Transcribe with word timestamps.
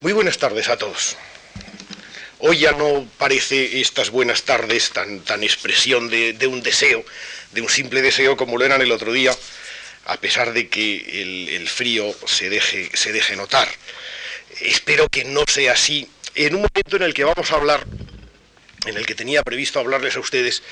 Muy 0.00 0.12
buenas 0.12 0.38
tardes 0.38 0.68
a 0.68 0.78
todos. 0.78 1.16
Hoy 2.38 2.58
ya 2.58 2.70
no 2.70 3.04
parece 3.18 3.80
estas 3.80 4.10
buenas 4.10 4.44
tardes 4.44 4.90
tan, 4.90 5.18
tan 5.24 5.42
expresión 5.42 6.08
de, 6.08 6.46
un 6.46 6.62
deseo, 6.62 7.04
de 7.50 7.62
un 7.62 7.68
simple 7.68 8.00
deseo 8.00 8.36
como 8.36 8.56
lo 8.58 8.64
eran 8.64 8.80
el 8.80 8.92
otro 8.92 9.12
día, 9.12 9.34
a 10.04 10.16
pesar 10.18 10.52
de 10.52 10.68
que 10.68 11.20
el, 11.20 11.48
el 11.48 11.68
frío 11.68 12.14
se 12.26 12.48
deje, 12.48 12.96
se 12.96 13.10
deje 13.10 13.34
notar. 13.34 13.68
Espero 14.60 15.08
que 15.08 15.24
no 15.24 15.42
sea 15.48 15.72
así 15.72 16.08
en 16.36 16.54
un 16.54 16.60
momento 16.72 16.94
en 16.94 17.02
el 17.02 17.12
que 17.12 17.24
vamos 17.24 17.50
a 17.50 17.56
hablar 17.56 17.84
en 18.88 18.96
el 18.96 19.06
que 19.06 19.14
tenía 19.14 19.42
previsto 19.42 19.78
hablarles 19.78 20.16
a 20.16 20.20
ustedes 20.20 20.62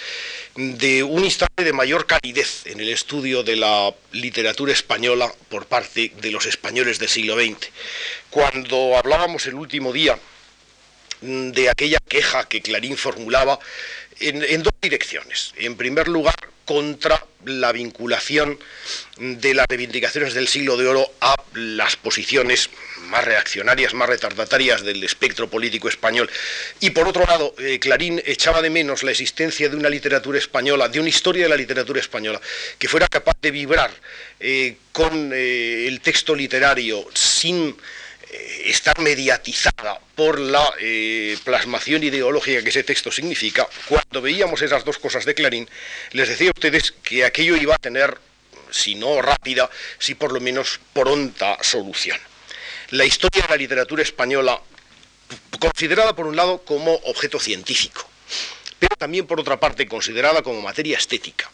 de 0.55 1.03
un 1.03 1.25
instante 1.25 1.65
de 1.65 1.73
mayor 1.73 2.07
calidez 2.07 2.67
en 2.67 2.81
el 2.81 2.89
estudio 2.89 3.43
de 3.43 3.57
la 3.57 3.95
literatura 4.13 4.73
española 4.73 5.33
por 5.49 5.67
parte 5.67 6.13
de 6.21 6.31
los 6.31 6.47
españoles 6.47 6.99
del 6.99 7.09
siglo 7.09 7.37
XX. 7.37 7.69
Cuando 8.31 8.97
hablábamos 8.97 9.47
el 9.47 9.55
último 9.55 9.93
día 9.93 10.19
de 11.21 11.71
aquella 11.71 11.99
queja 12.09 12.49
que 12.49 12.61
Clarín 12.61 12.97
formulaba 12.97 13.59
en, 14.21 14.63
dos 14.63 14.73
direcciones. 14.81 15.53
En 15.57 15.77
primer 15.77 16.09
lugar, 16.09 16.37
contra 16.65 17.25
la 17.45 17.73
vinculación 17.73 18.59
de 19.19 19.55
las 19.55 19.67
reivindicaciones 19.69 20.35
del 20.35 20.49
siglo 20.49 20.77
de 20.77 20.89
oro 20.89 21.11
a 21.21 21.37
las 21.55 21.97
posiciones 21.97 22.71
más 23.07 23.25
reaccionarias, 23.25 23.95
más 23.95 24.09
retardatarias 24.09 24.83
del 24.83 25.03
espectro 25.05 25.49
político 25.49 25.89
español. 25.89 26.31
Y 26.81 26.91
por 26.91 27.09
otro 27.09 27.25
lado, 27.25 27.55
eh, 27.59 27.79
Clarín 27.79 28.23
echaba 28.25 28.63
de 28.63 28.71
menos 28.71 29.03
la 29.03 29.11
existencia 29.11 29.69
de 29.69 29.77
una 29.77 29.89
literatura 29.89 30.39
española, 30.39 30.89
de 30.89 31.01
una 31.01 31.09
historia 31.09 31.45
de 31.45 31.49
la 31.49 31.57
literatura 31.57 32.01
española, 32.01 32.41
que 32.79 32.89
fuera 32.89 33.09
capaz 33.09 33.37
de 33.41 33.51
vibrar 33.51 33.91
eh, 34.41 34.77
con 34.93 35.33
eh, 35.33 35.87
el 35.87 36.01
texto 36.01 36.35
literario 36.35 37.07
sin 37.15 37.77
estar 38.65 38.99
mediatizada 38.99 39.99
por 40.15 40.39
la 40.39 40.75
plasmación 41.43 42.03
ideológica 42.03 42.61
que 42.61 42.69
ese 42.69 42.83
texto 42.83 43.11
significa, 43.11 43.67
cuando 43.89 44.21
veíamos 44.21 44.61
esas 44.61 44.85
dos 44.85 44.99
cosas 44.99 45.25
de 45.25 45.35
Clarín, 45.35 45.67
les 46.11 46.29
decía 46.29 46.49
a 46.49 46.53
ustedes 46.55 46.93
que 47.03 47.25
aquello 47.25 47.57
iba 47.57 47.77
a 47.77 47.79
tener, 47.79 48.19
si 48.71 48.95
no 48.95 49.23
rápida, 49.23 49.71
si 49.99 50.17
por 50.17 50.33
lo 50.33 50.41
menos 50.41 50.81
pronta 50.93 51.57
solución 51.63 52.19
la 52.91 53.05
historia 53.05 53.43
de 53.43 53.49
la 53.49 53.57
literatura 53.57 54.03
española, 54.03 54.61
considerada 55.59 56.15
por 56.15 56.27
un 56.27 56.37
lado 56.37 56.63
como 56.63 56.95
objeto 57.05 57.41
científico, 57.41 58.09
pero 58.79 58.95
también 58.97 59.27
por 59.27 59.41
otra 59.41 59.59
parte 59.59 59.89
considerada 59.89 60.43
como 60.43 60.61
materia 60.61 60.99
estética, 60.99 61.51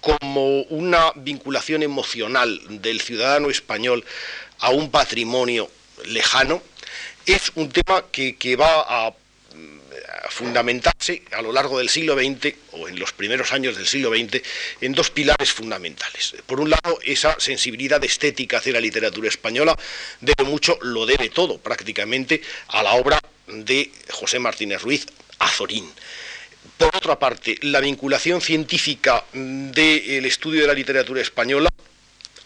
como 0.00 0.62
una 0.62 1.12
vinculación 1.16 1.82
emocional 1.82 2.60
del 2.82 3.00
ciudadano 3.00 3.50
español 3.50 4.04
a 4.60 4.70
un 4.70 4.90
patrimonio 4.90 5.70
lejano, 6.06 6.62
es 7.26 7.52
un 7.56 7.70
tema 7.70 8.04
que, 8.10 8.36
que 8.36 8.56
va 8.56 8.84
a 8.88 9.14
fundamentarse 10.30 11.22
a 11.32 11.42
lo 11.42 11.52
largo 11.52 11.78
del 11.78 11.88
siglo 11.88 12.14
XX 12.14 12.54
o 12.72 12.88
en 12.88 12.98
los 12.98 13.12
primeros 13.12 13.52
años 13.52 13.76
del 13.76 13.86
siglo 13.86 14.10
XX 14.10 14.42
en 14.80 14.92
dos 14.92 15.10
pilares 15.10 15.52
fundamentales. 15.52 16.34
Por 16.46 16.60
un 16.60 16.70
lado, 16.70 16.98
esa 17.04 17.38
sensibilidad 17.38 18.02
estética 18.04 18.58
hacia 18.58 18.72
la 18.72 18.80
literatura 18.80 19.28
española 19.28 19.76
debe 20.20 20.44
mucho, 20.44 20.78
lo 20.82 21.06
debe 21.06 21.28
todo 21.30 21.58
prácticamente 21.58 22.40
a 22.68 22.82
la 22.82 22.94
obra 22.94 23.20
de 23.46 23.90
José 24.10 24.38
Martínez 24.38 24.82
Ruiz, 24.82 25.06
Azorín. 25.38 25.90
Por 26.76 26.94
otra 26.94 27.18
parte, 27.18 27.58
la 27.62 27.80
vinculación 27.80 28.40
científica 28.40 29.24
del 29.32 30.24
estudio 30.26 30.62
de 30.62 30.66
la 30.66 30.74
literatura 30.74 31.20
española 31.20 31.68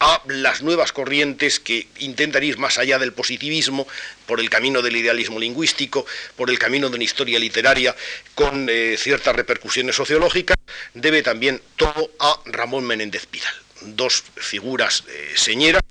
a 0.03 0.21
las 0.27 0.61
nuevas 0.61 0.91
corrientes 0.91 1.61
que 1.61 1.87
intentan 1.99 2.43
ir 2.43 2.57
más 2.57 2.77
allá 2.77 2.99
del 2.99 3.13
positivismo, 3.13 3.87
por 4.25 4.41
el 4.41 4.49
camino 4.49 4.81
del 4.81 4.97
idealismo 4.97 5.39
lingüístico, 5.39 6.05
por 6.35 6.49
el 6.49 6.59
camino 6.59 6.89
de 6.89 6.95
una 6.95 7.05
historia 7.05 7.39
literaria 7.39 7.95
con 8.35 8.67
eh, 8.69 8.97
ciertas 8.97 9.33
repercusiones 9.33 9.95
sociológicas, 9.95 10.57
debe 10.93 11.23
también 11.23 11.61
todo 11.77 12.11
a 12.19 12.37
Ramón 12.45 12.83
Menéndez 12.83 13.27
Pidal. 13.27 13.53
Dos 13.81 14.25
figuras 14.35 15.05
eh, 15.07 15.31
señeras 15.35 15.83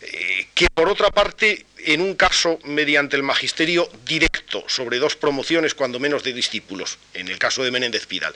eh, 0.00 0.48
que 0.54 0.66
por 0.74 0.88
otra 0.88 1.10
parte 1.10 1.64
en 1.78 2.00
un 2.00 2.14
caso 2.14 2.58
mediante 2.64 3.14
el 3.14 3.22
magisterio 3.22 3.88
directo 4.04 4.64
sobre 4.66 4.98
dos 4.98 5.14
promociones, 5.14 5.74
cuando 5.74 6.00
menos 6.00 6.24
de 6.24 6.32
discípulos, 6.32 6.98
en 7.12 7.28
el 7.28 7.38
caso 7.38 7.62
de 7.62 7.70
Menéndez 7.70 8.06
Pidal. 8.06 8.34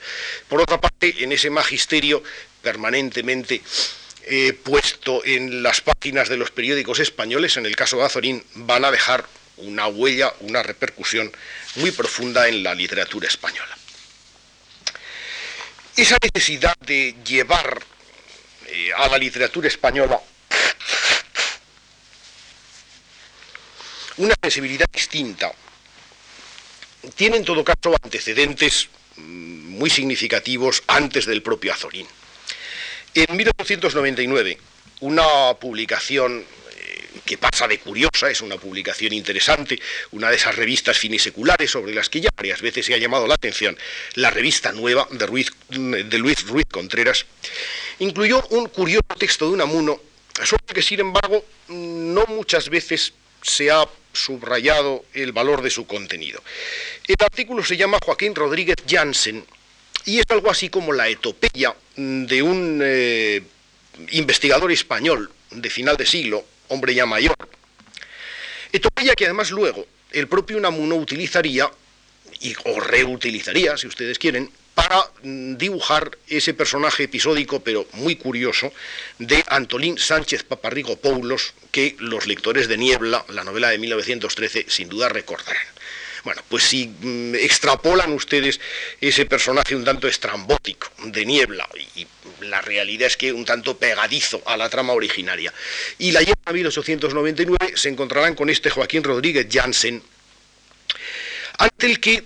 Por 0.48 0.60
otra 0.60 0.80
parte, 0.80 1.24
en 1.24 1.32
ese 1.32 1.50
magisterio 1.50 2.22
permanentemente 2.62 3.62
puesto 4.62 5.24
en 5.24 5.62
las 5.62 5.80
páginas 5.80 6.28
de 6.28 6.36
los 6.36 6.50
periódicos 6.50 6.98
españoles, 7.00 7.56
en 7.56 7.66
el 7.66 7.76
caso 7.76 7.96
de 7.96 8.04
Azorín, 8.04 8.44
van 8.54 8.84
a 8.84 8.90
dejar 8.90 9.24
una 9.58 9.86
huella, 9.86 10.32
una 10.40 10.62
repercusión 10.62 11.32
muy 11.76 11.90
profunda 11.90 12.48
en 12.48 12.62
la 12.62 12.74
literatura 12.74 13.28
española. 13.28 13.76
Esa 15.96 16.16
necesidad 16.22 16.76
de 16.78 17.16
llevar 17.24 17.82
eh, 18.66 18.90
a 18.96 19.08
la 19.08 19.18
literatura 19.18 19.68
española 19.68 20.20
una 24.18 24.34
sensibilidad 24.42 24.86
distinta 24.92 25.52
tiene 27.14 27.36
en 27.36 27.44
todo 27.44 27.64
caso 27.64 27.94
antecedentes 28.02 28.88
mm, 29.16 29.78
muy 29.78 29.90
significativos 29.90 30.82
antes 30.86 31.26
del 31.26 31.42
propio 31.42 31.72
Azorín. 31.72 32.06
En 33.14 33.36
1899, 33.36 34.58
una 35.00 35.54
publicación 35.54 36.44
eh, 36.76 37.08
que 37.24 37.38
pasa 37.38 37.66
de 37.66 37.78
curiosa, 37.78 38.30
es 38.30 38.40
una 38.42 38.56
publicación 38.56 39.12
interesante, 39.12 39.80
una 40.12 40.30
de 40.30 40.36
esas 40.36 40.56
revistas 40.56 40.98
finiseculares 40.98 41.70
sobre 41.70 41.94
las 41.94 42.08
que 42.08 42.20
ya 42.20 42.30
varias 42.36 42.60
veces 42.60 42.86
se 42.86 42.94
ha 42.94 42.98
llamado 42.98 43.26
la 43.26 43.34
atención, 43.34 43.76
la 44.14 44.30
revista 44.30 44.72
nueva 44.72 45.08
de, 45.10 46.04
de 46.04 46.18
Luis 46.18 46.46
Ruiz 46.46 46.66
Contreras, 46.70 47.24
incluyó 47.98 48.46
un 48.50 48.68
curioso 48.68 49.06
texto 49.18 49.46
de 49.46 49.52
Unamuno, 49.52 50.00
sobre 50.44 50.74
que 50.74 50.82
sin 50.82 51.00
embargo 51.00 51.44
no 51.68 52.24
muchas 52.26 52.68
veces 52.68 53.14
se 53.42 53.70
ha 53.70 53.88
subrayado 54.12 55.04
el 55.14 55.32
valor 55.32 55.62
de 55.62 55.70
su 55.70 55.86
contenido. 55.86 56.42
El 57.06 57.16
artículo 57.20 57.64
se 57.64 57.76
llama 57.76 57.98
Joaquín 58.04 58.34
Rodríguez 58.34 58.76
Jansen 58.88 59.44
y 60.04 60.18
es 60.18 60.26
algo 60.28 60.50
así 60.50 60.68
como 60.68 60.92
la 60.92 61.08
etopeya 61.08 61.74
de 61.98 62.42
un 62.42 62.80
eh, 62.80 63.42
investigador 64.12 64.70
español 64.70 65.30
de 65.50 65.68
final 65.68 65.96
de 65.96 66.06
siglo, 66.06 66.44
hombre 66.68 66.94
ya 66.94 67.06
mayor. 67.06 67.34
Etopeya 68.72 69.16
que 69.16 69.24
además 69.24 69.50
luego 69.50 69.84
el 70.12 70.28
propio 70.28 70.58
Unamuno 70.58 70.94
utilizaría, 70.94 71.68
y, 72.40 72.54
o 72.66 72.78
reutilizaría, 72.78 73.76
si 73.76 73.88
ustedes 73.88 74.18
quieren, 74.18 74.48
para 74.74 75.10
mm, 75.24 75.56
dibujar 75.56 76.16
ese 76.28 76.54
personaje 76.54 77.04
episódico, 77.04 77.64
pero 77.64 77.88
muy 77.94 78.14
curioso, 78.14 78.72
de 79.18 79.42
Antolín 79.48 79.98
Sánchez 79.98 80.44
Paparrigo 80.44 80.96
Poulos, 80.96 81.54
que 81.72 81.96
los 81.98 82.28
lectores 82.28 82.68
de 82.68 82.78
Niebla, 82.78 83.24
la 83.30 83.42
novela 83.42 83.70
de 83.70 83.78
1913, 83.78 84.66
sin 84.68 84.88
duda 84.88 85.08
recordarán. 85.08 85.66
Bueno, 86.24 86.42
pues 86.48 86.64
si 86.64 86.86
mm, 86.86 87.34
extrapolan 87.36 88.12
ustedes 88.12 88.60
ese 89.00 89.26
personaje 89.26 89.76
un 89.76 89.84
tanto 89.84 90.08
estrambótico 90.08 90.90
de 91.04 91.24
niebla, 91.24 91.68
y, 91.96 92.06
la 92.40 92.60
realidad 92.60 93.08
es 93.08 93.16
que 93.16 93.32
un 93.32 93.44
tanto 93.44 93.76
pegadizo 93.76 94.42
a 94.46 94.56
la 94.56 94.68
trama 94.68 94.92
originaria, 94.92 95.52
y 95.98 96.12
la 96.12 96.20
llevan 96.20 96.42
a 96.44 96.52
1899, 96.52 97.72
se 97.76 97.88
encontrarán 97.88 98.34
con 98.34 98.48
este 98.50 98.70
Joaquín 98.70 99.02
Rodríguez 99.02 99.46
Jansen, 99.50 100.02
ante 101.58 101.86
el 101.86 102.00
que 102.00 102.24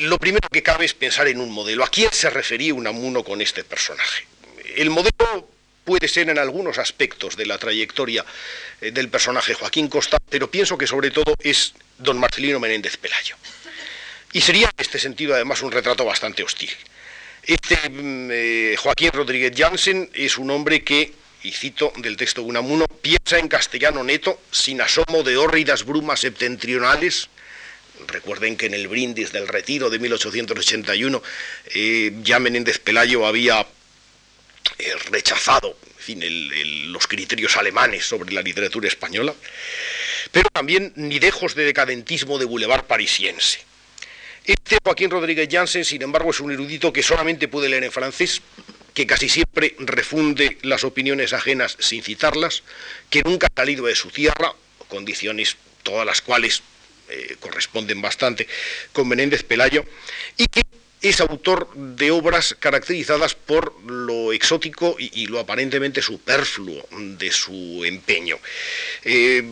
lo 0.00 0.18
primero 0.18 0.48
que 0.50 0.62
cabe 0.62 0.84
es 0.84 0.94
pensar 0.94 1.28
en 1.28 1.40
un 1.40 1.50
modelo. 1.50 1.84
¿A 1.84 1.88
quién 1.88 2.12
se 2.12 2.30
refería 2.30 2.74
Unamuno 2.74 3.24
con 3.24 3.40
este 3.40 3.64
personaje? 3.64 4.26
El 4.76 4.90
modelo 4.90 5.48
puede 5.84 6.08
ser 6.08 6.28
en 6.28 6.38
algunos 6.38 6.78
aspectos 6.78 7.36
de 7.36 7.46
la 7.46 7.58
trayectoria 7.58 8.24
eh, 8.80 8.90
del 8.90 9.08
personaje 9.08 9.54
Joaquín 9.54 9.88
Costa, 9.88 10.18
pero 10.28 10.50
pienso 10.50 10.76
que 10.76 10.86
sobre 10.86 11.10
todo 11.10 11.34
es 11.42 11.72
don 11.98 12.18
Marcelino 12.18 12.60
Menéndez 12.60 12.96
Pelayo. 12.96 13.36
Y 14.32 14.40
sería 14.40 14.66
en 14.66 14.74
este 14.78 14.98
sentido 14.98 15.34
además 15.34 15.62
un 15.62 15.72
retrato 15.72 16.04
bastante 16.04 16.42
hostil. 16.42 16.70
Este 17.42 17.76
mm, 17.88 18.28
eh, 18.30 18.76
Joaquín 18.78 19.10
Rodríguez 19.12 19.52
Jansen 19.56 20.10
es 20.12 20.38
un 20.38 20.50
hombre 20.50 20.84
que, 20.84 21.12
y 21.42 21.52
cito 21.52 21.92
del 21.96 22.16
texto 22.16 22.42
de 22.42 22.48
Unamuno, 22.48 22.86
piensa 22.86 23.38
en 23.38 23.48
castellano 23.48 24.04
neto, 24.04 24.40
sin 24.50 24.80
asomo 24.80 25.22
de 25.22 25.36
hórridas 25.36 25.84
brumas 25.84 26.20
septentrionales. 26.20 27.28
Recuerden 28.06 28.56
que 28.56 28.66
en 28.66 28.74
el 28.74 28.86
brindis 28.86 29.32
del 29.32 29.48
retiro 29.48 29.90
de 29.90 29.98
1881 29.98 31.22
eh, 31.74 32.12
ya 32.22 32.38
Menéndez 32.38 32.78
Pelayo 32.78 33.26
había 33.26 33.66
eh, 34.78 34.94
rechazado 35.10 35.76
los 36.14 37.06
criterios 37.06 37.56
alemanes 37.56 38.06
sobre 38.06 38.32
la 38.32 38.42
literatura 38.42 38.88
española 38.88 39.34
pero 40.32 40.48
también 40.50 40.92
ni 40.96 41.18
dejos 41.18 41.54
de 41.54 41.64
decadentismo 41.64 42.38
de 42.38 42.44
boulevard 42.44 42.84
parisiense. 42.84 43.60
Este 44.44 44.78
Joaquín 44.82 45.10
Rodríguez 45.10 45.48
Jansen, 45.50 45.84
sin 45.84 46.02
embargo, 46.02 46.30
es 46.30 46.40
un 46.40 46.50
erudito 46.50 46.92
que 46.92 47.02
solamente 47.02 47.48
puede 47.48 47.68
leer 47.68 47.84
en 47.84 47.92
francés, 47.92 48.40
que 48.94 49.06
casi 49.06 49.28
siempre 49.28 49.74
refunde 49.78 50.58
las 50.62 50.84
opiniones 50.84 51.32
ajenas 51.32 51.76
sin 51.80 52.02
citarlas, 52.02 52.62
que 53.10 53.22
nunca 53.22 53.48
ha 53.48 53.60
salido 53.60 53.86
de 53.86 53.94
su 53.94 54.10
tierra, 54.10 54.52
condiciones 54.88 55.56
todas 55.82 56.06
las 56.06 56.22
cuales 56.22 56.62
eh, 57.10 57.36
corresponden 57.40 58.00
bastante 58.00 58.48
con 58.92 59.06
Menéndez 59.08 59.42
Pelayo, 59.42 59.84
y 60.36 60.46
que 60.46 60.62
es 61.02 61.20
autor 61.20 61.68
de 61.74 62.10
obras 62.10 62.56
caracterizadas 62.58 63.34
por 63.34 63.80
lo 63.84 64.32
exótico 64.32 64.96
y, 64.98 65.26
lo 65.26 65.38
aparentemente 65.38 66.02
superfluo 66.02 66.86
de 66.90 67.30
su 67.30 67.84
empeño. 67.84 68.38
Eh, 69.04 69.42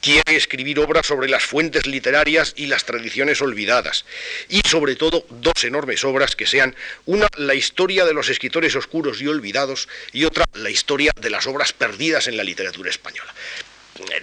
quiere 0.00 0.36
escribir 0.36 0.78
obras 0.80 1.06
sobre 1.06 1.28
las 1.28 1.44
fuentes 1.44 1.86
literarias 1.86 2.54
y 2.56 2.66
las 2.66 2.84
tradiciones 2.84 3.42
olvidadas, 3.42 4.04
y 4.48 4.60
sobre 4.66 4.96
todo 4.96 5.26
dos 5.28 5.64
enormes 5.64 6.04
obras 6.04 6.36
que 6.36 6.46
sean 6.46 6.74
una, 7.06 7.28
la 7.36 7.54
historia 7.54 8.04
de 8.04 8.14
los 8.14 8.28
escritores 8.28 8.74
oscuros 8.76 9.20
y 9.20 9.26
olvidados, 9.26 9.88
y 10.12 10.24
otra, 10.24 10.46
la 10.54 10.70
historia 10.70 11.12
de 11.20 11.30
las 11.30 11.46
obras 11.46 11.72
perdidas 11.72 12.26
en 12.28 12.36
la 12.36 12.44
literatura 12.44 12.90
española 12.90 13.34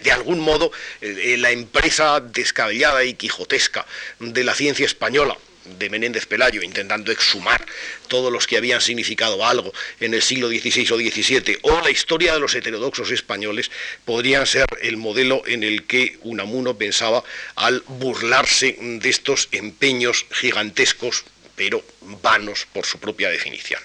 de 0.02 0.12
algún 0.12 0.40
modo, 0.40 0.72
eh, 1.02 1.36
la 1.38 1.52
empresa 1.52 2.20
descabellada 2.20 3.04
y 3.04 3.14
quijotesca 3.14 3.86
de 4.20 4.44
la 4.44 4.56
ciencia 4.56 4.88
española, 4.88 5.38
de 5.78 5.90
Menéndez 5.90 6.26
Pelayo, 6.26 6.62
intentando 6.62 7.12
exhumar 7.12 7.66
todos 8.08 8.32
los 8.32 8.48
que 8.48 8.58
habían 8.58 8.82
significado 8.82 9.46
algo 9.46 9.74
en 10.00 10.14
el 10.14 10.22
siglo 10.22 10.50
XVI 10.50 10.92
o 10.92 10.98
XVII, 10.98 11.60
o 11.64 11.82
la 11.82 11.92
historia 11.92 12.34
de 12.34 12.40
los 12.40 12.56
heterodoxos 12.56 13.12
españoles, 13.12 13.72
podrían 14.06 14.46
ser 14.46 14.66
el 14.82 14.98
modelo 14.98 15.44
en 15.46 15.64
el 15.64 15.86
que 15.86 16.18
Unamuno 16.22 16.78
pensaba 16.78 17.24
al 17.56 17.84
burlarse 17.88 18.78
de 18.80 19.10
estos 19.10 19.50
empeños 19.52 20.26
gigantescos, 20.32 21.26
pero 21.56 21.84
vanos 22.22 22.68
por 22.72 22.86
su 22.86 23.00
propia 23.00 23.30
definición. 23.30 23.82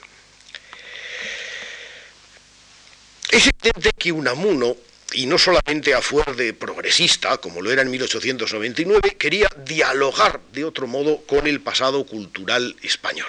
Es 3.30 3.48
evidente 3.48 3.90
que 3.98 4.12
Unamuno 4.12 4.76
y 5.14 5.26
no 5.26 5.38
solamente 5.38 5.94
a 5.94 6.02
fuer 6.02 6.36
de 6.36 6.54
progresista, 6.54 7.36
como 7.38 7.60
lo 7.60 7.70
era 7.70 7.82
en 7.82 7.90
1899, 7.90 9.16
quería 9.18 9.48
dialogar 9.64 10.40
de 10.52 10.64
otro 10.64 10.86
modo 10.86 11.22
con 11.26 11.46
el 11.46 11.60
pasado 11.60 12.04
cultural 12.04 12.76
español. 12.82 13.28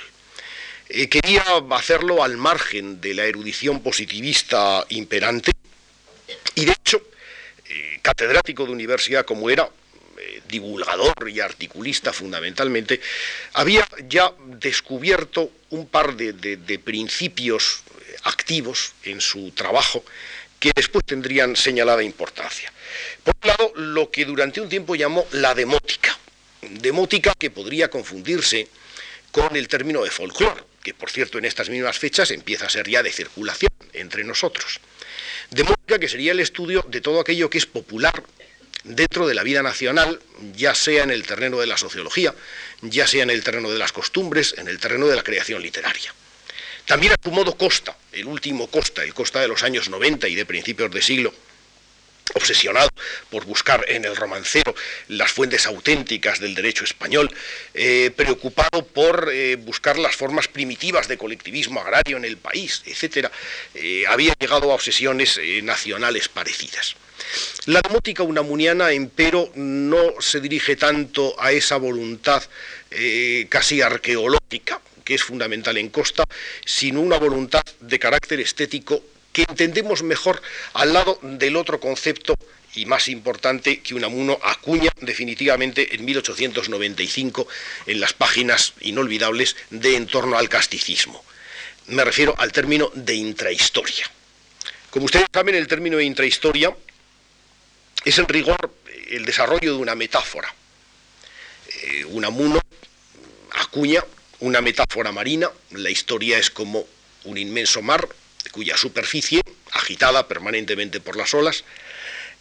Eh, 0.89 1.09
quería 1.09 1.43
hacerlo 1.71 2.23
al 2.23 2.37
margen 2.37 3.01
de 3.01 3.13
la 3.13 3.25
erudición 3.25 3.81
positivista 3.81 4.85
imperante 4.89 5.51
y 6.55 6.65
de 6.65 6.71
hecho, 6.71 7.01
eh, 7.65 7.99
catedrático 8.01 8.65
de 8.65 8.71
universidad 8.71 9.25
como 9.25 9.49
era, 9.49 9.69
eh, 10.17 10.41
divulgador 10.47 11.29
y 11.29 11.39
articulista 11.39 12.13
fundamentalmente, 12.13 13.01
había 13.53 13.87
ya 14.07 14.31
descubierto 14.45 15.51
un 15.71 15.87
par 15.87 16.15
de 16.15 16.81
principios 16.83 17.83
activos 18.23 18.93
en 19.03 19.19
su 19.19 19.51
trabajo 19.51 20.03
que 20.63 20.71
después 20.73 21.03
tendrían 21.03 21.57
señalada 21.57 22.01
importancia. 22.03 22.71
Por 23.21 23.35
un 23.43 23.47
lado, 23.49 23.73
lo 23.75 24.09
que 24.09 24.23
durante 24.23 24.61
un 24.61 24.69
tiempo 24.69 24.95
llamó 24.95 25.27
la 25.33 25.53
demótica, 25.53 26.17
demótica 26.61 27.33
que 27.37 27.51
podría 27.51 27.89
confundirse 27.89 28.69
con 29.33 29.57
el 29.57 29.67
término 29.67 30.05
de 30.05 30.09
folclore, 30.09 30.63
que 30.81 30.93
por 30.93 31.11
cierto 31.11 31.37
en 31.37 31.43
estas 31.43 31.67
mismas 31.67 31.99
fechas 31.99 32.31
empieza 32.31 32.67
a 32.67 32.69
ser 32.69 32.89
ya 32.89 33.03
de 33.03 33.11
circulación 33.11 33.73
entre 33.91 34.23
nosotros. 34.23 34.79
Demótica 35.49 35.99
que 35.99 36.07
sería 36.07 36.31
el 36.31 36.39
estudio 36.39 36.85
de 36.87 37.01
todo 37.01 37.19
aquello 37.19 37.49
que 37.49 37.57
es 37.57 37.65
popular 37.65 38.23
dentro 38.85 39.27
de 39.27 39.33
la 39.33 39.43
vida 39.43 39.63
nacional, 39.63 40.21
ya 40.55 40.75
sea 40.75 41.03
en 41.03 41.11
el 41.11 41.25
terreno 41.25 41.59
de 41.59 41.67
la 41.67 41.75
sociología, 41.75 42.33
ya 42.81 43.05
sea 43.05 43.23
en 43.23 43.31
el 43.31 43.43
terreno 43.43 43.69
de 43.69 43.79
las 43.79 43.91
costumbres, 43.91 44.55
en 44.57 44.69
el 44.69 44.79
terreno 44.79 45.07
de 45.07 45.17
la 45.17 45.23
creación 45.23 45.61
literaria. 45.61 46.13
También 46.85 47.13
a 47.13 47.15
su 47.21 47.31
modo 47.31 47.55
Costa, 47.57 47.95
el 48.11 48.25
último 48.25 48.67
Costa, 48.67 49.03
el 49.03 49.13
Costa 49.13 49.39
de 49.39 49.47
los 49.47 49.63
años 49.63 49.89
90 49.89 50.27
y 50.27 50.35
de 50.35 50.45
principios 50.45 50.91
de 50.91 51.01
siglo, 51.01 51.33
obsesionado 52.35 52.89
por 53.29 53.45
buscar 53.45 53.85
en 53.87 54.05
el 54.05 54.15
romancero 54.15 54.73
las 55.07 55.31
fuentes 55.31 55.65
auténticas 55.65 56.39
del 56.39 56.55
derecho 56.55 56.83
español, 56.83 57.33
eh, 57.73 58.11
preocupado 58.15 58.85
por 58.85 59.29
eh, 59.31 59.55
buscar 59.55 59.97
las 59.97 60.15
formas 60.15 60.47
primitivas 60.47 61.07
de 61.07 61.17
colectivismo 61.17 61.79
agrario 61.81 62.17
en 62.17 62.25
el 62.25 62.37
país, 62.37 62.81
etc., 62.85 63.29
eh, 63.75 64.05
había 64.07 64.33
llegado 64.39 64.71
a 64.71 64.75
obsesiones 64.75 65.39
nacionales 65.63 66.27
parecidas. 66.27 66.95
La 67.65 67.81
demótica 67.81 68.23
unamuniana, 68.23 68.91
empero, 68.91 69.51
no 69.55 70.15
se 70.19 70.41
dirige 70.41 70.75
tanto 70.75 71.35
a 71.39 71.51
esa 71.51 71.77
voluntad 71.77 72.43
casi 73.49 73.81
arqueológica, 73.81 74.79
que 75.03 75.15
es 75.15 75.23
fundamental 75.23 75.77
en 75.77 75.89
Costa, 75.89 76.23
sino 76.65 77.01
una 77.01 77.17
voluntad 77.17 77.63
de 77.79 77.99
carácter 77.99 78.39
estético 78.39 79.03
que 79.31 79.45
entendemos 79.49 80.03
mejor 80.03 80.41
al 80.73 80.93
lado 80.93 81.19
del 81.21 81.55
otro 81.55 81.79
concepto 81.79 82.35
y 82.75 82.85
más 82.85 83.07
importante 83.07 83.81
que 83.81 83.95
Unamuno 83.95 84.39
acuña 84.41 84.91
definitivamente 85.01 85.95
en 85.95 86.05
1895 86.05 87.47
en 87.87 87.99
las 87.99 88.13
páginas 88.13 88.73
inolvidables 88.81 89.55
de 89.69 89.95
En 89.95 90.07
torno 90.07 90.37
al 90.37 90.49
casticismo. 90.49 91.23
Me 91.87 92.03
refiero 92.03 92.33
al 92.37 92.51
término 92.51 92.91
de 92.95 93.15
intrahistoria. 93.15 94.09
Como 94.89 95.05
ustedes 95.05 95.25
saben, 95.33 95.55
el 95.55 95.67
término 95.67 95.97
de 95.97 96.05
intrahistoria 96.05 96.75
es 98.05 98.17
en 98.17 98.27
rigor 98.27 98.73
el 99.09 99.25
desarrollo 99.25 99.73
de 99.73 99.79
una 99.79 99.95
metáfora. 99.95 100.53
Eh, 101.83 102.05
Unamuno 102.05 102.59
acuña 103.51 104.03
una 104.43 104.59
metáfora 104.59 105.13
marina, 105.13 105.49
la 105.71 105.89
historia 105.89 106.37
es 106.37 106.49
como 106.49 106.85
un 107.23 107.37
inmenso 107.37 107.81
mar 107.81 108.09
cuya 108.51 108.75
superficie, 108.75 109.41
agitada 109.71 110.27
permanentemente 110.27 110.99
por 110.99 111.15
las 111.15 111.33
olas, 111.33 111.63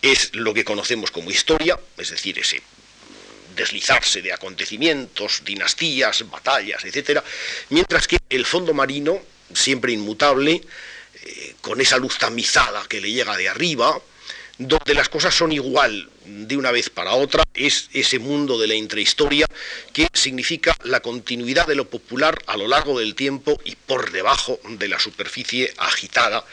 es 0.02 0.34
lo 0.34 0.52
que 0.52 0.64
conocemos 0.64 1.12
como 1.12 1.31
historia, 1.31 1.78
es 1.96 2.10
decir, 2.10 2.40
ese 2.40 2.60
deslizarse 3.54 4.20
de 4.20 4.32
acontecimientos, 4.32 5.43
dinastías, 5.44 6.28
batallas, 6.28 6.84
etc., 6.84 7.22
mientras 7.69 8.08
que 8.08 8.19
el 8.31 8.46
fondo 8.46 8.75
marino, 8.75 9.22
siempre 9.55 9.93
inmutable, 9.93 10.60
eh, 11.22 11.55
con 11.60 11.81
esa 11.81 11.98
luz 11.98 12.19
tamizada 12.19 12.84
que 12.88 13.00
le 13.00 13.12
llega 13.12 13.37
de 13.37 13.48
arriba, 13.48 13.96
donde 14.69 14.94
las 14.94 15.09
cosas 15.09 15.35
son 15.35 15.53
igual 15.53 16.09
de 16.25 16.56
una 16.56 16.70
vez 16.70 16.91
para 16.91 17.12
otra, 17.12 17.43
es 17.55 17.88
ese 17.93 18.19
mundo 18.19 18.59
de 18.59 18.67
la 18.67 18.75
intrahistoria 18.75 19.47
que 19.93 20.09
significa 20.12 20.76
la 20.85 21.00
continuidad 21.00 21.67
de 21.67 21.75
lo 21.75 21.88
popular 21.88 22.38
a 22.47 22.56
lo 22.56 22.69
largo 22.69 22.99
del 22.99 23.14
tiempo 23.14 23.61
y 23.64 23.76
por 23.76 24.12
debajo 24.12 24.61
de 24.69 24.88
la 24.88 24.99
superficie 24.99 25.73
agitada, 25.79 26.44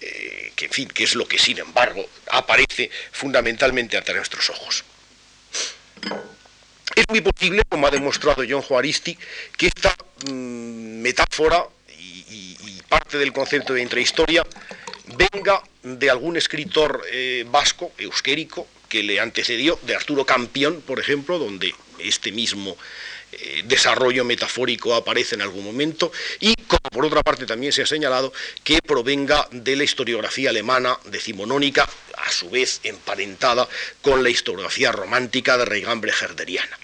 eh, 0.00 0.52
que 0.54 0.66
en 0.66 0.70
fin, 0.70 0.88
que 0.88 1.04
es 1.04 1.14
lo 1.14 1.26
que 1.26 1.38
sin 1.38 1.58
embargo 1.58 2.08
aparece 2.30 2.90
fundamentalmente 3.12 3.96
ante 3.96 4.14
nuestros 4.14 4.50
ojos. 4.50 4.84
Es 6.94 7.04
muy 7.08 7.20
posible, 7.20 7.62
como 7.68 7.86
ha 7.86 7.90
demostrado 7.90 8.42
John 8.48 8.62
Juaristi, 8.62 9.18
que 9.56 9.66
esta 9.66 9.94
mm, 10.26 11.00
metáfora 11.02 11.66
y, 11.98 12.56
y 12.62 12.82
parte 12.88 13.18
del 13.18 13.32
concepto 13.32 13.74
de 13.74 13.82
intrahistoria 13.82 14.44
venga 15.16 15.62
de 15.82 16.10
algún 16.10 16.36
escritor 16.36 17.02
eh, 17.10 17.44
vasco, 17.48 17.92
euskérico, 17.98 18.66
que 18.88 19.02
le 19.02 19.20
antecedió, 19.20 19.78
de 19.82 19.94
Arturo 19.94 20.24
Campión, 20.24 20.80
por 20.80 21.00
ejemplo, 21.00 21.38
donde 21.38 21.74
este 21.98 22.32
mismo 22.32 22.76
eh, 23.32 23.62
desarrollo 23.64 24.24
metafórico 24.24 24.94
aparece 24.94 25.34
en 25.34 25.42
algún 25.42 25.64
momento, 25.64 26.12
y 26.40 26.54
como 26.66 26.90
por 26.92 27.04
otra 27.06 27.22
parte 27.22 27.46
también 27.46 27.72
se 27.72 27.82
ha 27.82 27.86
señalado, 27.86 28.32
que 28.62 28.78
provenga 28.80 29.48
de 29.50 29.76
la 29.76 29.84
historiografía 29.84 30.50
alemana 30.50 30.98
decimonónica, 31.06 31.88
a 32.16 32.30
su 32.30 32.50
vez 32.50 32.80
emparentada 32.82 33.68
con 34.02 34.22
la 34.22 34.30
historiografía 34.30 34.92
romántica 34.92 35.58
de 35.58 35.64
Reigambre 35.64 36.12
Herderiana. 36.20 36.78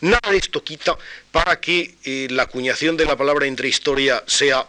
Nada 0.00 0.30
de 0.30 0.36
esto 0.36 0.62
quita 0.62 0.96
para 1.32 1.60
que 1.60 1.96
eh, 2.04 2.28
la 2.30 2.44
acuñación 2.44 2.96
de 2.96 3.04
la 3.04 3.16
palabra 3.16 3.46
entre 3.46 3.68
historia 3.68 4.22
sea 4.26 4.66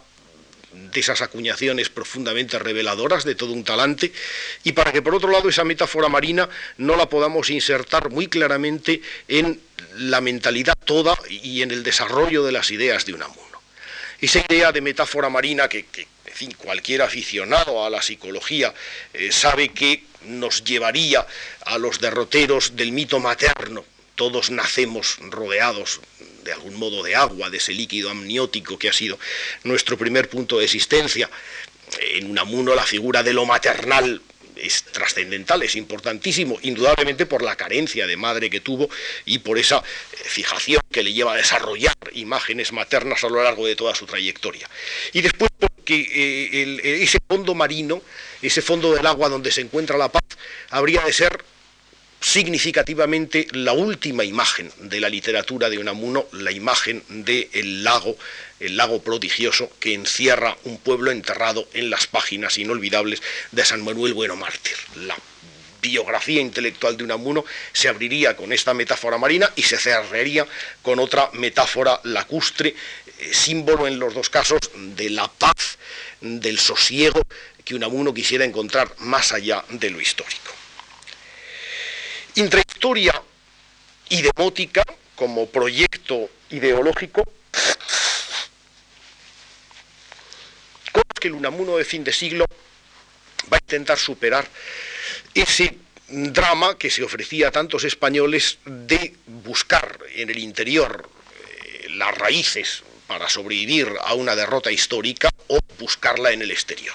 de 0.90 1.00
esas 1.00 1.20
acuñaciones 1.20 1.88
profundamente 1.88 2.58
reveladoras 2.58 3.24
de 3.24 3.34
todo 3.34 3.52
un 3.52 3.64
talante, 3.64 4.12
y 4.64 4.72
para 4.72 4.92
que 4.92 5.02
por 5.02 5.14
otro 5.14 5.30
lado 5.30 5.48
esa 5.48 5.64
metáfora 5.64 6.08
marina 6.08 6.48
no 6.78 6.96
la 6.96 7.08
podamos 7.08 7.50
insertar 7.50 8.10
muy 8.10 8.28
claramente 8.28 9.02
en 9.28 9.60
la 9.96 10.20
mentalidad 10.20 10.74
toda 10.84 11.18
y 11.28 11.62
en 11.62 11.70
el 11.70 11.82
desarrollo 11.82 12.44
de 12.44 12.52
las 12.52 12.70
ideas 12.70 13.04
de 13.04 13.14
Unamuno. 13.14 13.62
Esa 14.20 14.44
idea 14.48 14.72
de 14.72 14.80
metáfora 14.80 15.28
marina 15.28 15.68
que, 15.68 15.86
cualquier 16.56 17.02
aficionado 17.02 17.84
a 17.84 17.90
la 17.90 18.00
psicología 18.00 18.72
eh, 19.12 19.32
sabe 19.32 19.70
que 19.70 20.04
nos 20.22 20.62
llevaría 20.64 21.26
a 21.64 21.78
los 21.78 22.00
derroteros 22.00 22.76
del 22.76 22.92
mito 22.92 23.18
materno, 23.18 23.84
todos 24.14 24.50
nacemos 24.50 25.18
rodeados 25.30 26.00
de 26.48 26.54
algún 26.54 26.74
modo 26.74 27.02
de 27.02 27.14
agua, 27.14 27.50
de 27.50 27.58
ese 27.58 27.72
líquido 27.72 28.10
amniótico 28.10 28.78
que 28.78 28.88
ha 28.88 28.92
sido 28.92 29.18
nuestro 29.64 29.98
primer 29.98 30.28
punto 30.28 30.58
de 30.58 30.64
existencia. 30.64 31.28
En 32.14 32.30
Unamuno 32.30 32.74
la 32.74 32.84
figura 32.84 33.22
de 33.22 33.34
lo 33.34 33.44
maternal 33.44 34.20
es 34.56 34.84
trascendental, 34.84 35.62
es 35.62 35.76
importantísimo, 35.76 36.58
indudablemente 36.62 37.26
por 37.26 37.42
la 37.42 37.54
carencia 37.56 38.06
de 38.06 38.16
madre 38.16 38.50
que 38.50 38.60
tuvo 38.60 38.88
y 39.24 39.38
por 39.38 39.58
esa 39.58 39.76
eh, 39.78 40.16
fijación 40.24 40.80
que 40.90 41.02
le 41.02 41.12
lleva 41.12 41.34
a 41.34 41.36
desarrollar 41.36 41.94
imágenes 42.14 42.72
maternas 42.72 43.22
a 43.22 43.28
lo 43.28 43.42
largo 43.42 43.66
de 43.66 43.76
toda 43.76 43.94
su 43.94 44.06
trayectoria. 44.06 44.68
Y 45.12 45.20
después 45.20 45.50
porque 45.58 46.00
eh, 46.00 46.80
eh, 46.82 47.02
ese 47.02 47.18
fondo 47.28 47.54
marino, 47.54 48.02
ese 48.42 48.62
fondo 48.62 48.92
del 48.94 49.06
agua 49.06 49.28
donde 49.28 49.52
se 49.52 49.60
encuentra 49.60 49.96
la 49.98 50.10
paz, 50.10 50.24
habría 50.70 51.02
de 51.02 51.12
ser 51.12 51.44
significativamente 52.20 53.46
la 53.52 53.72
última 53.72 54.24
imagen 54.24 54.72
de 54.80 55.00
la 55.00 55.08
literatura 55.08 55.70
de 55.70 55.78
Unamuno, 55.78 56.26
la 56.32 56.50
imagen 56.50 57.02
del 57.08 57.84
lago, 57.84 58.16
el 58.60 58.76
lago 58.76 59.02
prodigioso 59.02 59.70
que 59.78 59.94
encierra 59.94 60.56
un 60.64 60.78
pueblo 60.78 61.10
enterrado 61.10 61.68
en 61.74 61.90
las 61.90 62.06
páginas 62.06 62.58
inolvidables 62.58 63.22
de 63.52 63.64
San 63.64 63.84
Manuel 63.84 64.14
Bueno 64.14 64.36
Mártir. 64.36 64.76
La 64.96 65.16
biografía 65.80 66.40
intelectual 66.40 66.96
de 66.96 67.04
Unamuno 67.04 67.44
se 67.72 67.88
abriría 67.88 68.36
con 68.36 68.52
esta 68.52 68.74
metáfora 68.74 69.16
marina 69.16 69.50
y 69.54 69.62
se 69.62 69.78
cerraría 69.78 70.46
con 70.82 70.98
otra 70.98 71.30
metáfora 71.34 72.00
lacustre, 72.04 72.74
eh, 73.20 73.30
símbolo 73.32 73.86
en 73.86 73.98
los 73.98 74.12
dos 74.12 74.28
casos 74.28 74.58
de 74.74 75.10
la 75.10 75.28
paz, 75.28 75.78
del 76.20 76.58
sosiego 76.58 77.22
que 77.64 77.76
Unamuno 77.76 78.12
quisiera 78.12 78.44
encontrar 78.44 78.92
más 78.98 79.32
allá 79.32 79.64
de 79.68 79.90
lo 79.90 80.00
histórico. 80.00 80.57
Intrahistoria 82.38 83.20
y 84.10 84.22
demótica 84.22 84.84
como 85.16 85.48
proyecto 85.48 86.30
ideológico, 86.50 87.24
cosas 90.92 91.18
que 91.20 91.26
el 91.26 91.34
Unamuno 91.34 91.76
de 91.76 91.84
fin 91.84 92.04
de 92.04 92.12
siglo 92.12 92.44
va 93.52 93.56
a 93.56 93.60
intentar 93.60 93.98
superar 93.98 94.46
ese 95.34 95.78
drama 96.06 96.78
que 96.78 96.90
se 96.90 97.02
ofrecía 97.02 97.48
a 97.48 97.50
tantos 97.50 97.82
españoles 97.82 98.58
de 98.64 99.16
buscar 99.26 99.98
en 100.14 100.30
el 100.30 100.38
interior 100.38 101.10
eh, 101.42 101.88
las 101.90 102.16
raíces 102.16 102.84
para 103.08 103.28
sobrevivir 103.28 103.92
a 104.04 104.14
una 104.14 104.36
derrota 104.36 104.70
histórica 104.70 105.28
o 105.48 105.58
buscarla 105.80 106.30
en 106.30 106.42
el 106.42 106.52
exterior. 106.52 106.94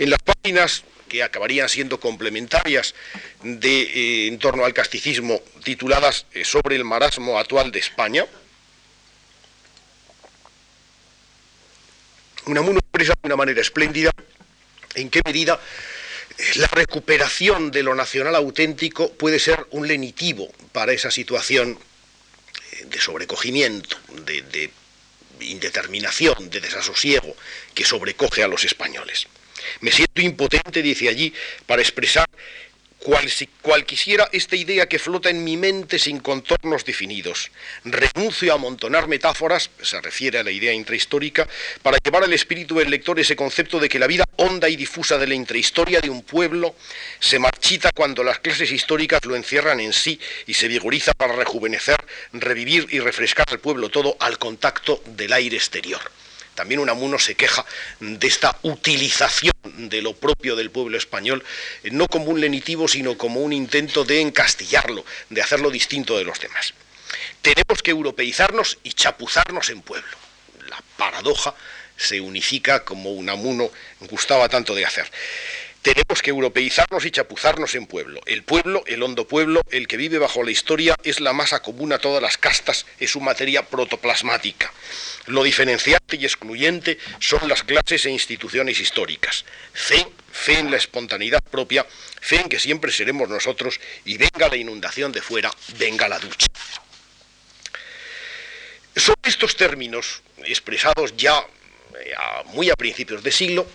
En 0.00 0.10
las 0.10 0.18
páginas 0.22 0.82
que 1.12 1.22
acabarían 1.22 1.68
siendo 1.68 2.00
complementarias 2.00 2.94
de, 3.42 3.82
eh, 3.82 4.28
en 4.28 4.38
torno 4.38 4.64
al 4.64 4.72
casticismo, 4.72 5.42
tituladas 5.62 6.24
eh, 6.32 6.42
Sobre 6.42 6.74
el 6.74 6.84
marasmo 6.84 7.38
actual 7.38 7.70
de 7.70 7.80
España. 7.80 8.24
Unamuno 12.46 12.78
expresa 12.78 13.12
de 13.12 13.26
una 13.26 13.36
manera 13.36 13.60
espléndida 13.60 14.10
en 14.94 15.10
qué 15.10 15.20
medida 15.22 15.60
eh, 16.38 16.52
la 16.54 16.68
recuperación 16.68 17.70
de 17.70 17.82
lo 17.82 17.94
nacional 17.94 18.34
auténtico 18.34 19.12
puede 19.12 19.38
ser 19.38 19.66
un 19.70 19.86
lenitivo 19.86 20.50
para 20.72 20.94
esa 20.94 21.10
situación 21.10 21.78
de 22.86 23.00
sobrecogimiento, 23.00 23.98
de 24.24 24.70
indeterminación, 25.40 26.48
de 26.48 26.60
desasosiego 26.60 27.36
que 27.74 27.84
sobrecoge 27.84 28.42
a 28.42 28.48
los 28.48 28.64
españoles. 28.64 29.28
Me 29.80 29.90
siento 29.90 30.20
impotente, 30.20 30.82
dice 30.82 31.08
allí, 31.08 31.32
para 31.66 31.82
expresar 31.82 32.26
cual, 33.02 33.28
cual, 33.60 33.84
quisiera 33.84 34.28
esta 34.32 34.56
idea 34.56 34.88
que 34.88 34.98
flota 34.98 35.28
en 35.28 35.42
mi 35.42 35.56
mente 35.56 35.98
sin 35.98 36.20
contornos 36.20 36.84
definidos. 36.84 37.50
Renuncio 37.84 38.52
a 38.52 38.54
amontonar 38.54 39.08
metáforas, 39.08 39.70
se 39.82 40.00
refiere 40.00 40.38
a 40.38 40.44
la 40.44 40.50
idea 40.50 40.72
intrahistórica, 40.72 41.48
para 41.82 41.98
llevar 41.98 42.22
al 42.22 42.32
espíritu 42.32 42.76
del 42.76 42.90
lector 42.90 43.18
ese 43.18 43.36
concepto 43.36 43.80
de 43.80 43.88
que 43.88 43.98
la 43.98 44.06
vida 44.06 44.24
honda 44.36 44.68
y 44.68 44.76
difusa 44.76 45.18
de 45.18 45.26
la 45.26 45.34
intrahistoria 45.34 46.00
de 46.00 46.10
un 46.10 46.22
pueblo 46.22 46.76
se 47.18 47.38
marchita 47.38 47.90
cuando 47.92 48.22
las 48.22 48.38
clases 48.38 48.70
históricas 48.70 49.24
lo 49.24 49.36
encierran 49.36 49.80
en 49.80 49.92
sí 49.92 50.18
y 50.46 50.54
se 50.54 50.68
vigoriza 50.68 51.12
para 51.12 51.34
rejuvenecer, 51.34 52.02
revivir 52.32 52.86
y 52.90 53.00
refrescar 53.00 53.46
al 53.50 53.60
pueblo 53.60 53.88
todo 53.88 54.16
al 54.20 54.38
contacto 54.38 55.02
del 55.06 55.32
aire 55.32 55.56
exterior. 55.56 56.00
También 56.62 56.78
Unamuno 56.78 57.18
se 57.18 57.34
queja 57.34 57.66
de 57.98 58.24
esta 58.24 58.56
utilización 58.62 59.52
de 59.64 60.00
lo 60.00 60.14
propio 60.14 60.54
del 60.54 60.70
pueblo 60.70 60.96
español, 60.96 61.44
eh, 61.82 61.90
no 61.90 62.06
como 62.06 62.26
un 62.26 62.40
lenitivo, 62.40 62.86
sino 62.86 63.18
como 63.18 63.40
un 63.40 63.52
intento 63.52 64.04
de 64.04 64.20
encastillarlo, 64.20 65.04
de 65.28 65.42
hacerlo 65.42 65.70
distinto 65.70 66.16
de 66.16 66.22
los 66.22 66.38
demás. 66.38 66.72
Tenemos 67.40 67.82
que 67.82 67.90
europeizarnos 67.90 68.78
y 68.84 68.92
chapuzarnos 68.92 69.70
en 69.70 69.82
pueblo. 69.82 70.16
La 70.68 70.80
paradoja 70.96 71.52
se 71.96 72.20
unifica 72.20 72.84
como 72.84 73.10
Unamuno 73.10 73.72
gustaba 74.02 74.48
tanto 74.48 74.72
de 74.76 74.86
hacer. 74.86 75.10
Tenemos 75.82 76.22
que 76.22 76.30
europeizarnos 76.30 77.04
y 77.04 77.10
chapuzarnos 77.10 77.74
en 77.74 77.86
pueblo. 77.86 78.20
El 78.26 78.44
pueblo, 78.44 78.84
el 78.86 79.02
hondo 79.02 79.26
pueblo, 79.26 79.62
el 79.72 79.88
que 79.88 79.96
vive 79.96 80.18
bajo 80.18 80.44
la 80.44 80.52
historia, 80.52 80.94
es 81.02 81.18
la 81.18 81.32
masa 81.32 81.60
común 81.60 81.92
a 81.92 81.98
todas 81.98 82.22
las 82.22 82.38
castas, 82.38 82.86
es 83.00 83.10
su 83.10 83.20
materia 83.20 83.66
protoplasmática. 83.66 84.72
Lo 85.26 85.42
diferenciante 85.42 86.16
y 86.16 86.24
excluyente 86.24 86.98
son 87.18 87.48
las 87.48 87.64
clases 87.64 88.06
e 88.06 88.10
instituciones 88.10 88.78
históricas. 88.78 89.44
Fe, 89.72 90.06
fe 90.30 90.60
en 90.60 90.70
la 90.70 90.76
espontaneidad 90.76 91.42
propia, 91.42 91.84
fe 92.20 92.36
en 92.36 92.48
que 92.48 92.60
siempre 92.60 92.92
seremos 92.92 93.28
nosotros 93.28 93.80
y 94.04 94.18
venga 94.18 94.48
la 94.48 94.56
inundación 94.56 95.10
de 95.10 95.20
fuera, 95.20 95.50
venga 95.78 96.08
la 96.08 96.20
ducha. 96.20 96.46
Son 98.94 99.16
estos 99.24 99.56
términos, 99.56 100.22
expresados 100.44 101.16
ya 101.16 101.44
eh, 101.98 102.14
muy 102.52 102.70
a 102.70 102.76
principios 102.76 103.24
de 103.24 103.32
siglo, 103.32 103.66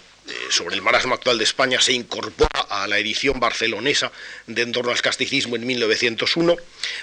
sobre 0.49 0.75
el 0.75 0.81
marasmo 0.81 1.13
actual 1.13 1.37
de 1.37 1.43
España 1.43 1.79
se 1.81 1.93
incorpora 1.93 2.61
a 2.69 2.87
la 2.87 2.97
edición 2.97 3.39
barcelonesa 3.39 4.11
de 4.45 4.61
En 4.61 4.71
torno 4.71 4.91
al 4.91 5.01
casticismo 5.01 5.55
en 5.55 5.65
1901, 5.65 6.55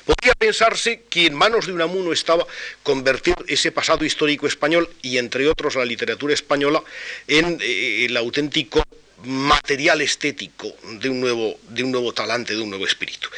podría 0.04 0.34
pensarse 0.34 1.02
que 1.08 1.26
en 1.26 1.34
manos 1.34 1.66
de 1.66 1.72
Unamuno 1.72 2.12
estaba 2.12 2.46
convertir 2.82 3.34
ese 3.48 3.72
pasado 3.72 4.04
histórico 4.04 4.46
español 4.46 4.88
y 5.02 5.18
entre 5.18 5.48
otros 5.48 5.74
la 5.76 5.84
literatura 5.84 6.34
española 6.34 6.82
en 7.26 7.58
eh, 7.60 8.04
el 8.04 8.16
auténtico 8.16 8.82
material 9.24 10.00
estético 10.02 10.74
de 11.00 11.08
un, 11.08 11.20
nuevo, 11.20 11.58
de 11.68 11.82
un 11.82 11.92
nuevo 11.92 12.12
talante, 12.12 12.54
de 12.54 12.60
un 12.60 12.70
nuevo 12.70 12.86
espíritu. 12.86 13.28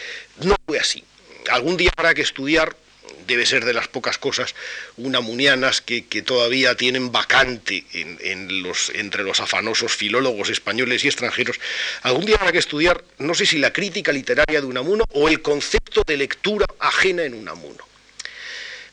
No 0.42 0.56
fue 0.66 0.78
así. 0.78 1.02
Algún 1.50 1.76
día 1.76 1.90
habrá 1.96 2.14
que 2.14 2.22
estudiar 2.22 2.76
debe 3.26 3.46
ser 3.46 3.64
de 3.64 3.72
las 3.72 3.88
pocas 3.88 4.18
cosas 4.18 4.54
unamunianas 4.96 5.80
que, 5.80 6.06
que 6.06 6.22
todavía 6.22 6.76
tienen 6.76 7.12
vacante 7.12 7.84
en, 7.92 8.62
los, 8.62 8.90
entre 8.94 9.24
los 9.24 9.40
afanosos 9.40 9.92
filólogos 9.92 10.50
españoles 10.50 11.04
y 11.04 11.08
extranjeros. 11.08 11.58
Algún 12.02 12.24
día 12.24 12.36
habrá 12.36 12.52
que 12.52 12.58
estudiar, 12.58 13.02
no 13.18 13.34
sé 13.34 13.46
si 13.46 13.58
la 13.58 13.72
crítica 13.72 14.12
literaria 14.12 14.60
de 14.60 14.66
Unamuno 14.66 15.04
o 15.12 15.28
el 15.28 15.42
concepto 15.42 16.02
de 16.06 16.16
lectura 16.16 16.66
ajena 16.78 17.24
en 17.24 17.34
Unamuno. 17.34 17.86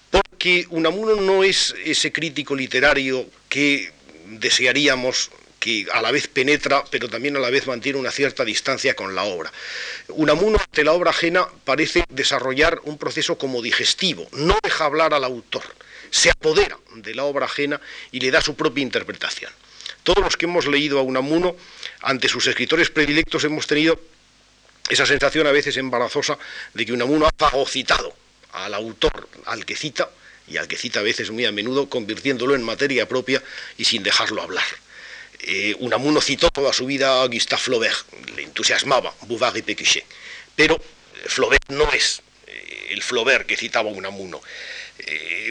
Porque 0.09 0.65
Unamuno 0.69 1.15
no 1.15 1.43
es 1.43 1.73
ese 1.85 2.11
crítico 2.11 2.55
literario 2.55 3.25
que 3.49 3.91
desearíamos 4.25 5.31
que 5.63 5.87
a 5.93 6.01
la 6.01 6.11
vez 6.11 6.27
penetra, 6.27 6.83
pero 6.91 7.07
también 7.07 7.37
a 7.37 7.39
la 7.39 7.49
vez 7.49 7.67
mantiene 7.67 7.97
una 7.97 8.11
cierta 8.11 8.43
distancia 8.43 8.97
con 8.97 9.15
la 9.15 9.23
obra. 9.23 9.49
Unamuno 10.09 10.59
ante 10.59 10.83
la 10.83 10.91
obra 10.91 11.11
ajena 11.11 11.47
parece 11.63 12.03
desarrollar 12.09 12.81
un 12.83 12.97
proceso 12.97 13.37
como 13.37 13.61
digestivo, 13.61 14.27
no 14.33 14.57
deja 14.61 14.83
hablar 14.83 15.13
al 15.13 15.23
autor, 15.23 15.63
se 16.11 16.29
apodera 16.29 16.77
de 16.95 17.15
la 17.15 17.23
obra 17.23 17.45
ajena 17.45 17.79
y 18.11 18.19
le 18.19 18.29
da 18.29 18.41
su 18.41 18.55
propia 18.55 18.81
interpretación. 18.81 19.53
Todos 20.03 20.21
los 20.21 20.35
que 20.35 20.47
hemos 20.47 20.67
leído 20.67 20.99
a 20.99 21.01
Unamuno, 21.01 21.55
ante 22.01 22.27
sus 22.27 22.45
escritores 22.47 22.89
predilectos, 22.89 23.45
hemos 23.45 23.65
tenido 23.65 23.97
esa 24.89 25.05
sensación 25.05 25.47
a 25.47 25.53
veces 25.53 25.77
embarazosa 25.77 26.37
de 26.73 26.85
que 26.85 26.91
Unamuno 26.91 27.25
ha 27.25 27.31
fagocitado 27.37 28.13
al 28.51 28.73
autor 28.73 29.29
al 29.45 29.65
que 29.65 29.77
cita, 29.77 30.09
y 30.45 30.57
al 30.57 30.67
que 30.67 30.75
cita 30.75 30.99
a 30.99 31.03
veces 31.03 31.31
muy 31.31 31.45
a 31.45 31.53
menudo, 31.53 31.87
convirtiéndolo 31.87 32.53
en 32.53 32.63
materia 32.63 33.07
propia 33.07 33.41
y 33.77 33.85
sin 33.85 34.03
dejarlo 34.03 34.41
hablar. 34.41 34.65
Eh, 35.45 35.75
Unamuno 35.79 36.21
citó 36.21 36.49
toda 36.49 36.71
su 36.71 36.85
vida 36.85 37.21
a 37.21 37.27
Gustave 37.27 37.61
Flaubert, 37.61 38.05
le 38.35 38.43
entusiasmaba 38.43 39.13
Bouvard 39.27 39.57
y 39.57 39.61
Pécuchet, 39.61 40.05
pero 40.55 40.75
eh, 40.75 41.25
Flaubert 41.25 41.69
no 41.69 41.91
es 41.91 42.21
eh, 42.47 42.87
el 42.91 43.03
Flaubert 43.03 43.45
que 43.45 43.57
citaba 43.57 43.89
Unamuno. 43.89 44.41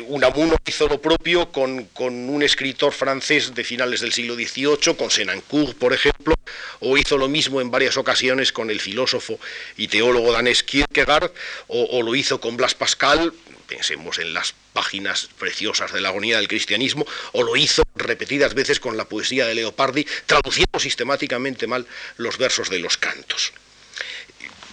Unamuno 0.06 0.56
hizo 0.66 0.88
lo 0.88 1.02
propio 1.02 1.52
con, 1.52 1.90
un 1.99 2.42
escritor 2.42 2.92
francés 2.92 3.54
de 3.54 3.64
finales 3.64 4.00
del 4.00 4.12
siglo 4.12 4.34
XVIII, 4.34 4.96
con 4.96 5.11
Senancourt, 5.11 5.76
por 5.76 5.92
ejemplo, 5.92 6.34
o 6.80 6.96
hizo 6.96 7.18
lo 7.18 7.28
mismo 7.28 7.61
en 7.61 7.70
varias 7.70 7.96
ocasiones 7.99 8.50
con 8.52 8.70
el 8.70 8.80
filósofo 8.80 9.38
y 9.76 9.88
teólogo 9.88 10.32
danés 10.32 10.62
Kierkegaard, 10.62 11.32
o, 11.66 11.84
o 11.84 12.02
lo 12.02 12.14
hizo 12.14 12.40
con 12.40 12.56
Blas 12.56 12.75
Pascal, 12.75 13.32
pensemos 13.62 14.19
en 14.19 14.35
las 14.35 14.54
páginas 14.73 15.28
preciosas 15.38 15.92
de 15.92 16.00
la 16.00 16.09
agonía 16.09 16.37
del 16.37 16.49
cristianismo, 16.49 17.07
o 17.33 17.42
lo 17.42 17.57
hizo 17.57 17.83
repetidas 17.95 18.54
veces 18.54 18.81
con 18.81 18.97
la 18.97 19.07
poesía 19.07 19.47
de 19.47 19.54
Leopardi, 19.54 20.07
traduciendo 20.26 20.78
sistemáticamente 20.78 21.66
mal 21.66 21.87
los 22.16 22.38
versos 22.38 22.71
de 22.71 22.78
los 22.78 22.97
cantos. 22.97 23.52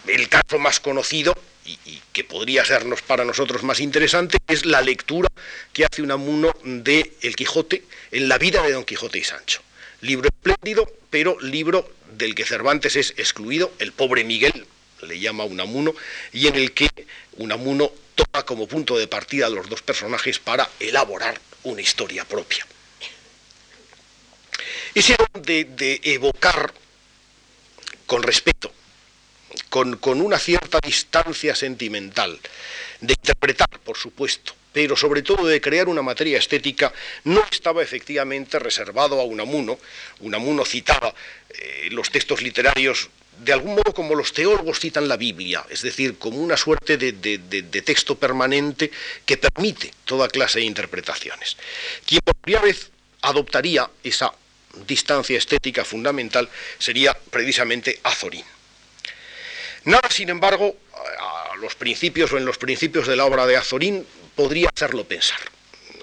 El 0.08 0.27
caso 0.29 0.58
más 0.58 0.79
conocido, 0.79 1.38
y, 1.65 2.01
que 2.13 2.24
podría 2.24 2.65
sernos 2.65 3.01
para 3.01 3.24
nosotros 3.24 3.63
más 3.63 3.79
interesante, 3.79 4.38
es 4.48 4.65
la 4.65 4.81
lectura 4.81 5.29
que 5.72 5.86
hace 5.86 6.01
Unamuno 6.01 6.51
de 6.63 7.13
El 7.22 7.36
Quijote 7.36 7.84
en 8.12 8.27
la 8.27 8.38
vida 8.38 8.63
de 8.63 8.72
Don 8.72 8.86
Quijote 8.86 9.19
y 9.19 9.24
Sancho. 9.24 9.62
Libro 10.01 10.27
espléndido, 10.27 10.91
pero 11.10 11.39
libro 11.39 11.93
del 12.17 12.34
que 12.34 12.46
Cervantes 12.46 12.96
es 12.96 13.13
excluido, 13.17 13.72
el 13.79 13.91
pobre 13.91 14.24
Miguel 14.24 14.65
le 15.01 15.19
llama 15.19 15.43
Unamuno, 15.43 15.93
y 16.34 16.48
en 16.48 16.55
el 16.55 16.72
que 16.72 16.89
Unamuno 17.38 17.91
toma 18.19 18.45
como 18.45 18.67
punto 18.67 18.97
de 18.97 19.07
partida 19.07 19.47
a 19.47 19.49
los 19.49 19.69
dos 19.69 19.81
personajes 19.81 20.39
para 20.39 20.69
elaborar 20.79 21.39
una 21.63 21.81
historia 21.81 22.25
propia. 22.25 22.65
Ese 24.93 25.15
don 25.15 25.41
de, 25.41 26.01
evocar 26.03 26.73
con 28.05 28.23
respeto 28.23 28.73
con, 29.69 29.97
con 29.97 30.19
una 30.19 30.39
cierta 30.39 30.79
distancia 30.83 31.55
sentimental, 31.55 32.39
de 33.01 33.13
interpretar, 33.13 33.69
por 33.83 33.97
supuesto, 33.97 34.53
pero 34.73 34.95
sobre 34.95 35.21
todo 35.21 35.45
de 35.47 35.61
crear 35.61 35.88
una 35.88 36.01
materia 36.01 36.38
estética, 36.38 36.91
no 37.23 37.43
estaba 37.51 37.81
efectivamente 37.81 38.59
reservado 38.59 39.19
a 39.19 39.23
Unamuno. 39.23 39.79
Unamuno 40.19 40.65
citaba 40.65 41.13
eh, 41.49 41.88
los 41.91 42.11
textos 42.11 42.41
literarios 42.41 43.09
de 43.39 43.53
algún 43.53 43.75
modo 43.75 43.93
como 43.93 44.15
los 44.15 44.34
teólogos 44.34 44.79
citan 44.79 45.08
la 45.08 45.17
Biblia, 45.17 45.65
es 45.69 45.81
decir, 45.81 46.17
como 46.17 46.38
una 46.38 46.58
suerte 46.58 46.98
de, 46.98 47.81
texto 47.81 48.15
permanente 48.15 48.91
que 49.25 49.38
permite 49.38 49.93
toda 50.05 50.27
clase 50.27 50.60
de 50.60 50.65
interpretaciones. 50.65 51.58
Quien 52.05 52.22
por 52.24 52.36
primera 52.36 52.63
vez 52.63 52.91
adoptaría 53.22 53.89
esa 54.03 54.34
distancia 54.86 55.38
estética 55.38 55.86
fundamental 55.86 56.50
sería 56.77 57.17
precisamente 57.31 58.00
Azorín. 58.03 58.46
Nada, 59.86 60.10
sin 60.12 60.29
embargo, 60.29 60.75
a 60.93 61.55
los 61.58 61.75
principios 61.75 62.31
o 62.34 62.38
en 62.38 62.46
los 62.46 62.58
principios 62.58 63.08
de 63.08 63.15
la 63.15 63.25
obra 63.25 63.48
de 63.48 63.58
Azorín 63.58 64.05
podría 64.36 64.69
hacerlo 64.74 65.05
pensar. 65.05 65.39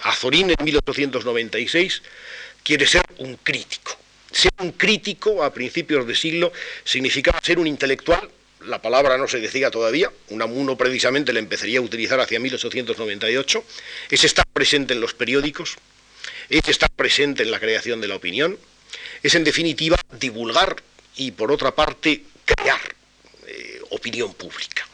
Azorín 0.02 0.50
en 0.50 0.64
1896 0.64 2.02
quiere 2.62 2.87
ser 2.87 3.05
un 3.19 3.37
crítico. 3.37 3.97
Ser 4.37 4.52
un 4.59 4.73
crítico 4.73 5.43
a 5.43 5.55
principios 5.55 6.07
de 6.07 6.14
siglo 6.14 6.52
significaba 6.85 7.40
ser 7.43 7.59
un 7.59 7.66
intelectual, 7.66 8.28
la 8.66 8.83
palabra 8.83 9.16
no 9.16 9.26
se 9.28 9.40
decía 9.40 9.71
todavía, 9.71 10.12
Unamuno 10.28 10.76
precisamente 10.76 11.33
la 11.33 11.38
empezaría 11.38 11.78
a 11.78 11.83
utilizar 11.83 12.21
hacia 12.21 12.38
1898, 12.38 13.64
es 14.11 14.25
estar 14.25 14.45
presente 14.52 14.93
en 14.93 15.00
los 15.00 15.14
periódicos, 15.14 15.78
es 16.50 16.69
estar 16.69 16.90
presente 16.90 17.45
en 17.45 17.50
la 17.50 17.59
creación 17.59 18.02
de 18.02 18.09
la 18.09 18.16
opinión, 18.16 18.59
es 19.23 19.35
en 19.35 19.45
definitiva 19.45 19.97
divulgar 20.21 20.76
y 21.16 21.31
por 21.31 21.50
otra 21.50 21.75
parte 21.75 22.23
crear 22.45 22.81
eh, 23.47 23.81
opinión 23.88 24.35
pública. 24.35 24.87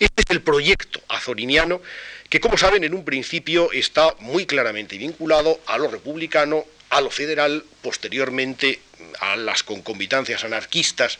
Este 0.00 0.22
es 0.22 0.30
el 0.30 0.40
proyecto 0.40 1.00
azoriniano 1.08 1.82
que, 2.30 2.40
como 2.40 2.56
saben, 2.56 2.84
en 2.84 2.94
un 2.94 3.04
principio 3.04 3.70
está 3.70 4.14
muy 4.20 4.46
claramente 4.46 4.96
vinculado 4.96 5.60
a 5.66 5.76
lo 5.76 5.88
republicano, 5.88 6.64
a 6.88 7.02
lo 7.02 7.10
federal, 7.10 7.64
posteriormente 7.82 8.80
a 9.20 9.36
las 9.36 9.62
concomitancias 9.62 10.42
anarquistas, 10.42 11.18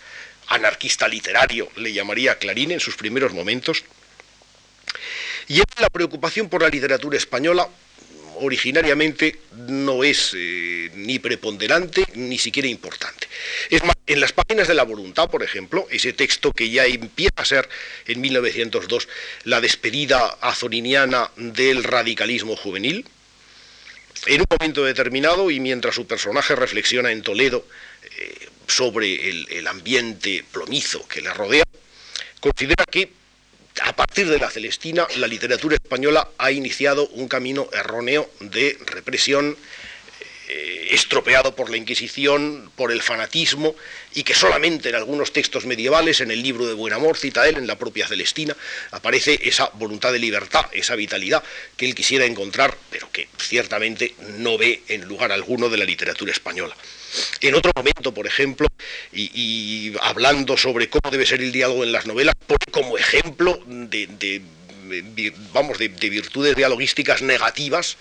anarquista 0.48 1.06
literario, 1.08 1.68
le 1.76 1.92
llamaría 1.92 2.38
Clarín 2.38 2.70
en 2.70 2.80
sus 2.80 2.96
primeros 2.96 3.34
momentos, 3.34 3.84
y 5.46 5.58
es 5.58 5.66
la 5.78 5.90
preocupación 5.90 6.48
por 6.48 6.62
la 6.62 6.68
literatura 6.68 7.18
española 7.18 7.68
originariamente 8.40 9.38
no 9.68 10.04
es 10.04 10.34
eh, 10.36 10.90
ni 10.94 11.18
preponderante 11.18 12.04
ni 12.14 12.38
siquiera 12.38 12.68
importante. 12.68 13.28
Es 13.68 13.84
más, 13.84 13.96
en 14.06 14.20
las 14.20 14.32
páginas 14.32 14.68
de 14.68 14.74
la 14.74 14.82
voluntad, 14.82 15.30
por 15.30 15.42
ejemplo, 15.42 15.86
ese 15.90 16.12
texto 16.12 16.52
que 16.52 16.70
ya 16.70 16.86
empieza 16.86 17.34
a 17.36 17.44
ser 17.44 17.68
en 18.06 18.20
1902 18.20 19.08
la 19.44 19.60
despedida 19.60 20.26
azoriniana 20.40 21.30
del 21.36 21.84
radicalismo 21.84 22.56
juvenil, 22.56 23.06
en 24.26 24.40
un 24.40 24.46
momento 24.50 24.84
determinado 24.84 25.50
y 25.50 25.60
mientras 25.60 25.94
su 25.94 26.06
personaje 26.06 26.54
reflexiona 26.54 27.10
en 27.10 27.22
Toledo 27.22 27.66
eh, 28.18 28.48
sobre 28.66 29.30
el 29.30 29.66
ambiente 29.66 30.44
plomizo 30.52 31.06
que 31.08 31.22
le 31.22 31.32
rodea, 31.32 31.64
considera 32.40 32.84
que 32.84 33.19
a 33.84 33.94
partir 33.94 34.28
de 34.28 34.38
la 34.38 34.50
Celestina, 34.50 35.06
la 35.16 35.26
literatura 35.26 35.76
española 35.76 36.28
ha 36.38 36.50
iniciado 36.50 37.08
un 37.08 37.28
camino 37.28 37.68
erróneo 37.72 38.30
de 38.40 38.78
represión, 38.86 39.56
eh, 40.48 40.88
estropeado 40.90 41.54
por 41.54 41.70
la 41.70 41.76
Inquisición, 41.76 42.72
por 42.76 42.92
el 42.92 43.02
fanatismo, 43.02 43.76
y 44.14 44.24
que 44.24 44.34
solamente 44.34 44.88
en 44.88 44.96
algunos 44.96 45.32
textos 45.32 45.64
medievales, 45.64 46.20
en 46.20 46.30
el 46.30 46.42
libro 46.42 46.66
de 46.66 46.74
Buen 46.74 46.92
Amor, 46.92 47.16
cita 47.16 47.48
él, 47.48 47.56
en 47.56 47.66
la 47.66 47.78
propia 47.78 48.08
Celestina, 48.08 48.56
aparece 48.90 49.38
esa 49.44 49.70
voluntad 49.74 50.12
de 50.12 50.18
libertad, 50.18 50.66
esa 50.72 50.96
vitalidad 50.96 51.42
que 51.76 51.86
él 51.86 51.94
quisiera 51.94 52.24
encontrar, 52.24 52.76
pero 52.90 53.10
que 53.12 53.28
ciertamente 53.38 54.14
no 54.38 54.58
ve 54.58 54.82
en 54.88 55.06
lugar 55.06 55.32
alguno 55.32 55.68
de 55.68 55.78
la 55.78 55.84
literatura 55.84 56.32
española. 56.32 56.76
En 57.40 57.54
otro 57.54 57.72
momento, 57.74 58.12
por 58.12 58.26
ejemplo, 58.26 58.66
y, 59.12 59.92
hablando 60.00 60.56
sobre 60.56 60.88
cómo 60.88 61.10
debe 61.10 61.26
ser 61.26 61.40
el 61.40 61.52
diálogo 61.52 61.84
en 61.84 61.92
las 61.92 62.06
novelas, 62.06 62.34
pone 62.46 62.64
como 62.70 62.98
ejemplo 62.98 63.60
de, 63.66 64.42
vamos, 65.52 65.78
de, 65.78 65.88
virtudes 65.88 66.56
dialogísticas 66.56 67.22
negativas 67.22 67.96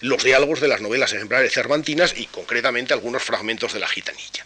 los 0.00 0.22
diálogos 0.22 0.60
de 0.60 0.68
las 0.68 0.80
novelas 0.80 1.12
ejemplares 1.12 1.52
cervantinas 1.52 2.14
y 2.16 2.26
concretamente 2.26 2.92
algunos 2.92 3.22
fragmentos 3.22 3.72
de 3.72 3.80
la 3.80 3.88
gitanilla. 3.88 4.44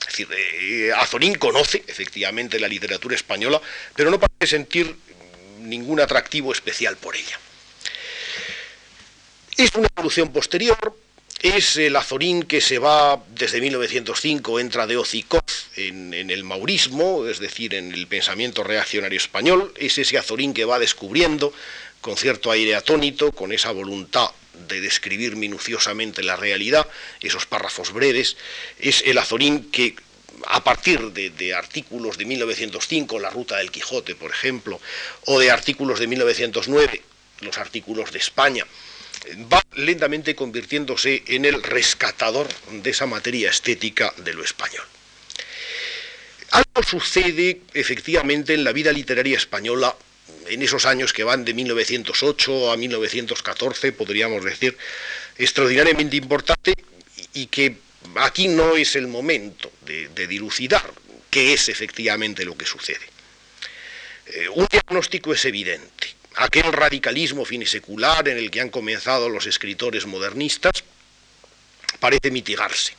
Es 0.00 0.06
decir, 0.06 0.28
eh, 0.32 0.92
Azorín 0.96 1.34
conoce 1.34 1.84
efectivamente 1.86 2.58
la 2.58 2.68
literatura 2.68 3.14
española, 3.14 3.60
pero 3.94 4.10
no 4.10 4.18
parece 4.18 4.56
sentir 4.56 4.96
ningún 5.60 6.00
atractivo 6.00 6.52
especial 6.52 6.96
por 6.96 7.14
ella. 7.14 7.38
Es 9.56 9.74
una 9.74 9.88
evolución 9.94 10.32
posterior, 10.32 10.96
es 11.40 11.76
el 11.76 11.94
azorín 11.96 12.42
que 12.42 12.60
se 12.60 12.78
va 12.78 13.22
desde 13.30 13.60
1905, 13.60 14.58
entra 14.58 14.86
de 14.86 14.96
Ocikov 14.96 15.42
en, 15.76 16.12
en, 16.12 16.30
el 16.30 16.42
maurismo, 16.44 17.26
es 17.26 17.38
decir, 17.38 17.74
en 17.74 17.92
el 17.92 18.06
pensamiento 18.06 18.64
reaccionario 18.64 19.18
español, 19.18 19.72
es 19.76 19.98
ese 19.98 20.18
azorín 20.18 20.52
que 20.52 20.64
va 20.64 20.78
descubriendo 20.78 21.52
con 22.00 22.16
cierto 22.16 22.50
aire 22.50 22.74
atónito, 22.74 23.32
con 23.32 23.52
esa 23.52 23.70
voluntad 23.70 24.30
de 24.66 24.80
describir 24.80 25.36
minuciosamente 25.36 26.22
la 26.22 26.36
realidad, 26.36 26.86
esos 27.20 27.46
párrafos 27.46 27.92
breves, 27.92 28.36
es 28.78 29.02
el 29.06 29.18
azorín 29.18 29.70
que 29.70 29.94
a 30.46 30.62
partir 30.62 31.12
de, 31.12 31.30
de, 31.30 31.54
artículos 31.54 32.18
de 32.18 32.24
1905, 32.24 33.18
La 33.18 33.30
Ruta 33.30 33.56
del 33.56 33.70
Quijote, 33.70 34.14
por 34.14 34.30
ejemplo, 34.30 34.80
o 35.24 35.38
de 35.38 35.50
artículos 35.50 35.98
de 35.98 36.06
1909, 36.06 37.02
los 37.40 37.58
artículos 37.58 38.12
de 38.12 38.18
España, 38.18 38.64
va 39.52 39.62
lentamente 39.74 40.34
convirtiéndose 40.34 41.22
en 41.26 41.44
el 41.44 41.62
rescatador 41.62 42.48
de 42.70 42.90
esa 42.90 43.06
materia 43.06 43.50
estética 43.50 44.12
de 44.18 44.34
lo 44.34 44.42
español. 44.42 44.84
Algo 46.50 46.82
sucede 46.82 47.60
efectivamente 47.74 48.54
en 48.54 48.64
la 48.64 48.72
vida 48.72 48.92
literaria 48.92 49.36
española 49.36 49.94
en 50.48 50.62
esos 50.62 50.86
años 50.86 51.12
que 51.12 51.24
van 51.24 51.44
de 51.44 51.52
1908 51.52 52.72
a 52.72 52.76
1914, 52.76 53.92
podríamos 53.92 54.44
decir, 54.44 54.76
extraordinariamente 55.36 56.16
importante 56.16 56.72
y 57.34 57.46
que 57.46 57.76
aquí 58.16 58.48
no 58.48 58.76
es 58.76 58.96
el 58.96 59.08
momento 59.08 59.70
de, 59.84 60.26
dilucidar 60.26 60.90
qué 61.30 61.52
es 61.52 61.68
efectivamente 61.68 62.44
lo 62.44 62.56
que 62.56 62.64
sucede. 62.64 63.06
Eh, 64.26 64.48
un 64.48 64.66
diagnóstico 64.70 65.32
es 65.32 65.44
evidente 65.44 66.17
aquel 66.38 66.72
radicalismo 66.72 67.44
finisecular 67.44 68.28
en 68.28 68.38
el 68.38 68.50
que 68.50 68.60
han 68.60 68.70
comenzado 68.70 69.28
los 69.28 69.46
escritores 69.46 70.06
modernistas 70.06 70.84
parece 71.98 72.30
mitigarse. 72.30 72.94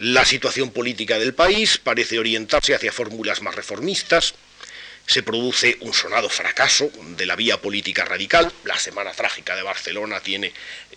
La 0.00 0.24
situación 0.24 0.70
política 0.70 1.18
del 1.18 1.34
país 1.34 1.78
parece 1.78 2.18
orientarse 2.18 2.74
hacia 2.74 2.92
fórmulas 2.92 3.40
más 3.40 3.54
reformistas, 3.54 4.34
se 5.06 5.22
produce 5.22 5.78
un 5.80 5.94
sonado 5.94 6.28
fracaso 6.28 6.90
de 7.16 7.26
la 7.26 7.36
vía 7.36 7.60
política 7.60 8.04
radical, 8.04 8.52
la 8.64 8.78
Semana 8.78 9.12
Trágica 9.12 9.54
de 9.54 9.62
Barcelona 9.62 10.20
tiene 10.20 10.52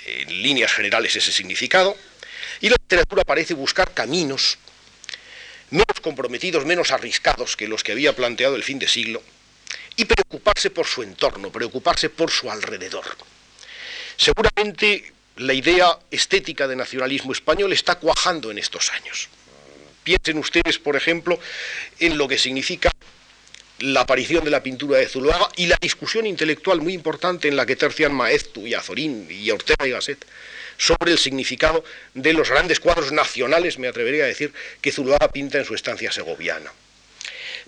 en 0.06 0.42
líneas 0.42 0.74
generales 0.74 1.16
ese 1.16 1.32
significado, 1.32 1.96
y 2.60 2.70
la 2.70 2.76
literatura 2.82 3.24
parece 3.24 3.54
buscar 3.54 3.94
caminos 3.94 4.58
menos 5.70 6.00
comprometidos, 6.02 6.66
menos 6.66 6.92
arriscados 6.92 7.56
que 7.56 7.68
los 7.68 7.84
que 7.84 7.92
había 7.92 8.16
planteado 8.16 8.56
el 8.56 8.64
fin 8.64 8.80
de 8.80 8.88
siglo, 8.88 9.22
y 9.98 10.06
preocuparse 10.06 10.70
por 10.70 10.86
su 10.86 11.04
entorno, 11.04 11.52
preocuparse 11.52 12.10
por 12.10 12.32
su 12.32 12.50
alrededor. 12.50 13.06
Seguramente 14.16 15.12
la 15.38 15.54
idea 15.54 16.00
estética 16.10 16.68
de 16.68 16.76
nacionalismo 16.76 17.34
español 17.34 17.74
está 17.74 17.96
cuajando 17.96 18.50
en 18.52 18.58
estos 18.58 18.92
años. 18.94 19.28
Piensen 20.04 20.38
ustedes, 20.38 20.80
por 20.80 20.96
ejemplo, 20.96 21.40
en 22.00 22.18
lo 22.18 22.28
que 22.28 22.38
significa 22.38 22.90
la 23.80 24.02
aparición 24.02 24.44
de 24.44 24.52
la 24.52 24.64
pintura 24.64 24.98
de 24.98 25.08
Zuloaga 25.08 25.50
y 25.56 25.68
la 25.68 25.78
discusión 25.80 26.26
intelectual 26.26 26.82
muy 26.82 26.94
importante 26.94 27.48
en 27.48 27.56
la 27.56 27.66
que 27.66 27.76
tercian 27.76 28.14
Maeztu 28.14 28.66
y 28.66 28.74
Azorín 28.74 29.28
y 29.30 29.52
Ortega 29.52 29.86
y 29.86 29.92
Gasset 29.92 30.26
sobre 30.78 31.12
el 31.12 31.18
significado 31.18 31.84
de 32.14 32.34
los 32.34 32.50
grandes 32.50 32.80
cuadros 32.80 33.12
nacionales, 33.12 33.78
me 33.78 33.88
atrevería 33.88 34.24
a 34.24 34.28
decir, 34.28 34.54
que 34.82 34.92
Zuloaga 34.92 35.32
pinta 35.32 35.58
en 35.58 35.66
su 35.66 35.76
estancia 35.76 36.12
segoviana. 36.12 36.72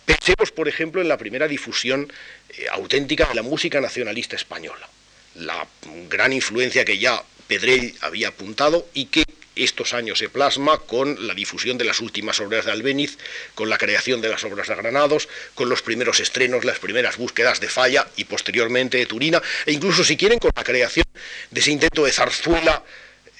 Pensemos, 0.10 0.52
por 0.52 0.67
ejemplo, 0.67 1.02
en 1.04 1.08
la 1.08 1.19
primera 1.19 1.48
difusión 1.48 2.12
eh, 2.50 2.65
auténtica 2.72 3.28
de 3.28 3.36
la 3.36 3.43
música 3.43 3.80
nacionalista 3.80 4.36
española, 4.36 4.89
la 5.36 5.67
gran 6.10 6.34
influencia 6.34 6.84
que 6.84 6.98
ya 6.98 7.24
Pedrell 7.45 7.93
había 8.02 8.30
apuntado 8.30 8.89
y 8.95 9.06
que 9.06 9.24
estos 9.56 9.93
años 9.93 10.17
se 10.17 10.28
plasma 10.28 10.80
con 10.80 11.28
la 11.28 11.36
difusión 11.36 11.78
de 11.78 11.86
las 11.86 12.00
últimas 12.00 12.39
obras 12.39 12.65
de 12.65 12.72
Albéniz, 12.72 13.19
con 13.54 13.69
la 13.69 13.78
creación 13.78 14.19
de 14.19 14.30
las 14.30 14.43
obras 14.43 14.67
de 14.67 14.74
Granados, 14.74 15.30
con 15.54 15.69
los 15.69 15.84
primeros 15.84 16.19
estrenos, 16.19 16.65
las 16.65 16.80
primeras 16.80 17.17
búsquedas 17.17 17.60
de 17.60 17.67
Falla 17.67 18.08
y 18.15 18.24
posteriormente 18.24 18.98
de 18.98 19.06
Turina, 19.06 19.43
e 19.67 19.74
incluso 19.74 20.04
si 20.04 20.17
quieren 20.17 20.39
con 20.39 20.50
la 20.56 20.63
creación 20.63 21.06
de 21.52 21.60
ese 21.60 21.69
intento 21.69 22.04
de 22.04 22.12
zarzuela 22.12 22.84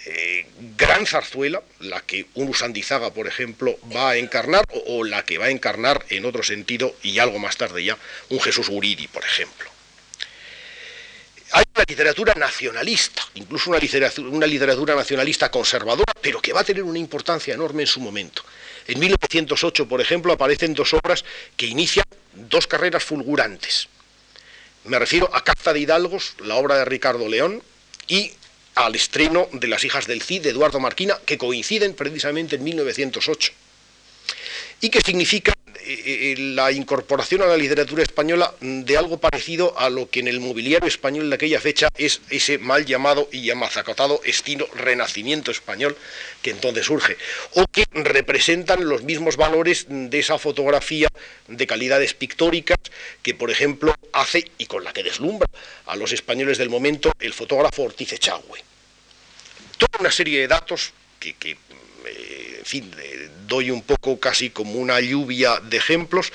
eh, 0.06 0.46
gran 0.80 1.06
zarzuela, 1.06 1.62
la 1.80 2.00
que 2.02 2.28
un 2.36 2.48
Usandizaga, 2.48 3.14
por 3.14 3.28
ejemplo, 3.28 3.78
va 3.94 4.12
a 4.12 4.16
encarnar, 4.16 4.64
o, 4.88 5.04
la 5.04 5.26
que 5.26 5.38
va 5.38 5.46
a 5.46 5.50
encarnar 5.50 6.06
en 6.10 6.26
otro 6.26 6.42
sentido, 6.42 6.96
y 7.04 7.20
algo 7.20 7.38
más 7.38 7.58
tarde 7.58 7.84
ya, 7.84 7.98
un 8.30 8.40
Jesús 8.40 8.70
Uridi, 8.70 9.08
por 9.08 9.24
ejemplo. 9.24 9.70
Hay 11.52 11.66
una 11.76 11.84
literatura 11.86 12.34
nacionalista, 12.36 13.24
incluso 13.34 13.72
una 13.72 13.80
literatura, 13.80 14.30
una 14.30 14.48
literatura 14.48 14.96
nacionalista 14.96 15.52
conservadora, 15.52 16.14
pero 16.22 16.42
que 16.42 16.54
va 16.54 16.62
a 16.62 16.64
tener 16.64 16.84
una 16.84 17.00
importancia 17.00 17.54
enorme 17.54 17.84
en 17.84 17.88
su 17.88 18.00
momento. 18.00 18.44
En 18.88 19.00
1908, 19.00 19.88
por 19.88 20.00
ejemplo, 20.00 20.32
aparecen 20.32 20.74
dos 20.74 20.94
obras 20.94 21.26
que 21.58 21.66
inician 21.66 22.06
dos 22.34 22.68
carreras 22.68 23.04
fulgurantes. 23.04 23.90
Me 24.86 24.98
refiero 24.98 25.30
a 25.34 25.44
Carta 25.44 25.74
de 25.74 25.82
Hidalgos, 25.82 26.36
la 26.40 26.56
obra 26.56 26.78
de 26.78 26.86
Ricardo 26.86 27.28
León, 27.28 27.62
y 28.08 28.32
al 28.86 28.96
estreno 28.96 29.50
de 29.52 29.68
Las 29.68 29.84
hijas 29.84 30.08
del 30.08 30.22
Cid 30.22 30.42
de 30.42 30.52
Eduardo 30.52 30.80
Marquina, 30.80 31.20
que 31.26 31.38
coinciden 31.38 31.94
precisamente 31.94 32.56
en 32.56 32.64
1908, 32.64 33.52
y 34.82 34.90
que 34.90 35.02
significa 35.02 35.54
eh, 35.82 36.34
eh, 36.34 36.36
la 36.38 36.72
incorporación 36.72 37.42
a 37.42 37.48
la 37.48 37.58
literatura 37.58 38.04
española 38.04 38.54
de 38.62 38.98
algo 38.98 39.18
parecido 39.18 39.78
a 39.78 39.90
lo 39.90 40.10
que 40.10 40.22
en 40.22 40.30
el 40.30 40.40
mobiliario 40.40 40.88
español 40.88 41.30
de 41.30 41.36
aquella 41.36 41.60
fecha 41.60 41.90
es 41.98 42.22
ese 42.30 42.58
mal 42.58 42.86
llamado 42.86 43.28
y 43.34 43.42
llamazacotado 43.42 44.22
estilo 44.24 44.70
renacimiento 44.74 45.52
español 45.52 45.98
que 46.42 46.52
entonces 46.52 46.86
surge, 46.86 47.18
o 47.56 47.66
que 47.68 47.84
representan 47.92 48.88
los 48.88 49.04
mismos 49.04 49.36
valores 49.36 49.88
de 49.90 50.20
esa 50.20 50.38
fotografía 50.38 51.10
de 51.48 51.68
calidades 51.68 52.14
pictóricas 52.14 52.78
que, 53.22 53.34
por 53.34 53.52
ejemplo, 53.52 53.94
hace 54.14 54.50
y 54.58 54.68
con 54.68 54.86
la 54.86 54.94
que 54.94 55.04
deslumbra 55.04 55.50
a 55.86 55.98
los 55.98 56.14
españoles 56.14 56.58
del 56.58 56.70
momento 56.70 57.12
el 57.20 57.34
fotógrafo 57.34 57.84
Ortiz 57.84 58.14
Echagüe. 58.14 58.69
Toda 59.80 59.98
una 60.02 60.12
serie 60.12 60.42
de 60.42 60.48
datos 60.50 60.92
que, 61.20 61.30
eh, 61.30 62.56
en 62.60 62.66
fin, 62.66 62.92
doy 63.48 63.72
un 63.72 63.82
poco 63.82 64.20
casi 64.20 64.50
como 64.50 64.74
una 64.74 65.00
lluvia 65.00 65.62
de 65.62 65.78
ejemplos, 65.78 66.34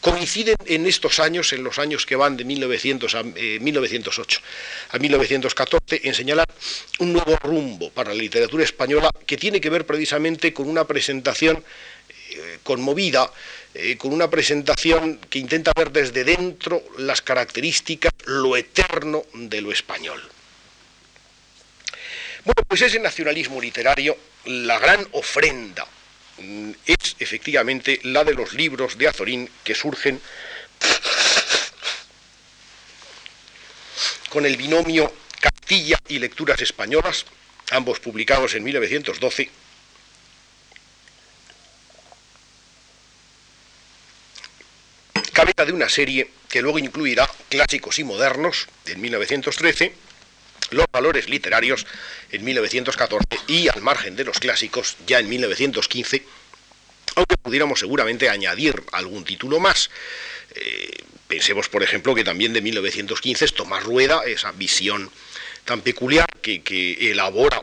coinciden 0.00 0.56
en 0.64 0.86
estos 0.86 1.20
años, 1.20 1.52
en 1.52 1.64
los 1.64 1.78
años 1.78 2.06
que 2.06 2.16
van 2.16 2.38
de 2.38 2.44
1900 2.44 3.14
a, 3.14 3.22
1908 3.22 4.40
eh, 4.40 4.96
a 4.96 4.98
1914, 4.98 6.00
en 6.08 6.14
señalar 6.14 6.48
un 6.98 7.12
nuevo 7.12 7.36
rumbo 7.42 7.90
para 7.90 8.14
la 8.14 8.22
literatura 8.22 8.64
española 8.64 9.10
que 9.26 9.36
tiene 9.36 9.60
que 9.60 9.68
ver 9.68 9.84
precisamente 9.84 10.54
con 10.54 10.66
una 10.66 10.86
presentación 10.86 11.62
eh, 12.30 12.58
conmovida, 12.62 13.30
con 13.98 14.14
una 14.14 14.30
presentación 14.30 15.20
que 15.28 15.38
intenta 15.38 15.72
ver 15.76 15.92
desde 15.92 16.24
dentro 16.24 16.82
las 16.96 17.20
características, 17.20 18.12
lo 18.24 18.56
eterno 18.56 19.24
de 19.34 19.60
lo 19.60 19.70
español. 19.70 20.20
Bueno, 22.48 22.62
pues 22.66 22.80
ese 22.80 22.98
nacionalismo 22.98 23.60
literario, 23.60 24.16
la 24.46 24.78
gran 24.78 25.06
ofrenda 25.12 25.86
mm, 26.38 26.70
es 26.86 27.14
efectivamente 27.18 28.00
la 28.04 28.24
de 28.24 28.32
los 28.32 28.54
libros 28.54 28.96
de 28.96 29.06
Azorín 29.06 29.50
que 29.62 29.74
surgen 29.74 30.18
con 34.30 34.46
el 34.46 34.56
binomio 34.56 35.12
Castilla 35.38 35.98
y 36.08 36.20
Lecturas 36.20 36.62
Españolas, 36.62 37.26
ambos 37.70 38.00
publicados 38.00 38.54
en 38.54 38.64
1912. 38.64 39.50
Cabeza 45.34 45.66
de 45.66 45.72
una 45.72 45.90
serie 45.90 46.30
que 46.48 46.62
luego 46.62 46.78
incluirá 46.78 47.28
clásicos 47.50 47.98
y 47.98 48.04
modernos 48.04 48.68
en 48.86 49.02
1913 49.02 50.07
los 50.70 50.86
valores 50.92 51.28
literarios 51.28 51.86
en 52.30 52.44
1914 52.44 53.26
y 53.46 53.68
al 53.68 53.82
margen 53.82 54.16
de 54.16 54.24
los 54.24 54.38
clásicos 54.38 54.96
ya 55.06 55.18
en 55.18 55.28
1915, 55.28 56.22
aunque 57.16 57.36
pudiéramos 57.36 57.80
seguramente 57.80 58.28
añadir 58.28 58.82
algún 58.92 59.24
título 59.24 59.60
más. 59.60 59.90
Eh, 60.54 61.02
pensemos, 61.26 61.68
por 61.68 61.82
ejemplo, 61.82 62.14
que 62.14 62.24
también 62.24 62.52
de 62.52 62.60
1915 62.60 63.44
es 63.44 63.54
Tomás 63.54 63.84
Rueda, 63.84 64.22
esa 64.26 64.52
visión 64.52 65.10
tan 65.64 65.80
peculiar 65.82 66.26
que, 66.40 66.62
elabora 67.10 67.62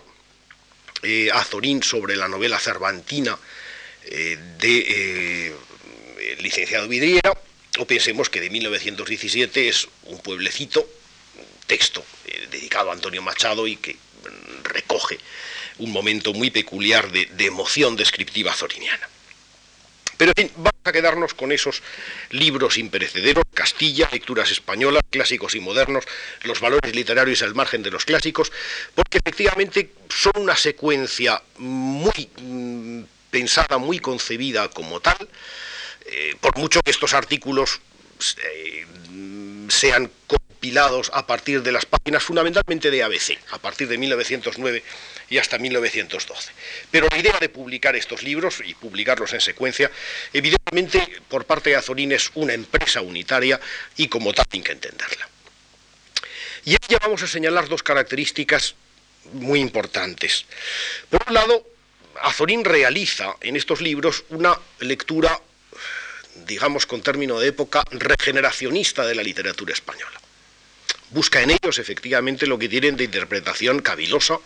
eh, 1.01 1.29
Azorín 1.33 1.81
sobre 1.83 2.15
la 2.15 2.27
novela 2.27 2.59
cervantina 2.59 3.37
eh, 4.05 4.37
de 4.59 5.55
licenciado 6.39 6.87
Vidriera, 6.87 7.33
o 7.77 7.85
pensemos 7.85 8.29
que 8.29 8.39
de 8.39 8.49
1917 8.49 9.67
es 9.67 9.87
un 10.03 10.19
pueblecito 10.19 10.87
texto 11.65 12.03
eh, 12.25 12.47
dedicado 12.51 12.89
a 12.89 12.93
Antonio 12.93 13.21
Machado 13.21 13.67
y 13.67 13.77
que 13.77 13.93
mm, 13.93 14.63
recoge 14.63 15.19
un 15.79 15.91
momento 15.91 16.33
muy 16.33 16.51
peculiar 16.51 17.11
de, 17.11 17.27
emoción 17.45 17.95
descriptiva 17.95 18.53
zoriniana. 18.53 19.09
Pero 20.17 20.31
en 20.35 20.47
fin, 20.47 20.51
vamos 20.55 20.81
a 20.85 20.91
quedarnos 20.93 21.33
con 21.33 21.51
esos 21.51 21.83
libros 22.29 22.77
imperecederos, 22.77 23.43
Castilla, 23.53 24.07
lecturas 24.11 24.49
españolas, 24.49 25.03
clásicos 25.09 25.55
y 25.55 25.59
modernos, 25.59 26.05
los 26.43 26.61
valores 26.61 26.95
literarios 26.95 27.41
al 27.41 27.53
margen 27.53 27.83
de 27.83 27.91
los 27.91 28.05
clásicos, 28.05 28.51
porque 28.93 29.17
efectivamente 29.17 29.91
son 30.07 30.31
una 30.35 30.55
secuencia 30.55 31.41
muy 31.57 32.29
mm, 32.41 33.03
pensada, 33.29 33.77
muy 33.77 33.99
concebida 33.99 34.69
como 34.69 35.01
tal, 35.01 35.27
eh, 36.05 36.35
por 36.39 36.57
mucho 36.57 36.79
que 36.81 36.91
estos 36.91 37.13
artículos 37.13 37.81
eh, 38.41 38.85
sean 39.67 40.09
a 41.13 41.27
partir 41.27 41.61
de 41.61 41.71
las 41.71 41.85
páginas 41.85 42.23
fundamentalmente 42.23 42.89
de 42.89 43.03
ABC, 43.03 43.37
a 43.51 43.59
partir 43.59 43.87
de 43.87 43.97
1909 43.97 44.83
y 45.29 45.37
hasta 45.37 45.57
1912. 45.57 46.51
Pero 46.89 47.07
la 47.11 47.17
idea 47.17 47.37
de 47.39 47.49
publicar 47.49 47.95
estos 47.95 48.23
libros 48.23 48.61
y 48.65 48.73
publicarlos 48.73 49.33
en 49.33 49.41
secuencia, 49.41 49.91
evidentemente 50.33 51.21
por 51.29 51.45
parte 51.45 51.69
de 51.69 51.75
Azorín 51.75 52.11
es 52.11 52.31
una 52.35 52.53
empresa 52.53 53.01
unitaria 53.01 53.59
y 53.95 54.07
como 54.07 54.33
tal 54.33 54.45
hay 54.51 54.61
que 54.61 54.71
entenderla. 54.71 55.29
Y 56.65 56.71
ya 56.71 56.97
vamos 56.99 57.21
a 57.21 57.27
señalar 57.27 57.69
dos 57.69 57.83
características 57.83 58.75
muy 59.33 59.59
importantes. 59.59 60.45
Por 61.09 61.21
un 61.27 61.33
lado, 61.33 61.67
Azorín 62.21 62.65
realiza 62.65 63.35
en 63.41 63.55
estos 63.55 63.81
libros 63.81 64.23
una 64.29 64.57
lectura, 64.79 65.39
digamos 66.47 66.87
con 66.87 67.01
término 67.01 67.39
de 67.39 67.49
época, 67.49 67.83
regeneracionista 67.91 69.05
de 69.05 69.13
la 69.13 69.21
literatura 69.21 69.73
española 69.73 70.24
busca 71.15 71.41
en 71.41 71.49
ellos 71.49 71.79
efectivamente 71.79 72.45
lo 72.45 72.59
que 72.59 72.67
tienen 72.67 72.97
de 72.97 73.05
interpretación 73.05 73.79
cavilosa, 73.79 74.37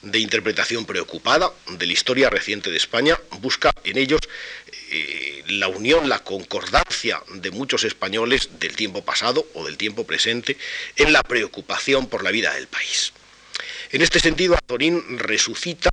de 0.00 0.18
interpretación 0.18 0.86
preocupada 0.86 1.52
de 1.68 1.86
la 1.86 1.92
historia 1.92 2.30
reciente 2.30 2.70
de 2.70 2.78
España, 2.78 3.20
busca 3.40 3.70
en 3.84 3.98
ellos 3.98 4.20
eh, 4.90 5.44
la 5.48 5.68
unión, 5.68 6.08
la 6.08 6.20
concordancia 6.20 7.22
de 7.34 7.50
muchos 7.50 7.84
españoles 7.84 8.48
del 8.58 8.74
tiempo 8.76 9.04
pasado 9.04 9.46
o 9.52 9.66
del 9.66 9.76
tiempo 9.76 10.06
presente 10.06 10.56
en 10.96 11.12
la 11.12 11.22
preocupación 11.22 12.08
por 12.08 12.24
la 12.24 12.30
vida 12.30 12.54
del 12.54 12.66
país. 12.66 13.12
En 13.92 14.00
este 14.00 14.20
sentido, 14.20 14.54
Azorín 14.54 15.18
resucita 15.18 15.90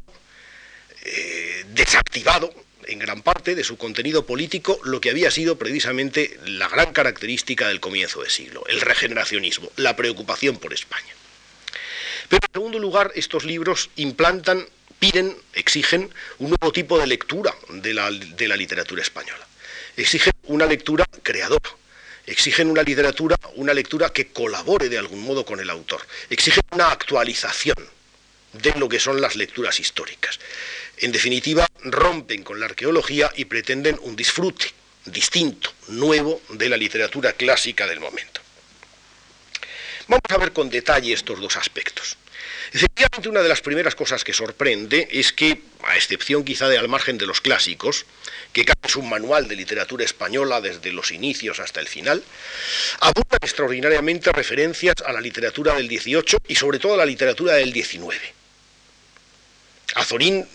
eh, 1.03 1.65
desactivado 1.73 2.53
en 2.87 2.99
gran 2.99 3.21
parte 3.21 3.55
de 3.55 3.63
su 3.63 3.77
contenido 3.77 4.25
político 4.25 4.79
lo 4.83 5.01
que 5.01 5.09
había 5.09 5.31
sido 5.31 5.57
precisamente 5.57 6.39
la 6.45 6.67
gran 6.67 6.93
característica 6.93 7.67
del 7.67 7.79
comienzo 7.79 8.21
del 8.21 8.31
siglo, 8.31 8.63
el 8.67 8.81
regeneracionismo, 8.81 9.71
la 9.75 9.95
preocupación 9.95 10.57
por 10.57 10.73
España. 10.73 11.13
Pero 12.29 12.45
en 12.47 12.53
segundo 12.53 12.79
lugar, 12.79 13.11
estos 13.15 13.45
libros 13.45 13.89
implantan, 13.95 14.67
piden, 14.99 15.35
exigen 15.53 16.09
un 16.39 16.49
nuevo 16.49 16.71
tipo 16.71 16.99
de 16.99 17.07
lectura 17.07 17.53
de 17.69 17.93
la, 17.93 18.11
de 18.11 18.47
la 18.47 18.55
literatura 18.55 19.01
española. 19.01 19.47
Exigen 19.95 20.33
una 20.43 20.65
lectura 20.65 21.05
creadora, 21.23 21.71
exigen 22.25 22.69
una 22.69 22.83
literatura, 22.83 23.37
una 23.55 23.73
lectura 23.73 24.09
que 24.09 24.27
colabore 24.27 24.89
de 24.89 24.97
algún 24.97 25.21
modo 25.21 25.45
con 25.45 25.59
el 25.59 25.69
autor, 25.69 26.01
exigen 26.29 26.63
una 26.71 26.91
actualización 26.91 27.96
de 28.61 28.73
lo 28.77 28.89
que 28.89 28.99
son 28.99 29.21
las 29.21 29.35
lecturas 29.35 29.79
históricas. 29.79 30.39
En 30.97 31.11
definitiva, 31.11 31.67
rompen 31.83 32.43
con 32.43 32.59
la 32.59 32.65
arqueología 32.65 33.31
y 33.35 33.45
pretenden 33.45 33.97
un 34.01 34.15
disfrute 34.15 34.67
distinto, 35.05 35.71
nuevo, 35.87 36.41
de 36.49 36.69
la 36.69 36.77
literatura 36.77 37.33
clásica 37.33 37.87
del 37.87 37.99
momento. 37.99 38.41
Vamos 40.07 40.23
a 40.29 40.37
ver 40.37 40.53
con 40.53 40.69
detalle 40.69 41.13
estos 41.13 41.39
dos 41.39 41.57
aspectos. 41.57 42.17
Efectivamente, 42.71 43.29
una 43.29 43.41
de 43.41 43.49
las 43.49 43.61
primeras 43.61 43.95
cosas 43.95 44.23
que 44.23 44.33
sorprende 44.33 45.07
es 45.11 45.31
que, 45.31 45.61
a 45.83 45.95
excepción 45.95 46.43
quizá 46.43 46.67
de 46.67 46.77
al 46.77 46.87
margen 46.87 47.17
de 47.17 47.25
los 47.25 47.41
clásicos, 47.41 48.05
que 48.51 48.65
es 48.83 48.95
un 48.95 49.09
manual 49.09 49.47
de 49.47 49.55
literatura 49.55 50.03
española 50.03 50.61
desde 50.61 50.91
los 50.91 51.11
inicios 51.11 51.59
hasta 51.59 51.79
el 51.79 51.87
final, 51.87 52.23
abundan 52.99 53.39
extraordinariamente 53.41 54.31
referencias 54.31 54.95
a 55.05 55.13
la 55.13 55.21
literatura 55.21 55.75
del 55.75 55.87
18 55.87 56.37
y 56.47 56.55
sobre 56.55 56.79
todo 56.79 56.93
a 56.93 56.97
la 56.97 57.05
literatura 57.05 57.53
del 57.53 57.71
19. 57.71 58.36
Azorín 59.97 60.47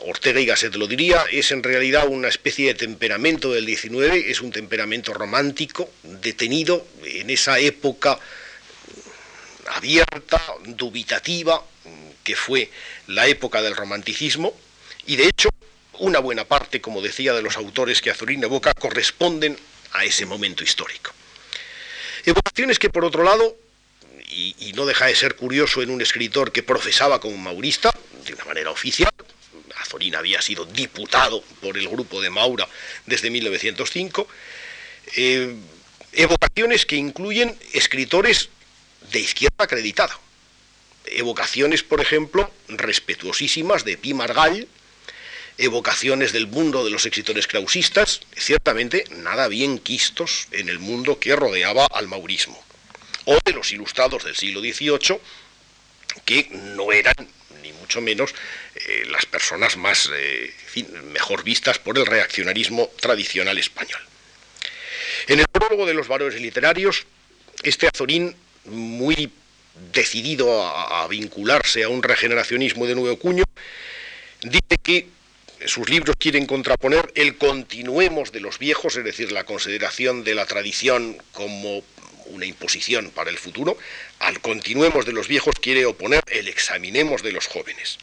Ortega 0.00 0.40
y 0.40 0.46
Gasset 0.46 0.74
lo 0.74 0.88
diría, 0.88 1.24
es 1.30 1.52
en 1.52 1.62
realidad 1.62 2.08
una 2.08 2.28
especie 2.28 2.66
de 2.66 2.74
temperamento 2.74 3.52
del 3.52 3.64
19, 3.64 4.30
es 4.30 4.40
un 4.40 4.50
temperamento 4.50 5.14
romántico, 5.14 5.90
detenido 6.02 6.84
en 7.04 7.30
esa 7.30 7.60
época 7.60 8.18
abierta, 9.68 10.42
dubitativa, 10.66 11.62
que 12.24 12.34
fue 12.34 12.70
la 13.06 13.28
época 13.28 13.62
del 13.62 13.76
romanticismo, 13.76 14.52
y 15.06 15.16
de 15.16 15.28
hecho 15.28 15.48
una 16.00 16.18
buena 16.18 16.44
parte, 16.44 16.80
como 16.80 17.00
decía, 17.00 17.34
de 17.34 17.42
los 17.42 17.56
autores 17.56 18.02
que 18.02 18.10
Azorín 18.10 18.42
evoca 18.42 18.72
corresponden 18.74 19.56
a 19.92 20.04
ese 20.04 20.26
momento 20.26 20.64
histórico. 20.64 21.12
Evocaciones 22.24 22.78
que, 22.78 22.90
por 22.90 23.04
otro 23.04 23.22
lado, 23.22 23.56
y, 24.30 24.54
y, 24.58 24.72
no 24.74 24.86
deja 24.86 25.06
de 25.06 25.16
ser 25.16 25.36
curioso 25.36 25.82
en 25.82 25.90
un 25.90 26.02
escritor 26.02 26.52
que 26.52 26.62
profesaba 26.62 27.20
como 27.20 27.36
maurista, 27.38 27.90
de 28.28 28.34
una 28.34 28.44
manera 28.44 28.70
oficial, 28.70 29.12
Azorín 29.76 30.14
había 30.14 30.42
sido 30.42 30.64
diputado 30.64 31.42
por 31.60 31.76
el 31.76 31.88
grupo 31.88 32.20
de 32.20 32.30
Maura 32.30 32.68
desde 33.06 33.30
1905, 33.30 34.28
eh, 35.16 35.54
evocaciones 36.12 36.86
que 36.86 36.96
incluyen 36.96 37.56
escritores 37.72 38.50
de 39.10 39.20
izquierda 39.20 39.64
acreditada. 39.64 40.18
Evocaciones, 41.06 41.82
por 41.82 42.00
ejemplo, 42.00 42.50
respetuosísimas 42.68 43.84
de 43.84 43.96
Pi 43.96 44.14
Margall, 44.14 44.68
evocaciones 45.56 46.32
del 46.32 46.46
mundo 46.46 46.84
de 46.84 46.90
los 46.90 47.04
escritores 47.06 47.46
krausistas, 47.46 48.20
ciertamente 48.36 49.04
nada 49.10 49.48
bien 49.48 49.78
quistos 49.78 50.48
en 50.52 50.68
el 50.68 50.78
mundo 50.78 51.18
que 51.18 51.34
rodeaba 51.34 51.86
al 51.86 52.08
maurismo, 52.08 52.62
o 53.24 53.38
de 53.44 53.52
los 53.52 53.72
ilustrados 53.72 54.24
del 54.24 54.36
siglo 54.36 54.60
XVIII, 54.60 55.18
que 56.24 56.48
no 56.52 56.92
eran 56.92 57.28
ni 57.62 57.72
mucho 57.72 58.00
menos 58.00 58.34
eh, 58.74 59.04
las 59.10 59.26
personas 59.26 59.76
más 59.76 60.10
eh, 60.14 60.52
mejor 61.12 61.44
vistas 61.44 61.78
por 61.78 61.98
el 61.98 62.06
reaccionarismo 62.06 62.90
tradicional 63.00 63.58
español. 63.58 64.00
En 65.26 65.40
el 65.40 65.46
prólogo 65.46 65.86
de 65.86 65.94
los 65.94 66.08
valores 66.08 66.40
literarios, 66.40 67.06
este 67.62 67.86
Azorín, 67.86 68.34
muy 68.64 69.30
decidido 69.92 70.66
a, 70.66 71.06
vincularse 71.08 71.84
a 71.84 71.88
un 71.88 72.02
regeneracionismo 72.02 72.86
de 72.86 72.94
nuevo 72.94 73.18
cuño, 73.18 73.44
dice 74.42 74.76
que 74.82 75.08
sus 75.66 75.88
libros 75.88 76.16
quieren 76.18 76.46
contraponer 76.46 77.12
el 77.14 77.36
continuemos 77.36 78.32
de 78.32 78.40
los 78.40 78.58
viejos, 78.58 78.96
es 78.96 79.04
decir, 79.04 79.32
la 79.32 79.44
consideración 79.44 80.24
de 80.24 80.34
la 80.34 80.46
tradición 80.46 81.20
como 81.32 81.82
una 82.28 82.46
imposición 82.46 83.10
para 83.10 83.30
el 83.30 83.38
futuro, 83.38 83.78
al 84.18 84.40
continuemos 84.40 85.06
de 85.06 85.12
los 85.12 85.28
viejos 85.28 85.54
quiere 85.60 85.86
oponer 85.86 86.22
el 86.28 86.48
examinemos 86.48 87.22
de 87.22 87.32
los 87.32 87.46
jóvenes. 87.46 87.98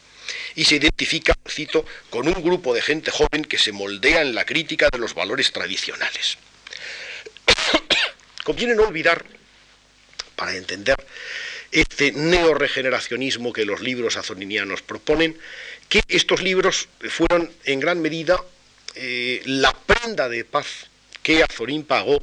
Y 0.54 0.64
se 0.64 0.76
identifica, 0.76 1.34
cito, 1.48 1.84
con 2.10 2.26
un 2.26 2.42
grupo 2.42 2.74
de 2.74 2.82
gente 2.82 3.10
joven 3.10 3.44
que 3.44 3.58
se 3.58 3.72
moldea 3.72 4.22
en 4.22 4.34
la 4.34 4.44
crítica 4.44 4.88
de 4.90 4.98
los 4.98 5.14
valores 5.14 5.52
tradicionales. 5.52 6.38
Conviene 8.44 8.74
no 8.74 8.82
olvidar, 8.82 9.24
para 10.34 10.54
entender 10.54 10.96
este 11.72 12.12
neoregeneracionismo 12.12 13.52
que 13.52 13.64
los 13.64 13.80
libros 13.80 14.16
azoninianos 14.16 14.82
proponen, 14.82 15.36
que 15.88 16.02
estos 16.08 16.42
libros 16.42 16.88
fueron 17.08 17.50
en 17.64 17.80
gran 17.80 18.00
medida 18.00 18.40
eh, 18.94 19.42
la 19.46 19.72
prenda 19.72 20.28
de 20.28 20.44
paz 20.44 20.88
que 21.22 21.42
Azorín 21.42 21.84
pagó 21.84 22.22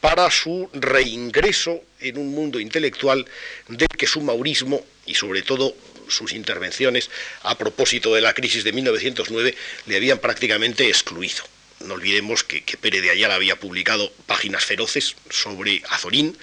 para 0.00 0.30
su 0.30 0.68
reingreso 0.72 1.82
en 2.00 2.18
un 2.18 2.32
mundo 2.32 2.60
intelectual 2.60 3.26
del 3.68 3.88
que 3.88 4.06
su 4.06 4.20
maurismo 4.20 4.84
y 5.06 5.14
sobre 5.14 5.42
todo 5.42 5.74
sus 6.08 6.32
intervenciones 6.32 7.10
a 7.42 7.56
propósito 7.56 8.14
de 8.14 8.20
la 8.20 8.34
crisis 8.34 8.64
de 8.64 8.72
1909 8.72 9.54
le 9.86 9.96
habían 9.96 10.18
prácticamente 10.18 10.88
excluido. 10.88 11.44
No 11.80 11.94
olvidemos 11.94 12.44
que, 12.44 12.62
Pérez 12.78 13.00
de 13.00 13.10
Ayala 13.10 13.36
había 13.36 13.56
publicado 13.56 14.12
páginas 14.26 14.66
feroces 14.66 15.16
sobre 15.30 15.82
Azorín 15.88 16.36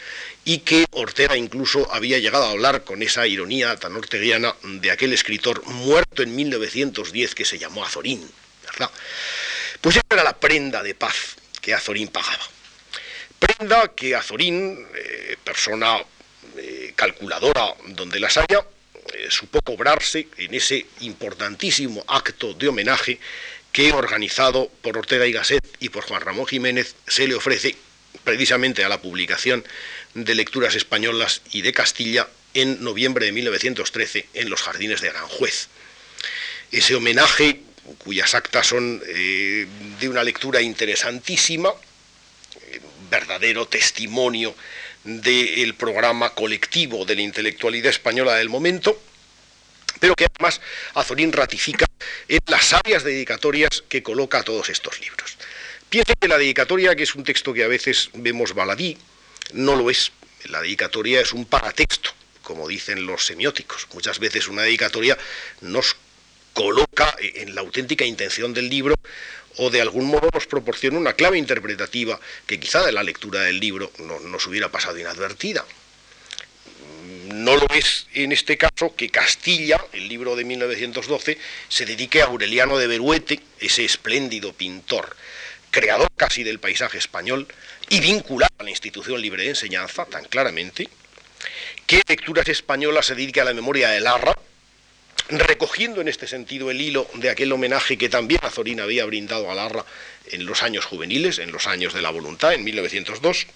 y 0.46 0.60
que 0.60 0.86
Ortega 0.92 1.38
incluso 1.38 1.92
había 1.94 2.18
llegado 2.18 2.46
a 2.46 2.52
hablar 2.52 2.84
con 2.84 3.04
esa 3.04 3.28
ironía 3.28 3.76
tan 3.76 3.96
orteguiana 3.96 4.56
de 4.64 4.90
aquel 4.90 5.14
escritor 5.14 5.64
muerto 5.66 6.24
en 6.24 6.36
1910 6.36 7.36
que 7.36 7.46
se 7.46 7.60
llamó 7.60 7.86
Azorín. 7.86 8.28
Pues 9.82 9.98
esa 9.98 10.06
era 10.10 10.24
la 10.24 10.40
prenda 10.40 10.82
de 10.82 10.96
paz 10.96 11.36
que 11.62 11.74
Azorín 11.74 12.08
pagaba. 12.08 12.57
Prenda 13.40 13.94
que 13.96 14.16
Azorín, 14.16 14.88
eh, 14.96 15.38
persona 15.44 15.98
eh, 16.58 16.94
calculadora 16.96 17.76
donde 17.88 18.20
las 18.20 18.38
haya, 18.38 18.66
eh, 19.14 19.28
supo 19.30 19.62
cobrarse 19.62 20.28
en 20.38 20.56
ese 20.56 20.86
importantísimo 21.02 22.04
acto 22.08 22.54
de 22.54 22.68
homenaje 22.68 23.20
que, 23.72 23.92
organizado 23.94 24.72
por 24.82 24.98
Ortega 24.98 25.28
y 25.28 25.34
Gasset 25.34 25.64
y 25.80 25.90
por 25.90 26.04
Juan 26.04 26.22
Ramón 26.22 26.48
Jiménez, 26.48 26.96
se 27.08 27.28
le 27.28 27.36
ofrece 27.36 27.76
precisamente 28.24 28.84
a 28.84 28.90
la 28.90 29.02
publicación 29.02 29.64
de 30.16 30.34
lecturas 30.34 30.74
españolas 30.74 31.42
y 31.52 31.62
de 31.62 31.74
Castilla 31.74 32.28
en 32.56 32.84
noviembre 32.84 33.28
de 33.28 33.34
1913 33.34 34.30
en 34.34 34.50
los 34.50 34.64
jardines 34.64 35.02
de 35.02 35.10
Aranjuez. 35.10 35.68
Ese 36.72 36.96
homenaje, 36.96 37.62
cuyas 38.00 38.34
actas 38.34 38.68
son 38.68 39.00
de 39.00 40.10
una 40.10 40.24
lectura 40.24 40.62
interesantísima, 40.62 41.72
verdadero 43.10 43.68
testimonio 43.68 44.56
del 45.04 45.74
programa 45.76 46.32
colectivo 46.32 47.06
de 47.06 47.16
la 47.16 47.22
intelectualidad 47.22 47.90
española 47.90 48.36
del 48.36 48.50
momento, 48.50 49.02
pero 50.00 50.16
que 50.16 50.26
además 50.26 50.62
Azorín 50.94 51.32
ratifica 51.32 51.86
en 52.28 52.40
las 52.48 52.66
sabias 52.66 53.04
dedicatorias 53.04 53.84
que 53.88 54.04
coloca 54.04 54.40
a 54.40 54.44
todos 54.44 54.70
estos 54.70 55.00
libros. 55.00 55.38
Piense 55.90 56.14
que 56.20 56.28
la 56.28 56.38
dedicatoria, 56.38 56.96
que 56.96 57.04
es 57.04 57.16
un 57.16 57.24
texto 57.24 57.54
que 57.54 57.64
a 57.64 57.68
veces 57.68 58.10
vemos 58.14 58.54
baladí, 58.54 58.98
no 59.54 59.76
lo 59.76 59.90
es. 59.90 60.12
La 60.46 60.62
dedicatoria 60.62 61.22
es 61.22 61.32
un 61.32 61.46
paratexto, 61.46 62.12
como 62.44 62.68
dicen 62.68 63.06
los 63.06 63.26
semióticos. 63.26 63.88
Muchas 63.94 64.20
veces 64.20 64.48
una 64.48 64.64
dedicatoria 64.64 65.18
nos 65.62 65.96
coloca 66.54 67.16
en 67.20 67.56
la 67.56 67.62
auténtica 67.62 68.04
intención 68.04 68.54
del 68.54 68.70
libro 68.70 68.96
o 69.58 69.70
de 69.70 69.82
algún 69.82 70.06
modo 70.06 70.30
nos 70.34 70.48
proporciona 70.48 70.98
una 70.98 71.14
clave 71.14 71.38
interpretativa 71.38 72.20
que 72.46 72.60
quizá 72.60 72.86
de 72.86 72.92
la 72.92 73.04
lectura 73.04 73.42
del 73.42 73.60
libro 73.60 73.92
no 74.00 74.20
nos 74.20 74.46
hubiera 74.48 74.70
pasado 74.70 74.98
inadvertida. 74.98 75.66
No 77.34 77.56
lo 77.56 77.68
es 77.74 78.08
en 78.14 78.32
este 78.32 78.58
caso 78.58 78.96
que 78.96 79.10
Castilla, 79.10 79.84
el 79.94 80.08
libro 80.08 80.36
de 80.36 80.44
1912, 80.44 81.38
se 81.68 81.86
dedique 81.86 82.22
a 82.22 82.26
Aureliano 82.26 82.78
de 82.78 82.88
Beruete, 82.88 83.40
ese 83.60 83.86
espléndido 83.86 84.54
pintor, 84.54 85.16
creador 85.72 86.10
casi 86.16 86.44
del 86.44 86.60
paisaje 86.60 86.98
español 86.98 87.48
y 87.90 88.00
vinculado 88.00 88.54
a 88.58 88.64
la 88.64 88.70
institución 88.70 89.22
libre 89.22 89.44
de 89.44 89.50
enseñanza 89.50 90.06
tan 90.06 90.26
claramente, 90.26 90.90
que 91.86 92.02
Lecturas 92.08 92.48
Españolas 92.48 93.06
se 93.06 93.16
dedique 93.16 93.42
a 93.42 93.46
la 93.46 93.54
memoria 93.54 93.90
de 93.90 94.02
Larra, 94.02 94.38
recogiendo 95.30 96.02
en 96.02 96.08
este 96.08 96.28
sentido 96.28 96.72
el 96.72 96.82
hilo 96.82 97.08
de 97.16 97.30
aquel 97.30 97.52
homenaje 97.52 97.98
que 97.98 98.10
también 98.10 98.40
Azorín 98.44 98.80
había 98.80 99.06
brindado 99.06 99.52
a 99.52 99.56
Larra 99.56 99.86
en 100.32 100.46
los 100.46 100.64
años 100.64 100.86
juveniles, 100.86 101.40
en 101.40 101.52
los 101.52 101.68
años 101.68 101.94
de 101.94 102.02
la 102.02 102.10
voluntad, 102.10 102.54
en 102.54 102.64
1902, 102.64 103.48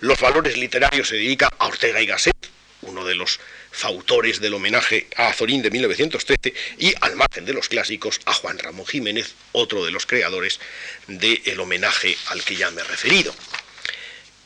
los 0.00 0.20
valores 0.20 0.56
literarios 0.56 1.08
se 1.08 1.16
dedica 1.16 1.48
a 1.58 1.66
Ortega 1.66 2.00
y 2.00 2.06
Gasset, 2.06 2.36
uno 2.82 3.04
de 3.04 3.14
los 3.14 3.40
fautores 3.70 4.40
del 4.40 4.54
homenaje 4.54 5.08
a 5.16 5.28
Azorín 5.28 5.62
de 5.62 5.70
1913, 5.70 6.54
y 6.78 6.92
al 7.00 7.16
margen 7.16 7.44
de 7.44 7.54
los 7.54 7.68
clásicos 7.68 8.20
a 8.24 8.32
Juan 8.34 8.58
Ramón 8.58 8.86
Jiménez, 8.86 9.34
otro 9.52 9.84
de 9.84 9.90
los 9.90 10.06
creadores 10.06 10.60
del 11.08 11.58
homenaje 11.60 12.16
al 12.28 12.44
que 12.44 12.56
ya 12.56 12.70
me 12.70 12.82
he 12.82 12.84
referido. 12.84 13.34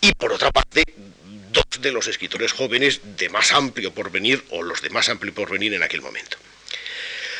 Y 0.00 0.12
por 0.12 0.32
otra 0.32 0.52
parte, 0.52 0.84
de 1.80 1.92
los 1.92 2.06
escritores 2.06 2.52
jóvenes 2.52 3.00
de 3.16 3.28
más 3.28 3.52
amplio 3.52 3.92
porvenir, 3.92 4.44
o 4.50 4.62
los 4.62 4.82
de 4.82 4.90
más 4.90 5.08
amplio 5.08 5.34
porvenir 5.34 5.74
en 5.74 5.82
aquel 5.82 6.02
momento. 6.02 6.36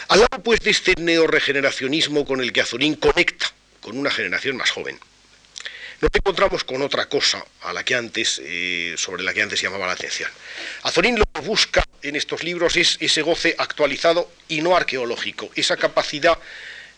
Al 0.09 0.20
lado 0.20 0.42
pues 0.42 0.61
de 0.61 0.70
este 0.70 0.94
neoregeneracionismo 0.96 2.24
con 2.24 2.40
el 2.40 2.53
que 2.53 2.62
Azorín 2.62 2.94
conecta 2.94 3.53
con 3.81 3.98
una 3.98 4.11
generación 4.11 4.57
más 4.57 4.70
joven, 4.70 4.98
nos 6.01 6.11
encontramos 6.14 6.62
con 6.62 6.81
otra 6.83 7.09
cosa 7.09 7.44
a 7.62 7.72
la 7.72 7.85
que 7.85 7.94
antes, 7.94 8.40
eh, 8.44 8.94
sobre 8.96 9.24
la 9.24 9.35
que 9.35 9.42
antes 9.42 9.61
llamaba 9.61 9.87
la 9.87 9.94
atención. 9.94 10.31
Azorín 10.83 11.18
lo 11.18 11.24
que 11.24 11.40
busca 11.40 11.85
en 12.03 12.14
estos 12.14 12.44
libros 12.44 12.77
es 12.77 12.96
ese 13.01 13.22
goce 13.22 13.57
actualizado 13.59 14.31
y 14.48 14.61
no 14.61 14.77
arqueológico, 14.77 15.51
esa 15.57 15.77
capacidad 15.77 16.38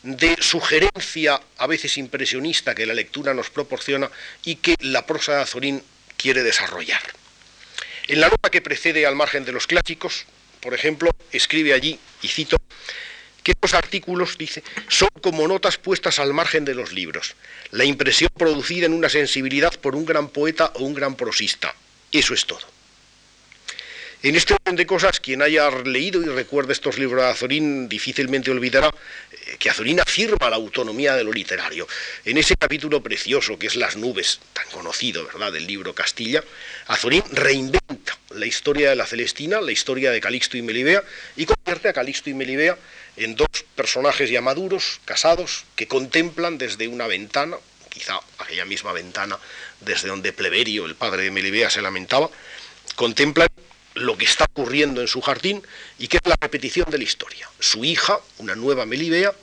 de 0.02 0.36
sugerencia 0.40 1.40
a 1.58 1.66
veces 1.66 1.98
impresionista 1.98 2.74
que 2.74 2.86
la 2.86 2.94
lectura 2.94 3.34
nos 3.34 3.50
proporciona 3.50 4.10
y 4.44 4.56
que 4.56 4.76
la 4.80 5.06
prosa 5.06 5.36
de 5.36 5.42
Azorín 5.42 5.82
quiere 6.16 6.42
desarrollar. 6.42 7.00
En 8.08 8.20
la 8.20 8.28
nota 8.28 8.50
que 8.50 8.60
precede 8.60 9.06
al 9.06 9.16
margen 9.16 9.44
de 9.44 9.52
los 9.52 9.66
clásicos, 9.66 10.26
por 10.60 10.74
ejemplo, 10.74 11.10
escribe 11.32 11.72
allí, 11.72 11.98
y 12.22 12.28
cito, 12.28 12.56
que 13.42 13.52
estos 13.52 13.74
artículos, 13.74 14.36
dice, 14.36 14.62
son 14.88 15.08
como 15.22 15.48
notas 15.48 15.78
puestas 15.78 16.18
al 16.18 16.34
margen 16.34 16.64
de 16.64 16.74
los 16.74 16.92
libros, 16.92 17.34
la 17.70 17.84
impresión 17.84 18.30
producida 18.36 18.86
en 18.86 18.92
una 18.92 19.08
sensibilidad 19.08 19.72
por 19.80 19.96
un 19.96 20.04
gran 20.04 20.28
poeta 20.28 20.72
o 20.74 20.84
un 20.84 20.94
gran 20.94 21.14
prosista. 21.14 21.74
Eso 22.12 22.34
es 22.34 22.44
todo. 22.44 22.79
En 24.22 24.36
este 24.36 24.52
orden 24.52 24.76
de 24.76 24.84
cosas, 24.84 25.18
quien 25.18 25.40
haya 25.40 25.70
leído 25.70 26.20
y 26.20 26.26
recuerda 26.26 26.72
estos 26.72 26.98
libros 26.98 27.24
de 27.24 27.30
Azorín 27.30 27.88
difícilmente 27.88 28.50
olvidará 28.50 28.88
eh, 28.90 29.56
que 29.58 29.70
Azorín 29.70 29.98
afirma 29.98 30.50
la 30.50 30.56
autonomía 30.56 31.14
de 31.14 31.24
lo 31.24 31.32
literario. 31.32 31.88
En 32.26 32.36
ese 32.36 32.54
capítulo 32.54 33.02
precioso 33.02 33.58
que 33.58 33.68
es 33.68 33.76
Las 33.76 33.96
nubes, 33.96 34.40
tan 34.52 34.68
conocido, 34.72 35.24
¿verdad?, 35.24 35.50
del 35.52 35.66
libro 35.66 35.94
Castilla, 35.94 36.44
Azorín 36.88 37.22
reinventa 37.32 38.18
la 38.34 38.44
historia 38.44 38.90
de 38.90 38.96
la 38.96 39.06
Celestina, 39.06 39.58
la 39.62 39.72
historia 39.72 40.10
de 40.10 40.20
Calixto 40.20 40.58
y 40.58 40.62
Melibea, 40.62 41.02
y 41.36 41.46
convierte 41.46 41.88
a 41.88 41.94
Calixto 41.94 42.28
y 42.28 42.34
Melibea 42.34 42.76
en 43.16 43.36
dos 43.36 43.48
personajes 43.74 44.28
ya 44.28 44.42
maduros, 44.42 45.00
casados, 45.06 45.64
que 45.76 45.88
contemplan 45.88 46.58
desde 46.58 46.88
una 46.88 47.06
ventana, 47.06 47.56
quizá 47.88 48.20
aquella 48.38 48.66
misma 48.66 48.92
ventana 48.92 49.38
desde 49.80 50.08
donde 50.08 50.34
Pleberio, 50.34 50.84
el 50.84 50.94
padre 50.94 51.22
de 51.22 51.30
Melibea, 51.30 51.70
se 51.70 51.80
lamentaba, 51.80 52.28
contemplan 52.96 53.48
lo 53.94 54.16
que 54.16 54.24
está 54.24 54.44
ocurriendo 54.44 55.00
en 55.00 55.08
su 55.08 55.20
jardín 55.20 55.62
y 55.98 56.08
que 56.08 56.18
es 56.18 56.22
la 56.26 56.36
repetición 56.40 56.90
de 56.90 56.98
la 56.98 57.04
historia. 57.04 57.48
Su 57.58 57.84
hija, 57.84 58.20
una 58.38 58.54
nueva 58.54 58.86
Melibea, 58.86 59.34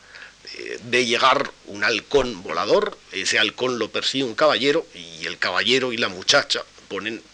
eh, 0.57 0.79
ve 0.83 1.05
llegar 1.05 1.51
un 1.65 1.83
halcón 1.83 2.43
volador, 2.43 2.97
ese 3.11 3.39
halcón 3.39 3.79
lo 3.79 3.91
persigue 3.91 4.23
un 4.23 4.35
caballero 4.35 4.85
y 4.95 5.25
el 5.25 5.37
caballero 5.37 5.91
y 5.91 5.97
la 5.97 6.07
muchacha 6.07 6.63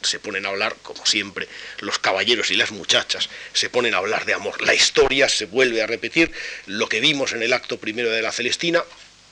se 0.02 0.20
ponen 0.20 0.46
a 0.46 0.50
hablar, 0.50 0.76
como 0.82 1.06
siempre, 1.06 1.48
los 1.80 2.00
caballeros 2.00 2.50
y 2.50 2.56
las 2.56 2.72
muchachas 2.72 3.30
se 3.54 3.70
ponen 3.70 3.94
a 3.94 3.98
hablar 3.98 4.26
de 4.26 4.34
amor. 4.34 4.62
La 4.64 4.74
historia 4.74 5.30
se 5.30 5.46
vuelve 5.46 5.82
a 5.82 5.88
repetir, 5.88 6.32
lo 6.66 6.90
que 6.90 7.00
vimos 7.00 7.34
en 7.34 7.44
el 7.44 7.54
acto 7.54 7.78
primero 7.78 8.10
de 8.10 8.22
la 8.22 8.32
Celestina 8.32 8.84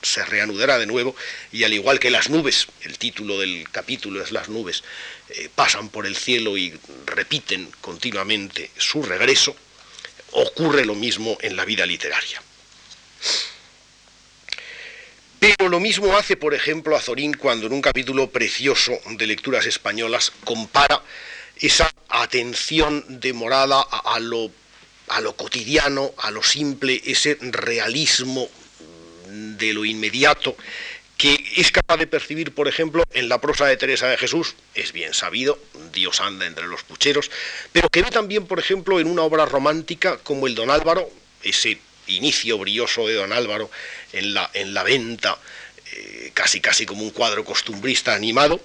se 0.02 0.24
reanudará 0.24 0.78
de 0.78 0.86
nuevo 0.86 1.14
y 1.52 1.64
al 1.64 1.72
igual 1.72 1.98
que 1.98 2.10
las 2.10 2.28
nubes, 2.28 2.66
el 2.82 2.98
título 2.98 3.38
del 3.38 3.68
capítulo 3.70 4.22
es 4.22 4.32
las 4.32 4.48
nubes, 4.48 4.82
eh, 5.30 5.48
pasan 5.54 5.88
por 5.88 6.06
el 6.06 6.16
cielo 6.16 6.56
y 6.56 6.78
repiten 7.06 7.70
continuamente 7.80 8.70
su 8.76 9.02
regreso, 9.02 9.56
ocurre 10.32 10.84
lo 10.84 10.94
mismo 10.94 11.38
en 11.40 11.56
la 11.56 11.64
vida 11.64 11.86
literaria. 11.86 12.42
Pero 15.38 15.68
lo 15.68 15.80
mismo 15.80 16.16
hace, 16.16 16.36
por 16.36 16.54
ejemplo, 16.54 16.96
Azorín 16.96 17.34
cuando 17.34 17.66
en 17.66 17.72
un 17.72 17.82
capítulo 17.82 18.30
precioso 18.30 18.92
de 19.10 19.26
Lecturas 19.26 19.66
Españolas 19.66 20.32
compara 20.44 21.02
esa 21.56 21.92
atención 22.08 23.04
demorada 23.08 23.80
a, 23.80 24.20
lo, 24.20 24.52
a 25.08 25.20
lo 25.20 25.34
cotidiano, 25.34 26.12
a 26.18 26.30
lo 26.30 26.42
simple, 26.44 27.02
ese 27.04 27.38
realismo 27.40 28.48
de 29.58 29.72
lo 29.72 29.84
inmediato 29.84 30.56
que 31.22 31.38
es 31.56 31.70
capaz 31.70 31.98
de 31.98 32.08
percibir, 32.08 32.52
por 32.52 32.66
ejemplo, 32.66 33.04
en 33.12 33.28
la 33.28 33.40
prosa 33.40 33.64
de 33.66 33.76
Teresa 33.76 34.08
de 34.08 34.18
Jesús, 34.18 34.56
es 34.74 34.92
bien 34.92 35.14
sabido, 35.14 35.56
Dios 35.92 36.20
anda 36.20 36.46
entre 36.46 36.66
los 36.66 36.82
pucheros, 36.82 37.30
pero 37.70 37.88
que 37.88 38.02
ve 38.02 38.10
también, 38.10 38.44
por 38.46 38.58
ejemplo, 38.58 38.98
en 38.98 39.06
una 39.06 39.22
obra 39.22 39.46
romántica 39.46 40.16
como 40.16 40.48
el 40.48 40.56
Don 40.56 40.68
Álvaro, 40.68 41.08
ese 41.44 41.78
inicio 42.08 42.58
brioso 42.58 43.06
de 43.06 43.14
Don 43.14 43.32
Álvaro 43.32 43.70
en 44.12 44.34
la, 44.34 44.50
en 44.52 44.74
la 44.74 44.82
venta, 44.82 45.38
eh, 45.92 46.32
casi 46.34 46.60
casi 46.60 46.86
como 46.86 47.04
un 47.04 47.10
cuadro 47.10 47.44
costumbrista 47.44 48.16
animado, 48.16 48.60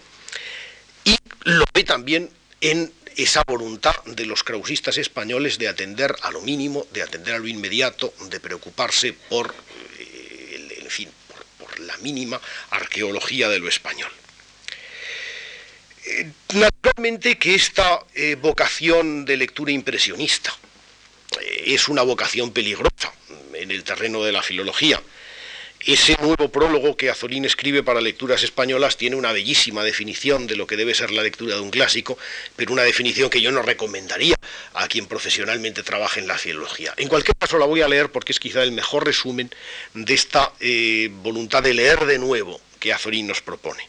y 1.03 1.15
lo 1.43 1.65
ve 1.75 1.83
también 1.83 2.31
en 2.61 2.91
esa 3.17 3.43
voluntad 3.45 3.95
de 4.05 4.25
los 4.25 4.43
krausistas 4.43 4.97
españoles 4.97 5.57
de 5.57 5.67
atender 5.67 6.15
a 6.21 6.31
lo 6.31 6.41
mínimo, 6.41 6.87
de 6.91 7.01
atender 7.01 7.35
a 7.35 7.39
lo 7.39 7.47
inmediato, 7.47 8.13
de 8.29 8.39
preocuparse 8.39 9.13
por, 9.13 9.53
la 11.79 11.97
mínima 11.97 12.39
arqueología 12.71 13.49
de 13.49 13.59
lo 13.59 13.67
español. 13.67 14.11
Eh, 16.05 16.31
naturalmente 16.53 17.37
que 17.37 17.55
esta 17.55 17.99
vocación 18.41 19.25
de 19.25 19.37
lectura 19.37 19.71
impresionista 19.71 20.53
es 21.65 21.87
una 21.87 22.01
vocación 22.01 22.51
peligrosa 22.51 23.13
en 23.53 23.71
el 23.71 23.83
terreno 23.83 24.23
de 24.23 24.31
la 24.31 24.41
filología. 24.41 25.01
Ese 25.85 26.17
nuevo 26.21 26.49
prólogo 26.49 26.97
que 26.97 27.09
Azorín 27.09 27.45
escribe 27.45 27.83
para 27.83 28.01
lecturas 28.01 28.43
españolas 28.43 28.97
tiene 28.97 29.15
una 29.15 29.31
bellísima 29.31 29.83
definición 29.83 30.47
de 30.47 30.55
lo 30.55 30.65
que 30.65 30.75
debe 30.75 30.95
ser 30.95 31.11
la 31.11 31.21
lectura 31.21 31.55
de 31.55 31.61
un 31.61 31.69
clásico, 31.69 32.17
pero 32.55 32.73
una 32.73 32.81
definición 32.81 33.29
que 33.29 33.41
yo 33.41 33.51
no 33.51 33.61
recomendaría 33.61 34.35
a 34.73 34.87
quien 34.87 35.05
profesionalmente 35.05 35.83
trabaje 35.83 36.19
en 36.19 36.27
la 36.27 36.37
filología. 36.37 36.93
En 36.97 37.07
cualquier 37.07 37.37
caso 37.37 37.57
la 37.57 37.65
voy 37.65 37.81
a 37.81 37.87
leer 37.87 38.11
porque 38.11 38.31
es 38.31 38.39
quizá 38.39 38.63
el 38.63 38.71
mejor 38.71 39.05
resumen 39.05 39.53
de 39.93 40.13
esta 40.13 40.51
eh, 40.59 41.09
voluntad 41.21 41.61
de 41.61 41.75
leer 41.75 42.05
de 42.05 42.17
nuevo 42.17 42.59
que 42.79 42.91
Azorín 42.91 43.27
nos 43.27 43.41
propone. 43.41 43.87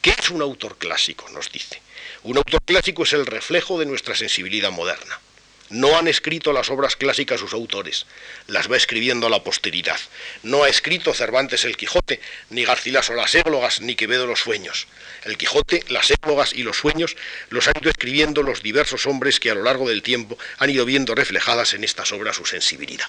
¿Qué 0.00 0.14
es 0.18 0.30
un 0.30 0.40
autor 0.40 0.78
clásico? 0.78 1.28
Nos 1.30 1.52
dice. 1.52 1.80
Un 2.22 2.38
autor 2.38 2.60
clásico 2.64 3.04
es 3.04 3.12
el 3.12 3.26
reflejo 3.26 3.78
de 3.78 3.86
nuestra 3.86 4.16
sensibilidad 4.16 4.72
moderna. 4.72 5.20
No 5.68 5.98
han 5.98 6.06
escrito 6.06 6.52
las 6.52 6.70
obras 6.70 6.94
clásicas 6.94 7.40
sus 7.40 7.52
autores, 7.52 8.06
las 8.46 8.70
va 8.70 8.76
escribiendo 8.76 9.28
la 9.28 9.42
posteridad. 9.42 9.98
No 10.44 10.62
ha 10.62 10.68
escrito 10.68 11.12
Cervantes 11.12 11.64
el 11.64 11.76
Quijote, 11.76 12.20
ni 12.50 12.64
Garcilaso 12.64 13.14
las 13.14 13.34
églogas, 13.34 13.80
ni 13.80 13.96
Quevedo 13.96 14.26
los 14.26 14.40
sueños. 14.40 14.86
El 15.24 15.36
Quijote, 15.36 15.84
las 15.88 16.10
églogas 16.10 16.52
y 16.52 16.62
los 16.62 16.76
sueños 16.76 17.16
los 17.50 17.66
han 17.66 17.74
ido 17.80 17.90
escribiendo 17.90 18.42
los 18.42 18.62
diversos 18.62 19.06
hombres 19.06 19.40
que 19.40 19.50
a 19.50 19.54
lo 19.54 19.64
largo 19.64 19.88
del 19.88 20.02
tiempo 20.02 20.38
han 20.58 20.70
ido 20.70 20.84
viendo 20.84 21.14
reflejadas 21.14 21.74
en 21.74 21.82
estas 21.82 22.12
obras 22.12 22.36
su 22.36 22.46
sensibilidad. 22.46 23.08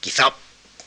Quizá 0.00 0.34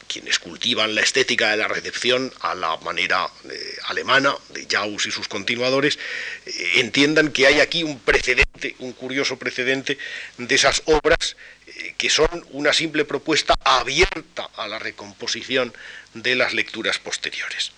quienes 0.08 0.40
cultivan 0.40 0.96
la 0.96 1.02
estética 1.02 1.52
de 1.52 1.58
la 1.58 1.68
recepción 1.68 2.34
a 2.42 2.56
la 2.56 2.78
manera 2.78 3.30
eh, 3.50 3.78
alemana 3.86 4.36
de 4.50 4.66
Jaus 4.70 5.06
y 5.06 5.12
sus 5.12 5.28
continuadores, 5.28 6.00
eh, 6.46 6.72
entiendan 6.76 7.32
que 7.32 7.48
hay 7.48 7.60
aquí 7.60 7.84
un 7.84 8.00
precedente, 8.00 8.76
un 8.80 8.94
curioso 8.94 9.38
precedente 9.38 9.98
de 10.38 10.56
esas 10.56 10.82
obras 10.86 11.36
eh, 11.68 11.94
que 11.98 12.10
son 12.10 12.46
una 12.52 12.74
simple 12.74 13.06
propuesta 13.06 13.54
abierta 13.64 14.50
a 14.56 14.68
la 14.68 14.80
recomposición 14.80 15.74
de 16.14 16.36
las 16.36 16.54
lecturas 16.54 16.98
posteriores. 17.00 17.72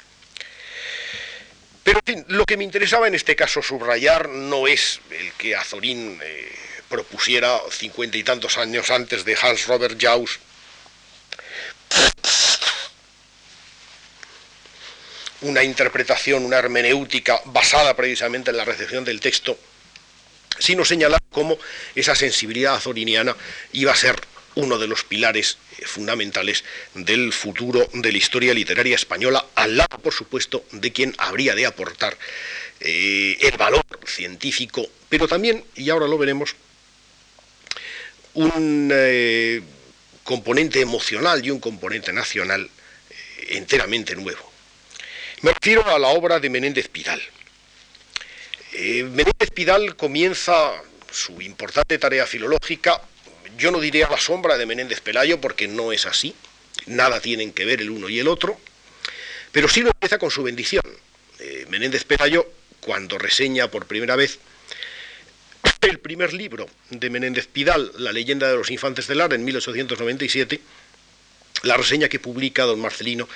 Pero 1.84 2.00
lo 2.28 2.46
que 2.46 2.58
me 2.58 2.64
interesaba 2.64 3.08
en 3.08 3.16
este 3.16 3.36
caso 3.36 3.64
subrayar 3.64 4.30
no 4.30 4.68
es 4.68 5.00
el 5.10 5.32
que 5.34 5.56
Azorín 5.56 6.20
propusiera 6.88 7.60
cincuenta 7.72 8.18
y 8.18 8.24
tantos 8.24 8.58
años 8.58 8.92
antes 8.92 9.26
de 9.26 9.38
Hans 9.42 9.66
Robert 9.66 9.98
Jaus 10.00 10.40
una 15.42 15.64
interpretación, 15.64 16.46
una 16.46 16.58
hermenéutica 16.58 17.42
basada 17.46 17.96
precisamente 17.96 18.52
en 18.52 18.58
la 18.58 18.66
recepción 18.66 19.06
del 19.06 19.20
texto, 19.20 19.58
sino 20.60 20.84
señalar 20.84 21.22
cómo 21.32 21.58
esa 21.96 22.16
sensibilidad 22.16 22.76
azoriniana 22.76 23.36
iba 23.72 23.92
a 23.92 23.96
ser 23.96 24.16
uno 24.56 24.78
de 24.78 24.88
los 24.88 25.04
pilares 25.04 25.58
eh, 25.78 25.86
fundamentales 25.86 26.64
del 26.94 27.32
futuro 27.32 27.88
de 27.94 28.12
la 28.12 28.18
historia 28.18 28.54
literaria 28.54 28.96
española, 28.96 29.46
al 29.56 29.78
lado, 29.78 29.98
por 30.02 30.14
supuesto, 30.14 30.66
de 30.72 30.92
quien 30.92 31.16
habría 31.18 31.56
de 31.56 31.66
aportar 31.66 32.18
eh, 32.82 33.38
el 33.42 33.58
valor 33.58 33.84
científico, 34.06 34.86
pero 35.08 35.28
también, 35.28 35.64
y 35.76 35.90
ahora 35.90 36.08
lo 36.08 36.18
veremos, 36.18 36.56
un 38.34 38.92
eh, 38.94 39.62
componente 40.30 40.80
emocional 40.80 41.44
y 41.44 41.50
un 41.50 41.60
componente 41.60 42.14
nacional 42.14 42.70
enteramente 43.48 44.16
nuevo. 44.16 44.48
Me 45.42 45.52
refiero 45.54 45.84
a 45.90 45.98
la 45.98 46.10
obra 46.10 46.40
de 46.40 46.52
Menéndez 46.52 46.88
Pidal. 46.88 47.20
Eh, 48.74 49.06
Menéndez 49.06 49.50
Pidal 49.52 49.96
comienza 49.96 50.74
su 51.10 51.42
importante 51.42 51.98
tarea 51.98 52.28
filológica, 52.28 53.02
yo 53.58 53.72
no 53.72 53.80
diré 53.80 54.04
a 54.04 54.10
la 54.12 54.20
sombra 54.20 54.56
de 54.60 54.68
Menéndez 54.68 55.02
Pelayo 55.02 55.42
porque 55.42 55.68
no 55.68 55.92
es 55.92 56.06
así, 56.06 56.36
nada 56.86 57.20
tienen 57.20 57.52
que 57.52 57.66
ver 57.66 57.82
el 57.82 57.90
uno 57.90 58.08
y 58.08 58.20
el 58.20 58.28
otro, 58.28 58.60
pero 59.52 59.68
sí 59.68 59.82
lo 59.82 59.90
empieza 59.90 60.20
con 60.20 60.30
su 60.30 60.44
bendición. 60.44 60.84
Eh, 61.40 61.66
Menéndez 61.70 62.04
Pelayo, 62.04 62.48
cuando 62.82 63.18
reseña 63.18 63.72
por 63.72 63.88
primera 63.88 64.16
vez 64.16 64.38
el 65.82 66.00
primer 66.00 66.34
libro 66.34 66.70
de 66.90 67.10
Menéndez 67.10 67.48
Pidal, 67.48 67.92
La 67.98 68.12
leyenda 68.12 68.50
de 68.50 68.58
los 68.58 68.70
infantes 68.70 69.08
del 69.08 69.20
Lar, 69.20 69.34
en 69.34 69.46
1897, 69.46 70.60
la 71.64 71.78
reseña 71.78 72.10
que 72.10 72.20
publica 72.20 72.64
don 72.64 72.80
Marcelino 72.80 73.28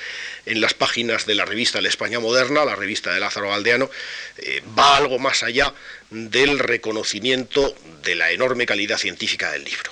en 0.46 0.62
las 0.62 0.74
páginas 0.74 1.26
de 1.26 1.36
la 1.36 1.46
revista 1.46 1.82
La 1.82 1.90
España 1.90 2.20
Moderna, 2.20 2.66
la 2.66 2.76
revista 2.76 3.14
de 3.14 3.20
Lázaro 3.20 3.54
Aldeano, 3.54 3.90
eh, 4.38 4.62
va 4.78 4.98
algo 4.98 5.20
más 5.20 5.44
allá 5.44 5.74
del 6.10 6.60
reconocimiento 6.60 7.76
de 8.04 8.16
la 8.16 8.32
enorme 8.32 8.66
calidad 8.66 8.98
científica 8.98 9.52
del 9.52 9.64
libro. 9.64 9.92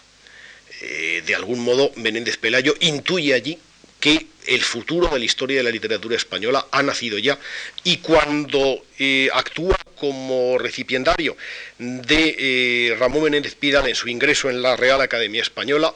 Eh, 0.81 1.23
de 1.25 1.35
algún 1.35 1.59
modo, 1.59 1.91
Menéndez 1.95 2.37
Pelayo 2.37 2.75
intuye 2.79 3.33
allí 3.33 3.59
que 4.01 4.27
el 4.47 4.61
futuro 4.61 5.07
de 5.07 5.19
la 5.19 5.25
historia 5.25 5.57
de 5.57 5.63
la 5.63 5.69
literatura 5.69 6.17
española 6.17 6.67
ha 6.71 6.83
nacido 6.83 7.17
ya 7.17 7.39
y 7.83 7.97
cuando 7.97 8.83
eh, 8.99 9.29
actúa 9.33 9.77
como 9.95 10.57
recipiendario 10.57 11.37
de 11.77 12.95
Ramón 12.99 13.23
Menéndez 13.23 13.55
Pidal 13.55 13.87
en 13.87 13.95
su 13.95 14.09
ingreso 14.09 14.49
en 14.49 14.61
la 14.61 14.75
Real 14.75 14.99
Academia 14.99 15.43
Española, 15.43 15.93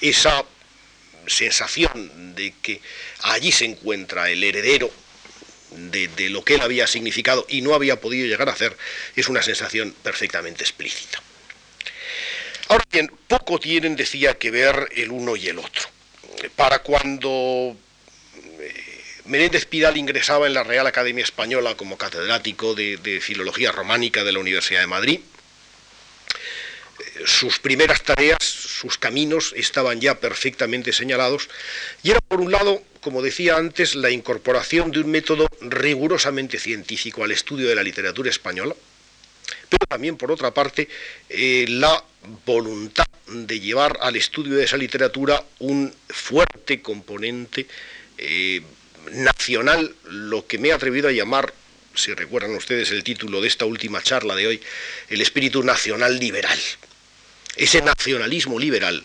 esa 0.00 0.44
sensación 1.26 2.34
de 2.34 2.54
que 2.62 2.80
allí 3.22 3.52
se 3.52 3.64
encuentra 3.64 4.30
el 4.30 4.42
heredero 4.42 4.90
de, 5.70 6.30
lo 6.30 6.44
que 6.44 6.54
él 6.54 6.60
había 6.60 6.86
significado 6.86 7.46
y 7.48 7.62
no 7.62 7.74
había 7.74 8.00
podido 8.00 8.26
llegar 8.26 8.48
a 8.48 8.52
hacer, 8.52 8.76
es 9.16 9.28
una 9.28 9.42
sensación 9.42 9.94
perfectamente 10.02 10.62
explícita. 10.62 11.22
Ahora 12.68 12.84
bien, 12.90 13.10
poco 13.28 13.58
tienen, 13.58 13.96
decía, 13.96 14.34
que 14.34 14.50
ver 14.50 14.88
el 14.94 15.10
uno 15.10 15.36
y 15.36 15.48
el 15.48 15.58
otro. 15.58 15.91
Para 16.56 16.80
cuando 16.80 17.76
eh, 18.60 18.74
Menéndez 19.26 19.66
Pidal 19.66 19.96
ingresaba 19.96 20.46
en 20.46 20.54
la 20.54 20.64
Real 20.64 20.86
Academia 20.86 21.24
Española 21.24 21.76
como 21.76 21.96
catedrático 21.96 22.74
de, 22.74 22.96
de 22.96 23.20
Filología 23.20 23.72
Románica 23.72 24.24
de 24.24 24.32
la 24.32 24.38
Universidad 24.38 24.80
de 24.80 24.86
Madrid, 24.86 25.20
sus 27.24 27.58
primeras 27.58 28.02
tareas, 28.02 28.42
sus 28.42 28.98
caminos 28.98 29.54
estaban 29.56 30.00
ya 30.00 30.18
perfectamente 30.18 30.92
señalados 30.92 31.48
y 32.02 32.10
era 32.10 32.20
por 32.20 32.40
un 32.40 32.50
lado, 32.50 32.82
como 33.00 33.22
decía 33.22 33.56
antes, 33.56 33.94
la 33.94 34.10
incorporación 34.10 34.90
de 34.90 35.00
un 35.00 35.10
método 35.10 35.48
rigurosamente 35.60 36.58
científico 36.58 37.24
al 37.24 37.32
estudio 37.32 37.68
de 37.68 37.74
la 37.74 37.82
literatura 37.82 38.30
española, 38.30 38.74
pero 39.72 39.86
también 39.86 40.18
por 40.18 40.30
otra 40.30 40.52
parte 40.52 40.86
eh, 41.30 41.64
la 41.66 42.04
voluntad 42.44 43.06
de 43.26 43.58
llevar 43.58 43.98
al 44.02 44.16
estudio 44.16 44.56
de 44.56 44.64
esa 44.64 44.76
literatura 44.76 45.42
un 45.60 45.94
fuerte 46.10 46.82
componente 46.82 47.66
eh, 48.18 48.60
nacional, 49.12 49.94
lo 50.10 50.46
que 50.46 50.58
me 50.58 50.68
he 50.68 50.72
atrevido 50.72 51.08
a 51.08 51.12
llamar 51.12 51.54
si 51.94 52.12
recuerdan 52.12 52.54
ustedes 52.54 52.90
el 52.90 53.02
título 53.02 53.40
de 53.40 53.48
esta 53.48 53.64
última 53.64 54.02
charla 54.02 54.36
de 54.36 54.46
hoy, 54.46 54.60
el 55.08 55.20
espíritu 55.20 55.62
nacional 55.62 56.18
liberal. 56.18 56.58
Ese 57.56 57.82
nacionalismo 57.82 58.58
liberal, 58.58 59.04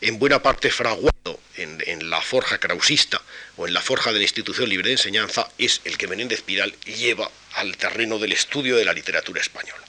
en 0.00 0.18
buena 0.18 0.42
parte 0.42 0.70
fraguado 0.70 1.40
en, 1.56 2.10
la 2.10 2.20
forja 2.20 2.58
krausista 2.58 3.20
o 3.56 3.66
en 3.66 3.74
la 3.74 3.80
forja 3.80 4.12
de 4.12 4.18
la 4.18 4.24
institución 4.24 4.68
libre 4.68 4.88
de 4.88 4.94
enseñanza, 4.94 5.48
es 5.58 5.80
el 5.84 5.96
que 5.96 6.06
Menéndez 6.06 6.42
Pidal 6.42 6.72
lleva 6.84 7.30
al 7.54 7.76
terreno 7.76 8.18
del 8.18 8.32
estudio 8.32 8.76
de 8.76 8.84
la 8.84 8.92
literatura 8.92 9.40
española. 9.40 9.82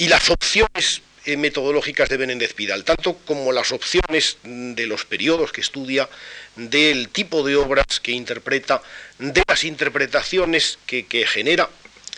Y 0.00 0.08
las 0.08 0.30
opciones 0.30 1.02
eh, 1.26 1.36
metodológicas 1.36 2.08
de 2.08 2.16
Menéndez 2.16 2.54
Pidal, 2.54 2.84
tanto 2.84 3.18
como 3.26 3.52
las 3.52 3.70
opciones 3.70 4.38
de 4.42 4.86
los 4.86 5.04
periodos 5.04 5.52
que 5.52 5.60
estudia, 5.60 6.08
del 6.56 7.10
tipo 7.10 7.46
de 7.46 7.56
obras 7.56 8.00
que 8.02 8.12
interpreta, 8.12 8.80
de 9.18 9.42
las 9.46 9.62
interpretaciones 9.64 10.78
que, 10.86 11.04
genera, 11.28 11.68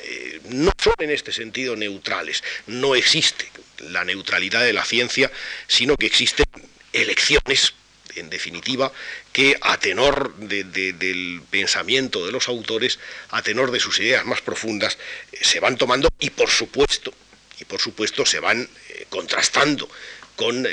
eh, 0.00 0.40
no 0.50 0.70
son 0.78 0.94
en 1.00 1.10
este 1.10 1.32
sentido 1.32 1.74
neutrales. 1.74 2.44
No 2.68 2.94
existe 2.94 3.50
la 3.78 4.04
neutralidad 4.04 4.62
de 4.62 4.74
la 4.74 4.84
ciencia, 4.84 5.32
sino 5.66 5.96
que 5.96 6.06
existen 6.06 6.46
elecciones, 6.92 7.74
en 8.14 8.30
definitiva, 8.30 8.92
que 9.32 9.58
a 9.60 9.76
tenor 9.78 10.36
del 10.36 11.42
pensamiento 11.50 12.24
de 12.24 12.30
los 12.30 12.46
autores, 12.46 13.00
a 13.30 13.42
tenor 13.42 13.72
de 13.72 13.80
sus 13.80 13.98
ideas 13.98 14.24
más 14.24 14.40
profundas, 14.40 14.98
eh, 15.32 15.38
se 15.40 15.58
van 15.58 15.76
tomando 15.76 16.08
y 16.20 16.30
por 16.30 16.48
supuesto, 16.48 17.12
y 17.60 17.64
por 17.64 17.80
supuesto 17.80 18.26
se 18.26 18.40
van 18.40 18.68
eh, 18.88 19.06
contrastando 19.08 19.88
con, 20.36 20.66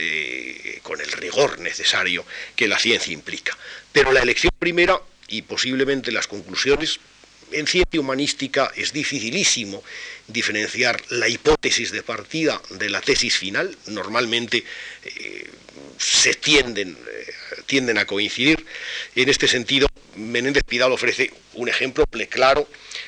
con 0.81 1.01
el 1.01 1.11
rigor 1.11 1.59
necesario 1.59 2.25
que 2.55 2.67
la 2.67 2.79
ciencia 2.79 3.13
implica. 3.13 3.57
Pero 3.91 4.11
la 4.11 4.21
elección 4.21 4.53
primera 4.57 4.99
y 5.27 5.43
posiblemente 5.43 6.11
las 6.11 6.27
conclusiones 6.27 6.99
en 7.51 7.67
ciencia 7.67 7.99
humanística 7.99 8.71
es 8.75 8.93
dificilísimo 8.93 9.83
diferenciar 10.27 11.01
la 11.09 11.27
hipótesis 11.27 11.91
de 11.91 12.03
partida 12.03 12.61
de 12.69 12.89
la 12.89 13.01
tesis 13.01 13.37
final. 13.37 13.75
Normalmente 13.87 14.63
eh, 15.03 15.49
se 15.97 16.33
tienden, 16.35 16.91
eh, 16.91 17.33
tienden 17.65 17.97
a 17.97 18.05
coincidir. 18.05 18.65
En 19.15 19.29
este 19.29 19.47
sentido, 19.47 19.87
Menéndez 20.15 20.63
Pidal 20.63 20.91
ofrece 20.91 21.31
un 21.53 21.69
ejemplo 21.69 22.05
claro 22.29 22.67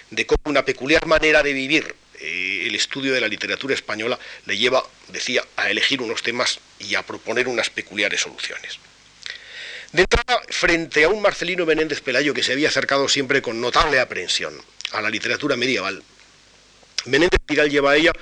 de 0.09 0.25
cómo 0.25 0.41
una 0.45 0.65
peculiar 0.65 1.05
manera 1.05 1.43
de 1.43 1.53
vivir 1.53 1.95
eh, 2.21 2.67
el 2.67 2.75
estudio 2.75 3.13
de 3.13 3.21
la 3.21 3.27
literatura 3.27 3.73
española 3.73 4.19
le 4.45 4.57
lleva, 4.57 4.83
decía, 5.07 5.43
a 5.55 5.69
elegir 5.71 6.01
unos 6.01 6.21
temas 6.21 6.59
y 6.79 6.95
a 6.95 7.03
proponer 7.03 7.47
unas 7.47 7.69
peculiares 7.69 8.21
soluciones. 8.21 8.79
De 9.91 10.03
entrada, 10.03 10.41
frente 10.49 11.03
a 11.03 11.09
un 11.09 11.21
Marcelino 11.21 11.65
Menéndez 11.65 11.99
Pelayo 12.01 12.33
que 12.33 12.43
se 12.43 12.53
había 12.53 12.69
acercado 12.69 13.09
siempre 13.09 13.41
con 13.41 13.59
notable 13.59 13.99
aprensión 13.99 14.53
a 14.91 15.01
la 15.01 15.09
literatura 15.09 15.57
medieval, 15.57 16.03
Menéndez 17.05 17.39
Pidal 17.45 17.69
lleva 17.69 17.91
a 17.91 17.97
ella 17.97 18.13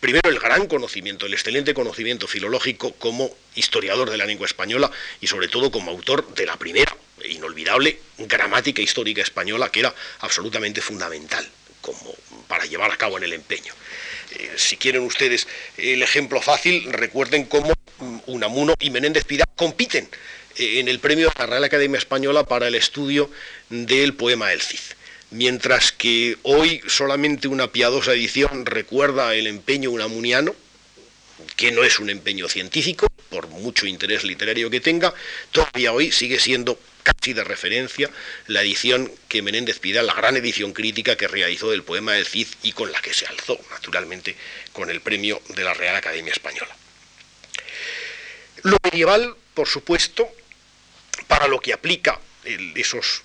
primero 0.00 0.28
el 0.28 0.38
gran 0.38 0.66
conocimiento, 0.66 1.26
el 1.26 1.34
excelente 1.34 1.74
conocimiento 1.74 2.26
filológico 2.26 2.92
como 2.94 3.30
historiador 3.54 4.10
de 4.10 4.16
la 4.16 4.26
lengua 4.26 4.46
española 4.46 4.90
y 5.20 5.26
sobre 5.26 5.48
todo 5.48 5.70
como 5.70 5.90
autor 5.90 6.34
de 6.34 6.46
la 6.46 6.56
primera 6.56 6.96
e 7.22 7.28
inolvidable 7.28 8.00
gramática 8.18 8.82
histórica 8.82 9.22
española 9.22 9.70
que 9.70 9.80
era 9.80 9.94
absolutamente 10.20 10.80
fundamental 10.80 11.46
como 11.80 12.14
para 12.50 12.66
llevar 12.66 12.90
a 12.90 12.96
cabo 12.96 13.16
en 13.16 13.24
el 13.24 13.32
empeño. 13.32 13.72
Eh, 14.32 14.50
si 14.56 14.76
quieren 14.76 15.02
ustedes 15.02 15.46
el 15.76 16.02
ejemplo 16.02 16.42
fácil, 16.42 16.92
recuerden 16.92 17.44
cómo 17.44 17.72
Unamuno 18.26 18.74
y 18.80 18.90
Menéndez 18.90 19.24
Pidal 19.24 19.46
compiten 19.54 20.08
en 20.56 20.88
el 20.88 20.98
premio 20.98 21.28
de 21.28 21.34
la 21.38 21.46
Real 21.46 21.64
Academia 21.64 21.98
Española 21.98 22.44
para 22.44 22.66
el 22.66 22.74
estudio 22.74 23.30
del 23.68 24.14
poema 24.14 24.52
El 24.52 24.60
Cid. 24.60 24.80
Mientras 25.30 25.92
que 25.92 26.36
hoy 26.42 26.82
solamente 26.88 27.46
una 27.46 27.70
piadosa 27.70 28.12
edición 28.12 28.66
recuerda 28.66 29.34
el 29.36 29.46
empeño 29.46 29.92
unamuniano, 29.92 30.56
que 31.56 31.70
no 31.70 31.84
es 31.84 32.00
un 32.00 32.10
empeño 32.10 32.48
científico, 32.48 33.06
por 33.30 33.48
mucho 33.48 33.86
interés 33.86 34.24
literario 34.24 34.68
que 34.68 34.80
tenga, 34.80 35.14
todavía 35.52 35.92
hoy 35.92 36.12
sigue 36.12 36.38
siendo 36.38 36.78
casi 37.02 37.32
de 37.32 37.44
referencia 37.44 38.10
la 38.46 38.62
edición 38.62 39.10
que 39.28 39.42
Menéndez 39.42 39.78
Pidal, 39.78 40.06
la 40.06 40.14
gran 40.14 40.36
edición 40.36 40.72
crítica 40.72 41.16
que 41.16 41.28
realizó 41.28 41.70
del 41.70 41.82
poema 41.82 42.12
del 42.12 42.26
Cid 42.26 42.48
y 42.62 42.72
con 42.72 42.92
la 42.92 43.00
que 43.00 43.14
se 43.14 43.26
alzó, 43.26 43.58
naturalmente, 43.70 44.36
con 44.72 44.90
el 44.90 45.00
premio 45.00 45.40
de 45.48 45.64
la 45.64 45.74
Real 45.74 45.96
Academia 45.96 46.32
Española. 46.32 46.76
Lo 48.62 48.76
medieval, 48.82 49.34
por 49.54 49.68
supuesto, 49.68 50.28
para 51.26 51.48
lo 51.48 51.60
que 51.60 51.72
aplica 51.72 52.20
esos 52.74 53.22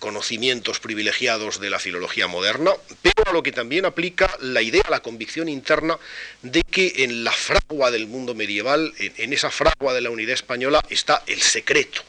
conocimientos 0.00 0.80
privilegiados 0.80 1.60
de 1.60 1.70
la 1.70 1.78
filología 1.78 2.26
moderna, 2.26 2.72
pero 3.02 3.22
a 3.26 3.32
lo 3.32 3.44
que 3.44 3.52
también 3.52 3.84
aplica 3.84 4.34
la 4.40 4.62
idea, 4.62 4.82
la 4.88 5.00
convicción 5.00 5.48
interna 5.48 5.98
de 6.42 6.62
que 6.62 7.04
en 7.04 7.22
la 7.22 7.30
fragua 7.30 7.92
del 7.92 8.08
mundo 8.08 8.34
medieval, 8.34 8.92
en, 8.98 9.32
esa 9.32 9.50
fragua 9.50 9.94
de 9.94 10.00
la 10.00 10.10
unidad 10.10 10.32
española, 10.32 10.82
está 10.88 11.22
el 11.26 11.40
secreto 11.40 12.02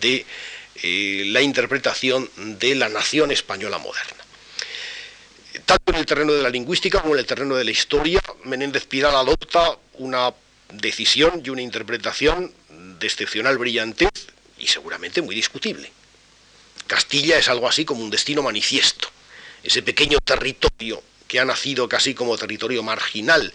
de 0.00 0.24
eh, 0.82 1.24
la 1.26 1.42
interpretación 1.42 2.30
de 2.36 2.74
la 2.76 2.88
nación 2.88 3.32
española 3.32 3.76
moderna. 3.78 4.24
Tanto 5.66 5.92
en 5.92 5.98
el 5.98 6.06
terreno 6.06 6.32
de 6.32 6.42
la 6.42 6.48
lingüística 6.48 7.02
como 7.02 7.14
en 7.14 7.20
el 7.20 7.26
terreno 7.26 7.56
de 7.56 7.64
la 7.64 7.72
historia, 7.72 8.22
Menéndez 8.44 8.86
Pidal 8.86 9.16
adopta 9.16 9.76
una 9.94 10.32
decisión 10.72 11.42
y 11.44 11.50
una 11.50 11.62
interpretación 11.62 12.54
de 12.68 13.06
excepcional 13.06 13.58
brillantez 13.58 14.10
y 14.58 14.68
seguramente 14.68 15.22
muy 15.22 15.34
discutible. 15.34 15.90
Castilla 16.90 17.38
es 17.38 17.48
algo 17.48 17.68
así 17.68 17.84
como 17.84 18.02
un 18.02 18.10
destino 18.10 18.42
manifiesto, 18.42 19.08
ese 19.62 19.80
pequeño 19.80 20.18
territorio 20.24 21.00
que 21.28 21.38
ha 21.38 21.44
nacido 21.44 21.88
casi 21.88 22.14
como 22.14 22.36
territorio 22.36 22.82
marginal, 22.82 23.52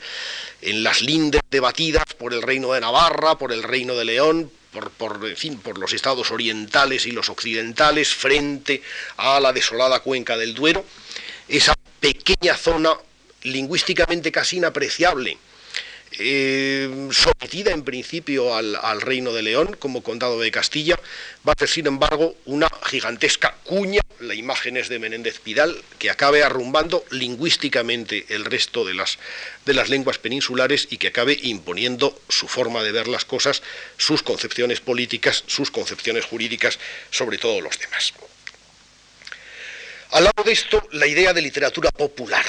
en 0.62 0.86
las 0.86 1.02
lindes 1.02 1.42
debatidas 1.52 2.06
por 2.18 2.34
el 2.34 2.42
reino 2.42 2.72
de 2.72 2.80
Navarra, 2.80 3.38
por 3.38 3.52
el 3.52 3.62
reino 3.62 3.94
de 3.96 4.06
León, 4.06 4.50
por, 4.72 4.90
por, 4.92 5.36
fin, 5.36 5.58
por 5.58 5.78
los 5.78 5.92
estados 5.92 6.32
orientales 6.32 7.06
y 7.08 7.12
los 7.12 7.28
occidentales, 7.28 8.14
frente 8.14 8.82
a 9.18 9.42
la 9.42 9.52
desolada 9.52 10.00
cuenca 10.00 10.38
del 10.38 10.54
Duero, 10.54 10.86
esa 11.50 11.76
pequeña 12.00 12.56
zona 12.56 12.92
lingüísticamente 13.44 14.32
casi 14.32 14.56
inapreciable, 14.56 15.38
eh, 16.20 17.10
sometida 17.12 17.72
en 17.72 17.84
principio 17.84 18.56
al, 18.56 19.02
reino 19.02 19.34
de 19.34 19.42
León 19.42 19.76
como 19.80 20.04
condado 20.04 20.40
de 20.40 20.52
Castilla, 20.52 21.00
va 21.48 21.54
a 21.54 21.60
ser 21.60 21.70
sin 21.70 21.88
embargo 21.88 22.36
una 22.46 22.68
gigantesca 22.84 23.56
cuña, 23.64 24.02
la 24.20 24.34
imagen 24.34 24.78
es 24.78 24.90
de 24.90 25.00
Menéndez 25.00 25.40
Pidal, 25.40 25.76
que 26.00 26.10
acabe 26.10 26.44
arrumbando 26.44 27.06
lingüísticamente 27.12 28.26
el 28.30 28.46
resto 28.46 28.86
de 28.86 28.94
las, 28.94 29.20
de 29.66 29.74
las 29.74 29.90
lenguas 29.90 30.18
peninsulares 30.18 30.88
y 30.90 30.98
que 30.98 31.08
acabe 31.08 31.38
imponiendo 31.42 32.20
su 32.30 32.48
forma 32.48 32.84
de 32.84 32.92
ver 32.92 33.08
las 33.08 33.26
cosas, 33.26 33.62
sus 33.98 34.24
concepciones 34.24 34.80
políticas, 34.80 35.44
sus 35.48 35.72
concepciones 35.72 36.26
jurídicas 36.26 36.80
sobre 37.12 37.38
todos 37.38 37.62
los 37.62 37.78
demás. 37.78 38.14
Al 40.12 40.24
lado 40.24 40.44
de 40.46 40.54
esto, 40.54 40.88
la 40.94 41.08
idea 41.08 41.34
de 41.34 41.42
literatura 41.42 41.92
popular, 41.92 42.46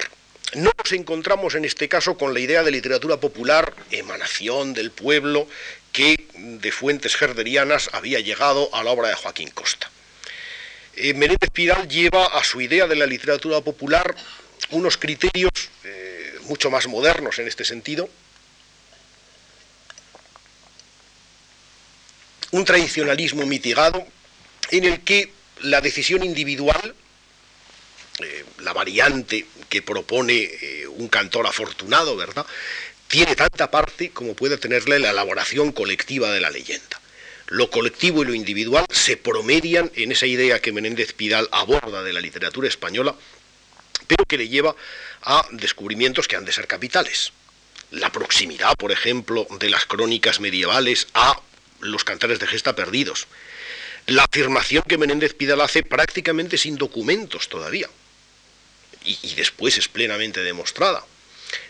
no 0.54 0.70
nos 0.76 0.92
encontramos 0.92 1.54
en 1.54 1.64
este 1.64 1.88
caso 1.88 2.16
con 2.16 2.32
la 2.32 2.40
idea 2.40 2.62
de 2.62 2.70
literatura 2.70 3.18
popular, 3.18 3.74
emanación 3.90 4.74
del 4.74 4.90
pueblo, 4.90 5.48
que 5.92 6.28
de 6.34 6.72
fuentes 6.72 7.16
gerderianas 7.16 7.90
había 7.92 8.20
llegado 8.20 8.72
a 8.74 8.84
la 8.84 8.90
obra 8.90 9.08
de 9.08 9.14
Joaquín 9.14 9.50
Costa. 9.50 9.90
Eh, 10.94 11.14
Menéndez 11.14 11.50
Pidal 11.52 11.88
lleva 11.88 12.26
a 12.26 12.44
su 12.44 12.60
idea 12.60 12.86
de 12.86 12.96
la 12.96 13.06
literatura 13.06 13.60
popular 13.60 14.14
unos 14.70 14.96
criterios 14.96 15.50
eh, 15.84 16.38
mucho 16.42 16.70
más 16.70 16.86
modernos 16.86 17.38
en 17.38 17.48
este 17.48 17.64
sentido, 17.64 18.08
un 22.52 22.64
tradicionalismo 22.64 23.44
mitigado 23.44 24.06
en 24.70 24.84
el 24.84 25.00
que 25.02 25.32
la 25.60 25.80
decisión 25.80 26.24
individual 26.24 26.94
eh, 28.18 28.44
la 28.60 28.72
variante 28.72 29.46
que 29.68 29.82
propone 29.82 30.34
eh, 30.42 30.86
un 30.88 31.08
cantor 31.08 31.46
afortunado, 31.46 32.16
¿verdad? 32.16 32.46
Tiene 33.08 33.36
tanta 33.36 33.70
parte 33.70 34.10
como 34.10 34.34
puede 34.34 34.58
tenerle 34.58 34.98
la 34.98 35.10
elaboración 35.10 35.72
colectiva 35.72 36.30
de 36.30 36.40
la 36.40 36.50
leyenda. 36.50 37.00
Lo 37.48 37.70
colectivo 37.70 38.22
y 38.22 38.26
lo 38.26 38.34
individual 38.34 38.84
se 38.90 39.16
promedian 39.16 39.90
en 39.94 40.10
esa 40.10 40.26
idea 40.26 40.60
que 40.60 40.72
Menéndez 40.72 41.12
Pidal 41.12 41.48
aborda 41.52 42.02
de 42.02 42.12
la 42.12 42.20
literatura 42.20 42.66
española, 42.66 43.14
pero 44.08 44.24
que 44.24 44.38
le 44.38 44.48
lleva 44.48 44.74
a 45.22 45.46
descubrimientos 45.52 46.26
que 46.26 46.36
han 46.36 46.44
de 46.44 46.52
ser 46.52 46.66
capitales. 46.66 47.32
la 47.92 48.10
proximidad, 48.10 48.74
por 48.76 48.90
ejemplo, 48.90 49.46
de 49.60 49.70
las 49.70 49.86
crónicas 49.86 50.40
medievales 50.40 51.06
a 51.14 51.40
los 51.80 52.02
cantares 52.02 52.40
de 52.40 52.46
gesta 52.48 52.74
perdidos, 52.74 53.28
la 54.06 54.24
afirmación 54.24 54.82
que 54.88 54.98
Menéndez 54.98 55.34
Pidal 55.34 55.60
hace 55.60 55.82
prácticamente 55.82 56.58
sin 56.58 56.76
documentos 56.76 57.48
todavía, 57.48 57.88
y, 59.06 59.34
después 59.34 59.78
es 59.78 59.88
plenamente 59.88 60.42
demostrada, 60.42 61.04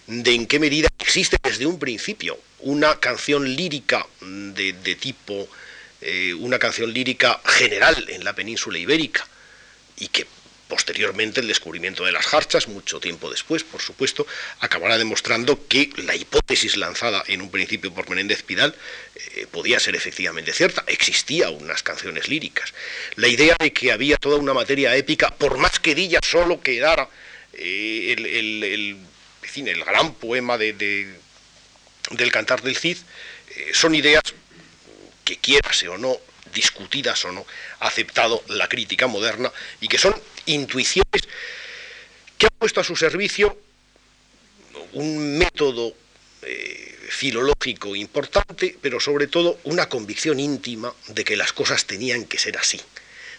de 0.07 0.35
en 0.35 0.47
qué 0.47 0.59
medida 0.59 0.89
existe 0.99 1.37
desde 1.43 1.67
un 1.67 1.79
principio 1.79 2.39
una 2.61 2.99
canción 2.99 3.55
lírica 3.55 4.07
de, 4.21 4.97
tipo, 4.99 5.49
eh, 6.01 6.35
una 6.35 6.59
canción 6.59 6.93
lírica 6.93 7.41
general 7.45 8.07
en 8.09 8.25
la 8.25 8.35
península 8.35 8.79
ibérica, 8.79 9.27
y 9.99 10.09
que 10.09 10.27
Posteriormente, 10.69 11.41
el 11.41 11.47
descubrimiento 11.47 12.05
de 12.05 12.11
las 12.11 12.27
jarchas, 12.27 12.67
mucho 12.67 12.99
tiempo 12.99 13.31
después, 13.31 13.63
por 13.63 13.81
supuesto, 13.81 14.27
acabará 14.59 14.99
demostrando 14.99 15.65
que 15.69 15.91
la 15.99 16.17
hipótesis 16.17 16.77
lanzada 16.77 17.23
en 17.29 17.41
un 17.41 17.53
principio 17.53 17.95
por 17.95 18.11
Menéndez 18.11 18.43
Pidal 18.43 18.75
eh, 19.15 19.47
podía 19.49 19.79
ser 19.79 19.95
efectivamente 19.95 20.53
cierta. 20.53 20.83
Existía 20.89 21.51
unas 21.51 21.85
canciones 21.85 22.29
líricas. 22.29 22.75
La 23.15 23.29
idea 23.29 23.55
de 23.61 23.73
que 23.73 23.93
había 23.93 24.17
toda 24.17 24.39
una 24.39 24.55
materia 24.55 24.97
épica, 24.97 25.33
por 25.37 25.57
más 25.57 25.79
que 25.79 25.95
Dilla 25.95 26.19
solo 26.25 26.61
quedara 26.61 27.09
eh, 27.59 28.15
el, 28.17 28.63
el, 28.65 29.85
gran 29.85 30.15
poema 30.15 30.59
de, 30.59 30.73
del 32.11 32.33
Cantar 32.33 32.63
del 32.63 32.77
Cid, 32.77 32.99
eh, 33.57 33.71
son 33.73 33.95
ideas 33.95 34.23
que 35.25 35.37
quierase 35.39 35.89
o 35.89 35.99
no 35.99 36.19
discutidas 36.55 37.25
o 37.25 37.33
no, 37.33 37.47
ha 37.81 37.89
aceptado 37.89 38.43
la 38.49 38.69
crítica 38.69 39.07
moderna 39.07 39.53
y 39.81 39.89
que 39.89 39.99
son 39.99 40.15
intuiciones 40.47 41.23
que 42.39 42.47
han 42.47 42.59
puesto 42.59 42.81
a 42.81 42.85
su 42.85 42.97
servicio 42.97 43.59
un 44.93 45.39
método 45.39 45.95
eh, 46.43 46.97
filológico 47.09 47.95
importante, 47.95 48.77
pero 48.81 49.01
sobre 49.01 49.27
todo 49.27 49.59
una 49.65 49.89
convicción 49.89 50.41
íntima 50.41 50.93
de 51.09 51.25
que 51.25 51.37
las 51.37 51.53
cosas 51.53 51.85
tenían 51.87 52.25
que 52.25 52.39
ser 52.39 52.57
así, 52.57 52.81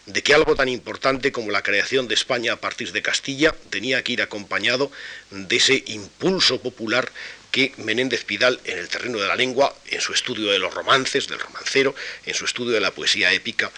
de 0.08 0.24
que 0.24 0.34
algo 0.34 0.56
tan 0.56 0.70
importante 0.70 1.32
como 1.32 1.52
la 1.52 1.62
creación 1.62 2.08
de 2.08 2.16
España 2.16 2.54
a 2.54 2.62
partir 2.62 2.92
de 2.94 3.02
Castilla 3.02 3.54
tenía 3.70 4.04
que 4.04 4.14
ir 4.14 4.22
acompañado 4.22 4.90
de 5.32 5.56
ese 5.56 5.84
impulso 5.88 6.62
popular 6.62 7.12
que 7.52 7.74
Menéndez 7.78 8.24
Pidal 8.24 8.60
en 8.64 8.78
el 8.78 8.88
terreno 8.88 9.20
de 9.20 9.28
la 9.28 9.36
lengua, 9.36 9.76
en 9.88 10.02
su 10.02 10.14
estudio 10.14 10.52
de 10.52 10.60
los 10.60 10.74
romances, 10.74 11.28
del 11.28 11.40
romancero, 11.40 11.94
en 12.26 12.34
su 12.34 12.46
estudio 12.46 12.72
de 12.72 12.82
la 12.82 12.92
poesía 12.92 13.34
épica, 13.34 13.72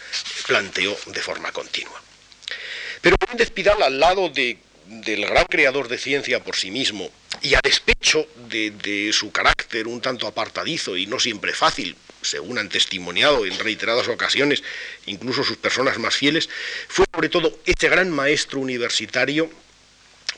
planteó 0.48 0.98
de 1.08 1.22
forma 1.22 1.52
continua. 1.52 2.02
Pero 3.02 3.16
Menéndez 3.22 3.52
Pidal, 3.52 3.82
al 3.82 4.00
lado 4.00 4.30
del 4.30 5.26
gran 5.26 5.46
creador 5.46 5.88
de 5.88 5.98
ciencia 5.98 6.44
por 6.44 6.56
sí 6.56 6.72
mismo, 6.72 7.10
y 7.42 7.56
a 7.56 7.62
despecho 7.64 8.28
de, 8.50 9.12
su 9.14 9.32
carácter 9.32 9.88
un 9.88 10.02
tanto 10.02 10.28
apartadizo 10.28 10.98
y 10.98 11.08
no 11.08 11.20
siempre 11.20 11.54
fácil, 11.54 11.96
según 12.22 12.58
han 12.58 12.70
testimoniado 12.70 13.46
en 13.46 13.58
reiteradas 13.60 14.08
ocasiones, 14.08 14.64
incluso 15.06 15.44
sus 15.44 15.58
personas 15.58 15.98
más 15.98 16.16
fieles, 16.16 16.50
fue 16.88 17.06
sobre 17.14 17.30
todo 17.30 17.60
este 17.66 17.90
gran 17.90 18.10
maestro 18.10 18.60
universitario 18.60 19.50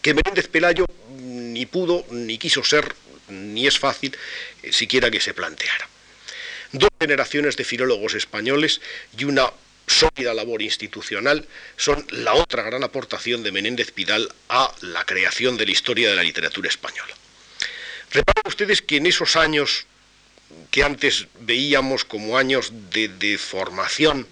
que 0.02 0.14
Menéndez 0.14 0.48
Pelayo 0.48 0.86
ni 1.18 1.66
pudo 1.66 2.06
ni 2.12 2.38
quiso 2.38 2.64
ser 2.64 2.96
ni 3.30 3.68
es 3.68 3.80
fácil 3.80 4.16
eh, 4.64 4.74
siquiera 4.74 5.10
que 5.10 5.22
se 5.22 5.34
planteara. 5.34 5.88
Dos 6.72 6.90
generaciones 7.00 7.58
de 7.58 7.64
filólogos 7.64 8.14
españoles 8.14 8.82
y 9.18 9.26
una 9.26 9.52
sólida 9.88 10.34
labor 10.34 10.62
institucional 10.62 11.46
son 11.76 12.06
la 12.12 12.34
otra 12.34 12.64
gran 12.64 12.84
aportación 12.84 13.44
de 13.44 13.52
Menéndez 13.52 13.92
Pidal 13.92 14.32
a 14.50 14.74
la 14.82 15.06
creación 15.06 15.58
de 15.58 15.66
la 15.66 15.72
historia 15.72 16.10
de 16.10 16.16
la 16.16 16.24
literatura 16.24 16.70
española. 16.70 17.14
Reparen 18.12 18.44
ustedes 18.46 18.82
que 18.82 18.98
en 18.98 19.06
esos 19.06 19.36
años 19.36 19.86
que 20.72 20.84
antes 20.84 21.28
veíamos 21.41 22.06
como 22.06 22.38
años 22.38 22.72
de, 22.91 23.38
formación 23.38 24.26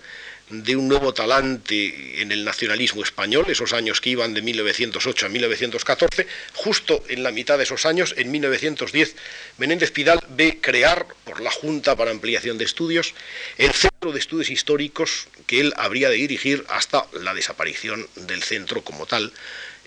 de 0.49 0.75
un 0.75 0.87
nuevo 0.87 1.13
talante 1.13 2.21
en 2.21 2.31
el 2.31 2.43
nacionalismo 2.43 3.03
español, 3.03 3.45
esos 3.49 3.73
años 3.73 4.01
que 4.01 4.11
iban 4.11 4.33
de 4.33 4.41
1908 4.41 5.25
a 5.25 5.29
1914, 5.29 6.25
justo 6.55 7.03
en 7.07 7.21
la 7.21 7.31
mitad 7.31 7.57
de 7.57 7.65
esos 7.65 7.85
años, 7.85 8.15
en 8.17 8.31
1910, 8.31 9.15
Menéndez 9.59 9.91
Pidal 9.91 10.19
ve 10.29 10.57
crear 10.59 11.05
por 11.25 11.41
la 11.41 11.51
Junta 11.51 11.95
para 11.95 12.09
Ampliación 12.09 12.57
de 12.57 12.65
Estudios 12.65 13.13
el 13.57 13.73
Centro 13.73 14.11
de 14.11 14.19
Estudios 14.19 14.49
Históricos 14.49 15.27
que 15.45 15.59
él 15.59 15.73
habría 15.75 16.09
de 16.09 16.15
dirigir 16.15 16.65
hasta 16.69 17.05
la 17.13 17.33
desaparición 17.33 18.07
del 18.15 18.41
centro 18.41 18.81
como 18.81 19.05
tal, 19.05 19.31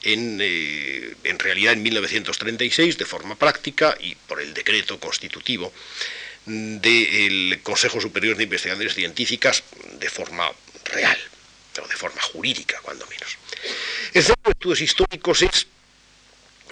en, 0.04 0.38
eh, 0.40 1.14
en 1.24 1.38
realidad 1.38 1.72
en 1.72 1.82
1936, 1.82 2.98
de 2.98 3.04
forma 3.04 3.36
práctica 3.36 3.96
y 4.00 4.14
por 4.14 4.40
el 4.40 4.52
decreto 4.52 5.00
constitutivo 5.00 5.72
del 6.46 7.60
Consejo 7.62 8.00
Superior 8.00 8.36
de 8.36 8.44
Investigaciones 8.44 8.94
Científicas 8.94 9.62
de 9.98 10.10
forma 10.10 10.50
real, 10.84 11.18
o 11.82 11.86
de 11.86 11.96
forma 11.96 12.20
jurídica, 12.20 12.78
cuando 12.82 13.06
menos. 13.06 13.38
El 14.12 14.22
Centro 14.22 14.42
de 14.44 14.50
Estudios 14.52 14.80
Históricos 14.80 15.42
es 15.42 15.66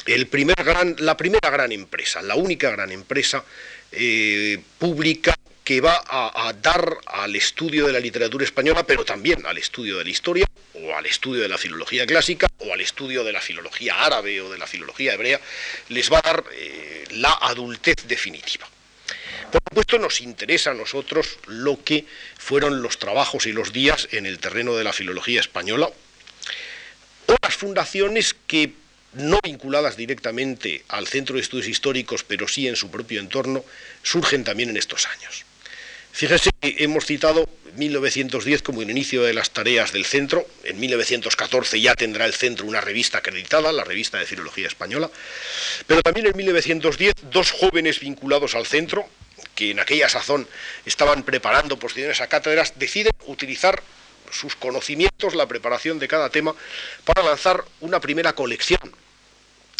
la 0.07 1.17
primera 1.17 1.51
gran 1.51 1.73
empresa, 1.73 2.23
la 2.23 2.35
única 2.35 2.71
gran 2.71 2.91
empresa 2.91 3.45
eh, 3.93 4.61
pública 4.79 5.35
que 5.65 5.81
va 5.81 6.03
a, 6.05 6.53
dar 6.55 6.99
al 7.07 7.37
estudio 7.37 7.87
de 7.87 7.93
la 7.93 8.01
literatura 8.01 8.45
española, 8.45 8.85
pero 8.85 9.05
también 9.05 9.47
al 9.47 9.57
estudio 9.57 9.99
de 9.99 10.05
la 10.05 10.11
historia, 10.11 10.47
o 10.75 10.97
al 10.97 11.07
estudio 11.07 11.43
de 11.43 11.49
la 11.49 11.59
filología 11.59 12.07
clásica, 12.07 12.49
o 12.59 12.73
al 12.73 12.81
estudio 12.81 13.23
de 13.23 13.33
la 13.33 13.41
filología 13.41 14.03
árabe 14.03 14.41
o 14.41 14.51
de 14.51 14.59
la 14.59 14.67
filología 14.67 15.15
hebrea, 15.15 15.41
les 15.89 16.11
va 16.13 16.19
a 16.19 16.23
dar 16.23 16.45
eh, 16.53 17.05
la 17.13 17.33
adultez 17.43 17.97
definitiva. 18.09 18.69
Por 19.51 19.61
supuesto 19.69 19.99
nos 19.99 20.21
interesa 20.21 20.71
a 20.71 20.75
nosotros 20.75 21.39
lo 21.47 21.83
que 21.83 22.07
fueron 22.39 22.83
los 22.83 22.99
trabajos 22.99 23.47
y 23.47 23.53
los 23.53 23.73
días 23.73 24.09
en 24.13 24.27
el 24.27 24.39
terreno 24.39 24.77
de 24.77 24.85
la 24.85 24.93
filología 24.93 25.41
española, 25.41 25.91
o 27.27 27.35
las 27.43 27.55
fundaciones 27.55 28.35
que 28.47 28.73
no 29.13 29.41
vinculadas 29.43 29.97
directamente 29.97 30.85
al 30.89 31.07
Centro 31.09 31.37
de 31.37 31.43
Estudios 31.43 31.69
Históricos, 31.69 32.25
pero 32.25 32.47
sí 32.47 32.69
en 32.69 32.77
su 32.77 32.91
propio 32.91 33.21
entorno, 33.21 33.65
surgen 34.03 34.45
también 34.45 34.71
en 34.71 34.77
estos 34.77 35.07
años. 35.07 35.45
Fíjese 36.13 36.51
que 36.61 36.77
hemos 36.79 37.07
citado 37.07 37.49
1910 37.77 38.63
como 38.63 38.83
el 38.83 38.91
inicio 38.91 39.23
de 39.23 39.33
las 39.33 39.51
tareas 39.51 39.93
del 39.93 40.05
centro. 40.05 40.47
En 40.65 40.79
1914 40.81 41.81
ya 41.81 41.95
tendrá 41.95 42.27
el 42.27 42.35
centro 42.35 42.67
una 42.67 42.81
revista 42.81 43.19
acreditada, 43.19 43.73
la 43.73 43.85
revista 43.85 44.19
de 44.19 44.27
Filología 44.27 44.67
Española. 44.67 45.11
Pero 45.87 46.03
también 46.03 46.27
en 46.27 46.37
1910 46.37 47.15
dos 47.31 47.53
jóvenes 47.53 48.01
vinculados 48.01 48.55
al 48.55 48.67
centro, 48.67 49.09
que 49.61 49.73
en 49.73 49.79
aquella 49.79 50.09
sazón 50.09 50.49
estaban 50.87 51.23
preparando 51.23 51.79
posiciones 51.79 52.23
a 52.23 52.29
cátedras, 52.29 52.79
deciden 52.79 53.13
utilizar 53.27 53.83
sus 54.33 54.57
conocimientos, 54.57 55.35
la 55.35 55.47
preparación 55.47 55.99
de 55.99 56.09
cada 56.09 56.31
tema, 56.31 56.55
para 57.05 57.23
lanzar 57.23 57.63
una 57.81 58.01
primera 58.01 58.33
colección 58.33 58.81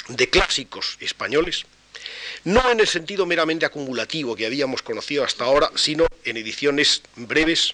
de 0.09 0.29
clásicos 0.29 0.99
españoles, 1.01 1.65
no 2.45 2.71
en 2.71 2.81
el 2.81 2.87
sentido 2.89 3.25
meramente 3.25 3.65
acumulativo 3.65 4.37
que 4.37 4.45
habíamos 4.45 4.83
conocido 4.83 5.25
hasta 5.25 5.45
ahora, 5.45 5.71
sino 5.77 6.07
en 6.25 6.37
ediciones 6.37 7.01
breves, 7.17 7.73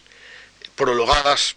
prologadas, 0.77 1.57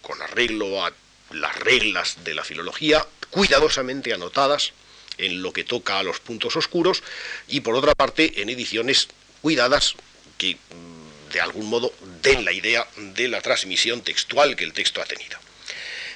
con 0.00 0.22
arreglo 0.22 0.82
a 0.82 0.94
las 1.32 1.56
reglas 1.58 2.24
de 2.24 2.32
la 2.32 2.42
filología, 2.42 3.06
cuidadosamente 3.28 4.14
anotadas 4.14 4.72
en 5.18 5.42
lo 5.42 5.52
que 5.52 5.64
toca 5.64 5.98
a 5.98 6.02
los 6.02 6.20
puntos 6.20 6.56
oscuros, 6.56 7.02
y 7.48 7.60
por 7.60 7.74
otra 7.74 7.94
parte 7.94 8.40
en 8.40 8.48
ediciones 8.48 9.08
cuidadas 9.40 9.94
que 10.38 10.54
mm, 10.54 11.32
de 11.32 11.40
algún 11.40 11.66
modo 11.66 11.92
den 12.22 12.44
la 12.44 12.52
idea 12.52 12.86
de 12.96 13.28
la 13.28 13.40
transmisión 13.40 14.02
textual 14.02 14.56
que 14.56 14.64
el 14.64 14.72
texto 14.72 15.00
ha 15.00 15.04
tenido. 15.04 15.38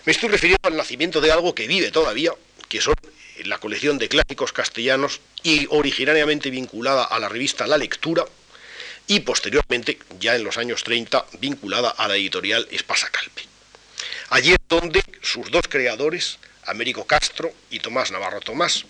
Me 0.05 0.13
estoy 0.13 0.29
refiriendo 0.29 0.69
al 0.69 0.77
nacimiento 0.77 1.21
de 1.21 1.33
algo 1.33 1.55
que 1.55 1.67
vive 1.67 1.91
todavía, 1.91 2.33
que 2.69 2.81
son 2.81 2.95
la 3.45 3.59
colección 3.59 3.99
de 3.99 4.09
clásicos 4.09 4.53
castellanos 4.53 5.21
y 5.43 5.67
originariamente 5.71 6.51
vinculada 6.51 7.05
a 7.05 7.19
la 7.19 7.29
revista 7.29 7.67
La 7.67 7.79
Lectura 7.79 8.25
y 9.07 9.21
posteriormente, 9.21 9.99
ya 10.19 10.35
en 10.35 10.45
los 10.45 10.57
años 10.57 10.83
30, 10.85 11.27
vinculada 11.41 11.91
a 11.91 12.09
la 12.09 12.17
editorial 12.17 12.67
Espasa 12.71 13.11
Calpe. 13.11 13.43
Allí 14.31 14.53
es 14.53 14.59
donde 14.69 15.03
sus 15.21 15.51
dos 15.51 15.69
creadores, 15.69 16.39
Américo 16.67 17.07
Castro 17.07 17.53
y 17.71 17.81
Tomás 17.81 18.11
Navarro 18.11 18.41
Tomás, 18.41 18.85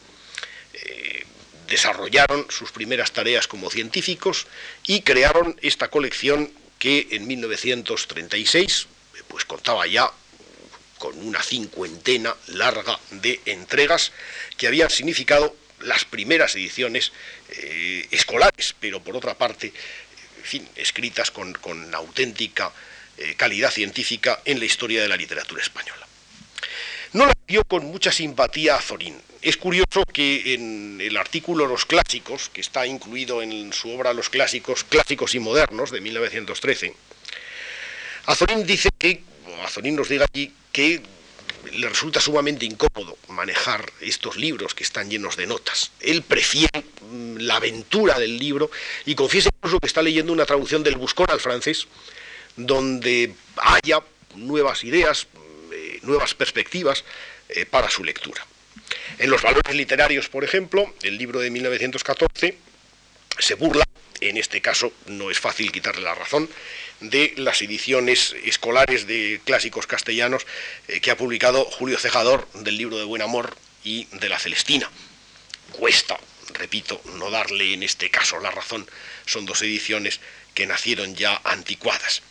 eh, 0.73 1.25
desarrollaron 1.67 2.47
sus 2.51 2.73
primeras 2.73 3.13
tareas 3.13 3.49
como 3.49 3.71
científicos 3.71 4.47
y 4.87 5.03
crearon 5.03 5.59
esta 5.63 5.89
colección 5.89 6.53
que 6.79 7.09
en 7.13 7.27
1936 7.27 8.89
pues 9.29 9.45
contaba 9.45 9.87
ya 9.87 10.11
con 10.99 11.19
una 11.27 11.43
cincuentena 11.43 12.35
larga 12.49 12.99
de 13.11 13.41
entregas 13.47 14.13
que 14.57 14.67
habían 14.67 14.91
significado 14.91 15.55
las 15.81 16.05
primeras 16.05 16.55
ediciones 16.55 17.13
eh, 17.51 18.07
escolares, 18.11 18.75
pero 18.81 19.03
por 19.03 19.17
otra 19.17 19.35
parte, 19.35 19.67
en 20.39 20.45
fin, 20.45 20.69
escritas 20.77 21.31
con, 21.31 21.55
auténtica 21.95 22.73
eh, 23.19 23.35
calidad 23.37 23.71
científica 23.71 24.41
en 24.45 24.59
la 24.59 24.65
historia 24.65 25.03
de 25.03 25.09
la 25.09 25.17
literatura 25.17 25.63
española. 25.63 26.07
No 27.13 27.27
la 27.27 27.35
vio 27.47 27.65
con 27.65 27.85
mucha 27.85 28.11
simpatía 28.11 28.77
a 28.77 28.81
Zorín. 28.81 29.21
Es 29.45 29.59
curioso 29.59 30.07
que 30.11 30.55
en 30.55 30.99
el 31.03 31.19
artículo 31.19 31.67
Los 31.67 31.85
Clásicos, 31.85 32.49
que 32.49 32.63
está 32.63 32.87
incluido 32.87 33.43
en 33.43 33.75
su 33.75 33.91
obra 33.91 34.15
Los 34.15 34.31
Clásicos, 34.31 34.85
Clásicos 34.85 35.35
y 35.35 35.39
Modernos, 35.39 35.91
de 35.91 36.01
1913, 36.01 36.95
Azorín 38.25 38.67
dice 38.67 38.89
que, 38.97 39.23
Azorín 39.63 39.97
nos 39.97 40.09
diga 40.09 40.25
allí, 40.33 40.51
que 40.73 41.03
le 41.75 41.87
resulta 41.91 42.23
sumamente 42.23 42.65
incómodo 42.65 43.19
manejar 43.29 43.93
estos 44.01 44.39
libros 44.39 44.75
que 44.75 44.83
están 44.83 45.11
llenos 45.11 45.37
de 45.37 45.47
notas. 45.47 45.91
Él 46.01 46.23
prefiere 46.23 46.83
mm, 47.03 47.37
la 47.41 47.57
aventura 47.57 48.19
del 48.19 48.39
libro 48.39 48.71
y 49.05 49.15
confiesa 49.15 49.51
incluso 49.55 49.79
que 49.79 49.89
está 49.89 50.01
leyendo 50.01 50.33
una 50.33 50.47
traducción 50.47 50.83
del 50.83 50.97
Buscón 50.97 51.27
al 51.29 51.41
francés, 51.41 51.87
donde 52.57 53.35
haya 53.57 54.01
nuevas 54.37 54.85
ideas, 54.85 55.27
eh, 55.71 55.99
nuevas 56.01 56.33
perspectivas 56.33 57.05
eh, 57.51 57.67
para 57.67 57.91
su 57.91 58.03
lectura. 58.03 58.47
En 59.19 59.31
los 59.31 59.43
valores 59.43 59.75
literarios, 59.75 60.29
por 60.29 60.45
ejemplo, 60.45 60.93
el 61.03 61.19
libro 61.19 61.41
de 61.41 61.51
1914 61.51 62.59
se 63.39 63.55
burla, 63.55 63.85
en 64.21 64.37
este 64.37 64.61
caso 64.61 64.93
no 65.07 65.31
es 65.31 65.39
fácil 65.39 65.73
quitarle 65.73 66.03
la 66.03 66.15
razón, 66.15 66.49
de 67.01 67.35
las 67.37 67.61
ediciones 67.63 68.35
escolares 68.45 69.07
de 69.07 69.41
clásicos 69.45 69.87
castellanos 69.87 70.47
eh, 70.89 71.01
que 71.01 71.11
ha 71.11 71.17
publicado 71.17 71.65
Julio 71.65 71.99
Cejador 71.99 72.49
del 72.55 72.77
libro 72.77 72.97
de 72.97 73.05
Buen 73.05 73.23
Amor 73.23 73.57
y 73.83 74.07
de 74.13 74.29
la 74.29 74.39
Celestina. 74.39 74.91
Cuesta, 75.73 76.19
repito, 76.55 77.01
no 77.17 77.31
darle 77.31 77.75
en 77.75 77.83
este 77.83 78.11
caso 78.11 78.39
la 78.41 78.51
razón, 78.51 78.89
son 79.27 79.45
dos 79.45 79.61
ediciones 79.63 80.21
que 80.55 80.67
nacieron 80.67 81.15
ya 81.15 81.41
anticuadas. 81.45 82.23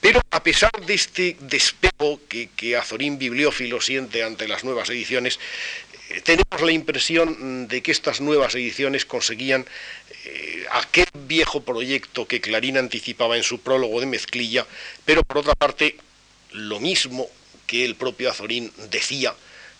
Pero 0.00 0.20
a 0.30 0.42
pesar 0.42 0.70
de 0.84 0.94
este 0.94 1.36
despego 1.40 2.20
que, 2.28 2.50
que 2.54 2.76
Azorín 2.76 3.18
bibliófilo 3.18 3.80
siente 3.80 4.22
ante 4.22 4.46
las 4.46 4.62
nuevas 4.62 4.90
ediciones, 4.90 5.40
tenemos 6.24 6.60
la 6.62 6.72
impresión 6.72 7.68
de 7.68 7.82
que 7.82 7.92
estas 7.92 8.20
nuevas 8.20 8.54
ediciones 8.54 9.04
conseguían 9.04 9.66
eh, 10.24 10.66
aquel 10.72 11.06
viejo 11.26 11.62
proyecto 11.62 12.26
que 12.26 12.40
Clarín 12.40 12.78
anticipaba 12.78 13.36
en 13.36 13.42
su 13.42 13.60
prólogo 13.60 14.00
de 14.00 14.06
Mezclilla, 14.06 14.66
pero 15.04 15.22
por 15.22 15.38
otra 15.38 15.54
parte, 15.54 15.96
lo 16.52 16.80
mismo 16.80 17.28
que 17.66 17.84
el 17.84 17.96
propio 17.96 18.30
Azorín 18.30 18.72
decía 18.90 19.34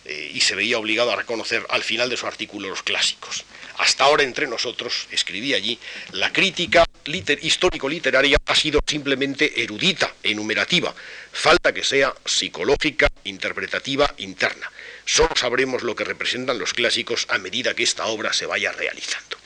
eh, 0.05 0.31
y 0.33 0.41
se 0.41 0.55
veía 0.55 0.79
obligado 0.79 1.11
a 1.11 1.15
reconocer 1.15 1.65
al 1.69 1.83
final 1.83 2.09
de 2.09 2.17
su 2.17 2.27
artículo 2.27 2.69
Los 2.69 2.83
Clásicos. 2.83 3.45
Hasta 3.77 4.05
ahora 4.05 4.23
entre 4.23 4.47
nosotros, 4.47 5.07
escribí 5.11 5.53
allí, 5.53 5.77
la 6.11 6.33
crítica 6.33 6.83
histórico-literaria 7.05 8.37
ha 8.45 8.55
sido 8.55 8.79
simplemente 8.85 9.61
erudita, 9.61 10.13
enumerativa, 10.23 10.93
falta 11.31 11.71
que 11.73 11.83
sea 11.83 12.13
psicológica, 12.25 13.07
interpretativa, 13.23 14.13
interna. 14.17 14.71
Solo 15.05 15.29
sabremos 15.35 15.83
lo 15.83 15.95
que 15.95 16.03
representan 16.03 16.57
los 16.57 16.73
clásicos 16.73 17.27
a 17.29 17.37
medida 17.37 17.75
que 17.75 17.83
esta 17.83 18.07
obra 18.07 18.33
se 18.33 18.47
vaya 18.47 18.71
realizando. 18.71 19.37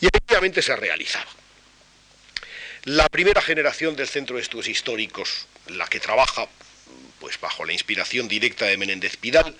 Y 0.00 0.06
efectivamente 0.06 0.62
se 0.62 0.74
realizaba. 0.74 1.30
La 2.84 3.08
primera 3.08 3.42
generación 3.42 3.94
del 3.94 4.08
Centro 4.08 4.36
de 4.36 4.42
Estudios 4.42 4.68
Históricos, 4.68 5.46
la 5.66 5.86
que 5.86 6.00
trabaja 6.00 6.48
pues 7.20 7.38
bajo 7.40 7.64
la 7.64 7.72
inspiración 7.72 8.28
directa 8.28 8.66
de 8.66 8.76
Menéndez 8.76 9.16
Pidal, 9.16 9.56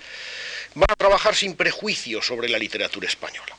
va 0.77 0.87
a 0.89 0.97
trabajar 0.97 1.35
sin 1.35 1.57
prejuicios 1.57 2.27
sobre 2.27 2.49
la 2.49 2.59
literatura 2.59 3.09
española. 3.09 3.57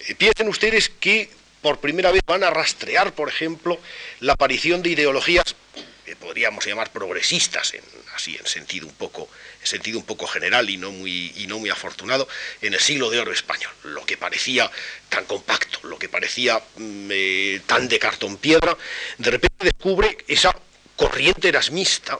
Eh, 0.00 0.14
piensen 0.14 0.48
ustedes 0.48 0.88
que 0.88 1.30
por 1.62 1.80
primera 1.80 2.12
vez 2.12 2.22
van 2.26 2.44
a 2.44 2.50
rastrear, 2.50 3.12
por 3.12 3.28
ejemplo, 3.28 3.78
la 4.20 4.34
aparición 4.34 4.82
de 4.82 4.90
ideologías 4.90 5.56
que 6.04 6.14
podríamos 6.14 6.64
llamar 6.64 6.92
progresistas, 6.92 7.74
en, 7.74 7.82
así 8.14 8.36
en 8.36 8.46
sentido 8.46 8.86
un 8.86 8.94
poco, 8.94 9.28
en 9.60 9.66
sentido 9.66 9.98
un 9.98 10.04
poco 10.04 10.28
general 10.28 10.70
y 10.70 10.76
no 10.76 10.92
muy, 10.92 11.32
y 11.36 11.48
no 11.48 11.58
muy 11.58 11.70
afortunado, 11.70 12.28
en 12.62 12.74
el 12.74 12.80
siglo 12.80 13.10
de 13.10 13.18
oro 13.18 13.32
español. 13.32 13.72
Lo 13.82 14.06
que 14.06 14.16
parecía 14.16 14.70
tan 15.08 15.24
compacto, 15.24 15.80
lo 15.82 15.98
que 15.98 16.08
parecía 16.08 16.62
mm, 16.76 17.08
eh, 17.10 17.60
tan 17.66 17.88
de 17.88 17.98
cartón 17.98 18.36
piedra, 18.36 18.76
de 19.18 19.30
repente 19.32 19.64
descubre 19.64 20.16
esa 20.28 20.56
corriente 20.94 21.48
erasmista 21.48 22.18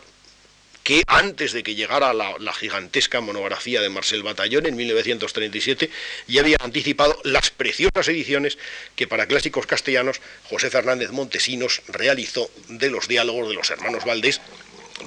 que 0.86 1.02
antes 1.08 1.52
de 1.52 1.64
que 1.64 1.74
llegara 1.74 2.14
la, 2.14 2.52
gigantesca 2.52 3.20
monografía 3.20 3.80
de 3.80 3.88
Marcel 3.88 4.22
Batallón 4.22 4.66
en 4.66 4.76
1937 4.76 5.90
ya 6.28 6.42
había 6.42 6.58
anticipado 6.60 7.20
las 7.24 7.50
preciosas 7.50 8.06
ediciones 8.06 8.56
que 8.94 9.08
para 9.08 9.26
clásicos 9.26 9.66
castellanos 9.66 10.20
José 10.44 10.70
Fernández 10.70 11.10
Montesinos 11.10 11.82
realizó 11.88 12.48
de 12.68 12.88
los 12.90 13.08
diálogos 13.08 13.48
de 13.48 13.54
los 13.54 13.68
hermanos 13.68 14.04
Valdés, 14.04 14.40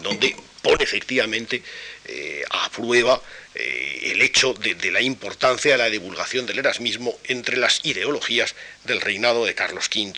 donde 0.03 0.36
pone 0.61 0.84
efectivamente 0.84 1.63
eh, 2.07 2.43
a 2.49 2.69
prueba 2.71 3.21
eh, 3.55 4.11
el 4.11 4.21
hecho 4.21 4.53
de, 4.53 4.75
de, 4.75 4.91
la 4.91 5.01
importancia 5.01 5.71
de 5.71 5.77
la 5.77 5.89
divulgación 5.89 6.45
del 6.45 6.59
erasmismo 6.59 7.17
entre 7.23 7.55
las 7.55 7.86
ideologías 7.86 8.53
del 8.84 8.99
reinado 8.99 9.45
de 9.45 9.55
Carlos 9.55 9.89
V. 9.95 10.13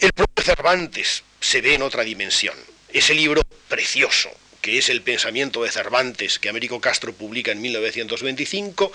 El 0.00 0.12
propio 0.12 0.44
Cervantes 0.44 1.22
se 1.40 1.60
ve 1.60 1.74
en 1.74 1.82
otra 1.82 2.02
dimensión 2.02 2.73
ese 2.94 3.12
libro 3.12 3.42
precioso, 3.68 4.30
que 4.62 4.78
es 4.78 4.88
El 4.88 5.02
pensamiento 5.02 5.62
de 5.62 5.70
Cervantes, 5.70 6.38
que 6.38 6.48
Américo 6.48 6.80
Castro 6.80 7.12
publica 7.12 7.50
en 7.50 7.60
1925, 7.60 8.92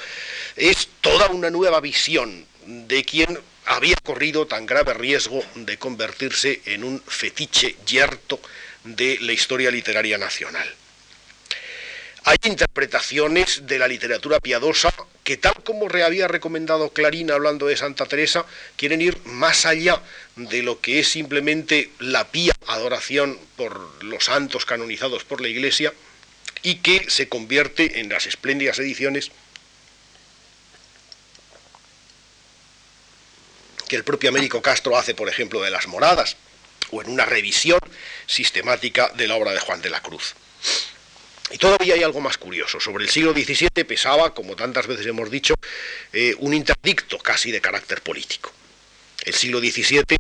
es 0.55 0.87
toda 1.01 1.27
una 1.27 1.49
nueva 1.49 1.81
visión 1.81 2.45
de 2.65 3.03
quien 3.03 3.37
había 3.65 3.95
corrido 4.01 4.47
tan 4.47 4.65
grave 4.65 4.93
riesgo 4.93 5.43
de 5.55 5.77
convertirse 5.77 6.61
en 6.65 6.83
un 6.85 7.03
fetiche 7.05 7.75
yerto 7.85 8.41
de 8.85 9.17
la 9.21 9.33
historia 9.33 9.69
literaria 9.69 10.17
nacional. 10.17 10.67
Hay 12.23 12.37
interpretaciones 12.45 13.67
de 13.67 13.79
la 13.79 13.87
literatura 13.87 14.39
piadosa 14.39 14.93
que 15.30 15.38
tal 15.38 15.61
como 15.63 15.88
había 16.03 16.27
recomendado 16.27 16.91
Clarín 16.91 17.30
hablando 17.30 17.67
de 17.67 17.77
Santa 17.77 18.07
Teresa, 18.07 18.47
quieren 18.77 18.99
ir 18.99 19.15
más 19.25 19.67
allá 19.67 20.01
de 20.36 20.63
lo 20.63 20.82
que 20.82 20.97
es 20.97 21.07
simplemente 21.07 21.91
la 21.99 22.32
pía 22.32 22.55
adoración 22.65 23.38
por 23.55 24.03
los 24.03 24.25
santos 24.25 24.65
canonizados 24.65 25.25
por 25.25 25.39
la 25.39 25.47
Iglesia 25.47 25.93
y 26.63 26.77
que 26.77 27.11
se 27.11 27.30
convierte 27.30 27.99
en 27.99 28.09
las 28.09 28.25
espléndidas 28.25 28.80
ediciones 28.80 29.30
que 33.88 33.97
el 33.97 34.03
propio 34.03 34.32
Américo 34.32 34.63
Castro 34.63 34.97
hace, 34.97 35.13
por 35.13 35.30
ejemplo, 35.30 35.61
de 35.61 35.69
las 35.69 35.86
moradas, 35.86 36.38
o 36.89 37.03
en 37.03 37.09
una 37.11 37.25
revisión 37.25 37.80
sistemática 38.25 39.11
de 39.15 39.27
la 39.27 39.36
obra 39.36 39.51
de 39.51 39.59
Juan 39.59 39.84
de 39.84 39.91
la 39.91 40.01
Cruz. 40.01 40.34
Y 41.51 41.57
todavía 41.57 41.95
hay 41.95 42.03
algo 42.03 42.21
más 42.21 42.37
curioso. 42.37 42.79
Sobre 42.79 43.03
el 43.03 43.09
siglo 43.09 43.33
XVII 43.33 43.83
pesaba, 43.83 44.33
como 44.33 44.55
tantas 44.55 44.87
veces 44.87 45.05
hemos 45.05 45.31
dicho, 45.31 45.55
eh, 46.13 46.35
un 46.39 46.53
interdicto 46.53 47.17
casi 47.17 47.51
de 47.51 47.61
carácter 47.61 48.01
político. 48.01 48.51
El 49.25 49.33
siglo 49.33 49.59
XVII 49.59 50.17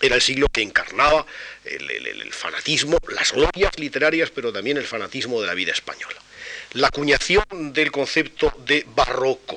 era 0.00 0.16
el 0.16 0.20
siglo 0.20 0.48
que 0.48 0.62
encarnaba 0.62 1.24
el, 1.64 2.32
fanatismo, 2.32 2.98
las 3.08 3.32
glorias 3.32 3.78
literarias, 3.78 4.30
pero 4.30 4.52
también 4.52 4.76
el 4.76 4.86
fanatismo 4.86 5.40
de 5.40 5.46
la 5.46 5.54
vida 5.54 5.72
española. 5.72 6.16
La 6.72 6.88
acuñación 6.88 7.72
del 7.72 7.92
concepto 7.92 8.52
de 8.66 8.84
barroco, 8.94 9.56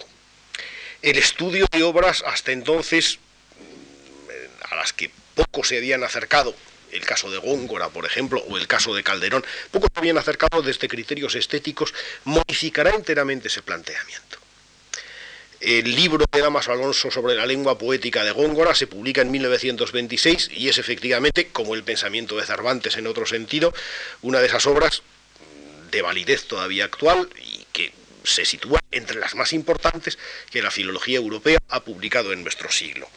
el 1.02 1.18
estudio 1.18 1.66
de 1.72 1.84
obras 1.84 2.24
hasta 2.26 2.52
entonces 2.52 3.20
mm, 3.58 4.72
a 4.72 4.76
las 4.76 4.94
que 4.94 5.10
poco 5.34 5.64
se 5.64 5.78
habían 5.78 6.04
acercado 6.04 6.56
el 6.96 7.06
caso 7.06 7.30
de 7.30 7.38
Góngora, 7.38 7.90
por 7.90 8.06
ejemplo, 8.06 8.44
o 8.50 8.58
el 8.58 8.68
caso 8.68 8.96
de 8.96 9.04
Calderón, 9.04 9.46
poco 9.72 9.88
se 9.94 10.00
habían 10.00 10.18
acercado 10.18 10.62
desde 10.62 10.88
criterios 10.88 11.36
estéticos, 11.36 11.94
modificará 12.24 12.92
enteramente 12.92 13.48
ese 13.48 13.62
planteamiento. 13.62 14.40
El 15.60 15.96
libro 15.96 16.26
de 16.32 16.42
Damas 16.42 16.68
Alonso 16.68 17.10
sobre 17.10 17.34
la 17.34 17.46
lengua 17.46 17.78
poética 17.78 18.24
de 18.24 18.32
Góngora 18.32 18.76
se 18.76 18.88
publica 18.88 19.22
en 19.22 19.32
1926 19.32 20.52
y 20.54 20.70
es 20.70 20.78
efectivamente, 20.78 21.48
como 21.48 21.76
el 21.76 21.84
pensamiento 21.84 22.36
de 22.36 22.46
Cervantes 22.46 22.98
en 22.98 23.08
otro 23.08 23.26
sentido, 23.26 23.74
una 24.22 24.40
de 24.42 24.48
esas 24.48 24.68
obras 24.68 25.02
de 25.92 26.02
validez 26.02 26.46
todavía 26.46 26.86
actual 26.86 27.30
y 27.42 27.66
que 27.72 27.94
se 28.24 28.46
sitúa 28.46 28.80
entre 28.92 29.20
las 29.20 29.36
más 29.36 29.54
importantes 29.54 30.18
que 30.52 30.62
la 30.62 30.72
filología 30.72 31.18
europea 31.18 31.60
ha 31.70 31.84
publicado 31.84 32.34
en 32.34 32.44
nuestro 32.44 32.72
siglo. 32.72 33.10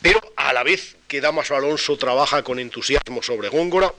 Pero 0.00 0.20
a 0.36 0.52
la 0.52 0.62
vez 0.62 0.96
que 1.10 1.20
Damaso 1.20 1.56
Alonso 1.56 1.98
trabaja 1.98 2.44
con 2.44 2.60
entusiasmo 2.60 3.20
sobre 3.20 3.48
Góngora, 3.48 3.92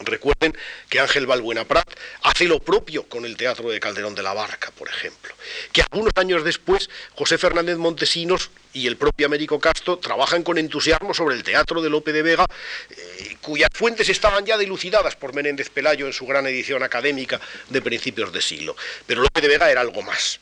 Recuerden 0.00 0.56
que 0.88 0.98
Ángel 0.98 1.26
Balbuena 1.26 1.66
Prat 1.66 1.86
hace 2.22 2.46
lo 2.46 2.58
propio 2.58 3.04
con 3.04 3.26
el 3.26 3.36
Teatro 3.36 3.70
de 3.70 3.78
Calderón 3.78 4.14
de 4.14 4.22
la 4.22 4.32
Barca, 4.32 4.72
por 4.76 4.88
ejemplo. 4.88 5.32
Que 5.70 5.82
algunos 5.82 6.14
años 6.16 6.42
después 6.42 6.88
José 7.14 7.36
Fernández 7.36 7.76
Montesinos 7.76 8.50
y 8.72 8.86
el 8.86 8.96
propio 8.96 9.26
Américo 9.26 9.60
Castro 9.60 9.98
trabajan 9.98 10.42
con 10.42 10.56
entusiasmo 10.56 11.12
sobre 11.12 11.36
el 11.36 11.44
Teatro 11.44 11.82
de 11.82 11.90
Lope 11.90 12.12
de 12.12 12.22
Vega, 12.22 12.46
eh, 12.90 13.36
cuyas 13.42 13.68
fuentes 13.72 14.08
estaban 14.08 14.46
ya 14.46 14.56
dilucidadas 14.56 15.14
por 15.14 15.34
Menéndez 15.34 15.68
Pelayo 15.68 16.06
en 16.06 16.14
su 16.14 16.26
gran 16.26 16.46
edición 16.46 16.82
académica 16.82 17.38
de 17.68 17.82
principios 17.82 18.32
de 18.32 18.40
siglo. 18.40 18.74
Pero 19.06 19.20
Lope 19.20 19.42
de 19.42 19.48
Vega 19.48 19.70
era 19.70 19.82
algo 19.82 20.00
más. 20.02 20.40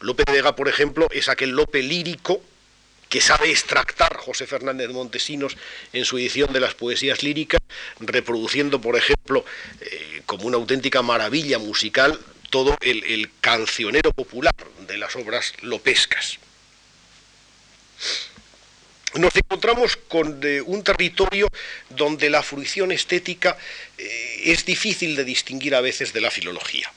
Lope 0.00 0.22
de 0.24 0.32
Vega, 0.32 0.54
por 0.54 0.68
ejemplo, 0.68 1.08
es 1.10 1.28
aquel 1.28 1.50
Lope 1.50 1.82
lírico 1.82 2.40
que 3.12 3.20
sabe 3.20 3.50
extractar 3.50 4.16
José 4.16 4.46
Fernández 4.46 4.88
Montesinos 4.88 5.58
en 5.92 6.06
su 6.06 6.16
edición 6.16 6.50
de 6.50 6.60
las 6.60 6.72
poesías 6.72 7.22
líricas, 7.22 7.60
reproduciendo, 8.00 8.80
por 8.80 8.96
ejemplo, 8.96 9.44
eh, 9.82 10.22
como 10.24 10.46
una 10.46 10.56
auténtica 10.56 11.02
maravilla 11.02 11.58
musical, 11.58 12.18
todo 12.48 12.74
el, 12.80 13.30
cancionero 13.42 14.12
popular 14.12 14.54
de 14.88 14.96
las 14.96 15.14
obras 15.14 15.52
lopescas. 15.60 16.38
Nos 19.14 19.36
encontramos 19.36 19.96
con 20.08 20.40
un 20.66 20.82
territorio 20.82 21.48
donde 21.90 22.30
la 22.30 22.42
fruición 22.42 22.92
estética 22.92 23.58
eh, 23.98 24.40
es 24.44 24.64
difícil 24.64 25.16
de 25.16 25.24
distinguir 25.24 25.74
a 25.74 25.82
veces 25.82 26.12
de 26.12 26.20
la 26.22 26.30
filología. 26.30 26.90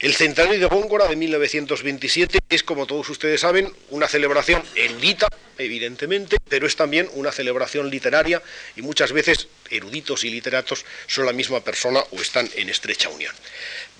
El 0.00 0.14
centenario 0.14 0.58
de 0.58 0.66
Góngora 0.66 1.06
de 1.06 1.14
1927 1.14 2.38
es, 2.48 2.62
como 2.62 2.86
todos 2.86 3.08
ustedes 3.10 3.42
saben, 3.42 3.70
una 3.90 4.08
celebración 4.08 4.62
erudita, 4.74 5.28
evidentemente, 5.58 6.38
pero 6.48 6.66
es 6.66 6.74
también 6.74 7.08
una 7.12 7.30
celebración 7.30 7.90
literaria 7.90 8.42
y 8.76 8.82
muchas 8.82 9.12
veces 9.12 9.48
eruditos 9.70 10.24
y 10.24 10.30
literatos 10.30 10.84
son 11.06 11.26
la 11.26 11.32
misma 11.32 11.60
persona 11.60 12.00
o 12.10 12.20
están 12.20 12.48
en 12.56 12.70
estrecha 12.70 13.10
unión. 13.10 13.34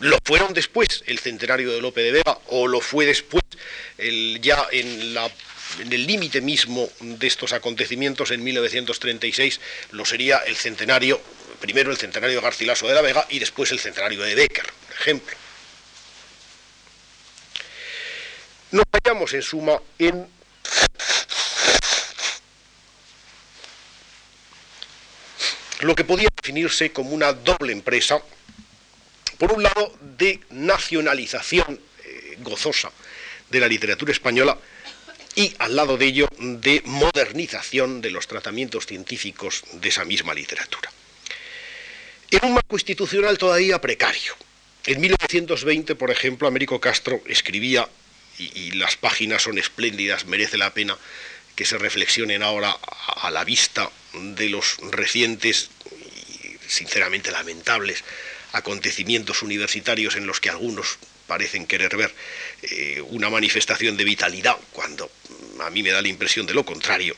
Lo 0.01 0.17
fueron 0.25 0.55
después 0.55 1.05
el 1.07 1.19
centenario 1.19 1.71
de 1.71 1.83
Lope 1.83 2.01
de 2.01 2.13
Vega 2.13 2.39
o 2.47 2.67
lo 2.67 2.81
fue 2.81 3.05
después 3.05 3.45
ya 4.41 4.67
en 4.73 5.15
en 5.79 5.93
el 5.93 6.07
límite 6.07 6.41
mismo 6.41 6.89
de 7.01 7.27
estos 7.27 7.53
acontecimientos, 7.53 8.31
en 8.31 8.43
1936, 8.43 9.61
lo 9.93 10.05
sería 10.05 10.39
el 10.39 10.57
centenario, 10.57 11.21
primero 11.61 11.91
el 11.91 11.97
centenario 11.97 12.37
de 12.37 12.43
Garcilaso 12.43 12.89
de 12.89 12.95
la 12.95 13.03
Vega 13.03 13.27
y 13.29 13.39
después 13.39 13.71
el 13.71 13.79
centenario 13.79 14.23
de 14.23 14.35
Becker, 14.35 14.67
por 14.87 14.97
ejemplo. 14.97 15.37
Nos 18.73 18.85
hallamos 18.93 19.33
en 19.35 19.43
suma 19.43 19.81
en 19.99 20.29
lo 25.81 25.95
que 25.95 26.05
podía 26.05 26.29
definirse 26.37 26.93
como 26.93 27.11
una 27.11 27.33
doble 27.33 27.73
empresa, 27.73 28.21
por 29.39 29.53
un 29.53 29.63
lado 29.63 29.97
de 30.01 30.41
nacionalización 30.51 31.81
eh, 32.05 32.37
gozosa 32.41 32.93
de 33.49 33.61
la 33.61 33.67
literatura 33.67 34.13
española 34.13 34.57
y 35.35 35.55
al 35.59 35.77
lado 35.77 35.97
de 35.97 36.07
ello 36.07 36.29
de 36.39 36.83
modernización 36.85 38.01
de 38.01 38.11
los 38.11 38.27
tratamientos 38.27 38.87
científicos 38.87 39.63
de 39.73 39.89
esa 39.89 40.05
misma 40.05 40.35
literatura. 40.35 40.91
En 42.31 42.45
un 42.45 42.55
marco 42.55 42.77
institucional 42.77 43.39
todavía 43.39 43.81
precario. 43.81 44.37
En 44.87 45.01
1920, 45.01 45.95
por 45.95 46.11
ejemplo, 46.11 46.49
Américo 46.49 46.81
Castro 46.81 47.21
escribía 47.27 47.89
y, 48.39 48.71
las 48.73 48.97
páginas 48.97 49.43
son 49.43 49.59
espléndidas, 49.59 50.25
merece 50.25 50.57
la 50.57 50.73
pena 50.73 50.97
que 51.55 51.67
se 51.67 51.77
reflexionen 51.77 52.43
ahora 52.43 52.71
a, 52.71 53.31
la 53.31 53.45
vista 53.45 53.91
de 54.15 54.49
los 54.49 54.79
recientes 54.91 55.69
y 55.91 56.71
sinceramente 56.71 57.31
lamentables 57.31 58.03
acontecimientos 58.53 59.43
universitarios 59.43 60.17
en 60.17 60.27
los 60.27 60.41
que 60.41 60.51
algunos 60.51 60.99
parecen 61.31 61.65
querer 61.65 61.97
ver 61.97 62.13
eh, 62.63 63.01
una 63.11 63.31
manifestación 63.31 63.97
de 63.97 64.03
vitalidad, 64.03 64.57
cuando 64.73 65.09
a 65.61 65.71
mí 65.71 65.81
me 65.81 65.93
da 65.93 66.03
la 66.03 66.09
impresión 66.09 66.45
de 66.45 66.55
lo 66.55 66.65
contrario, 66.65 67.15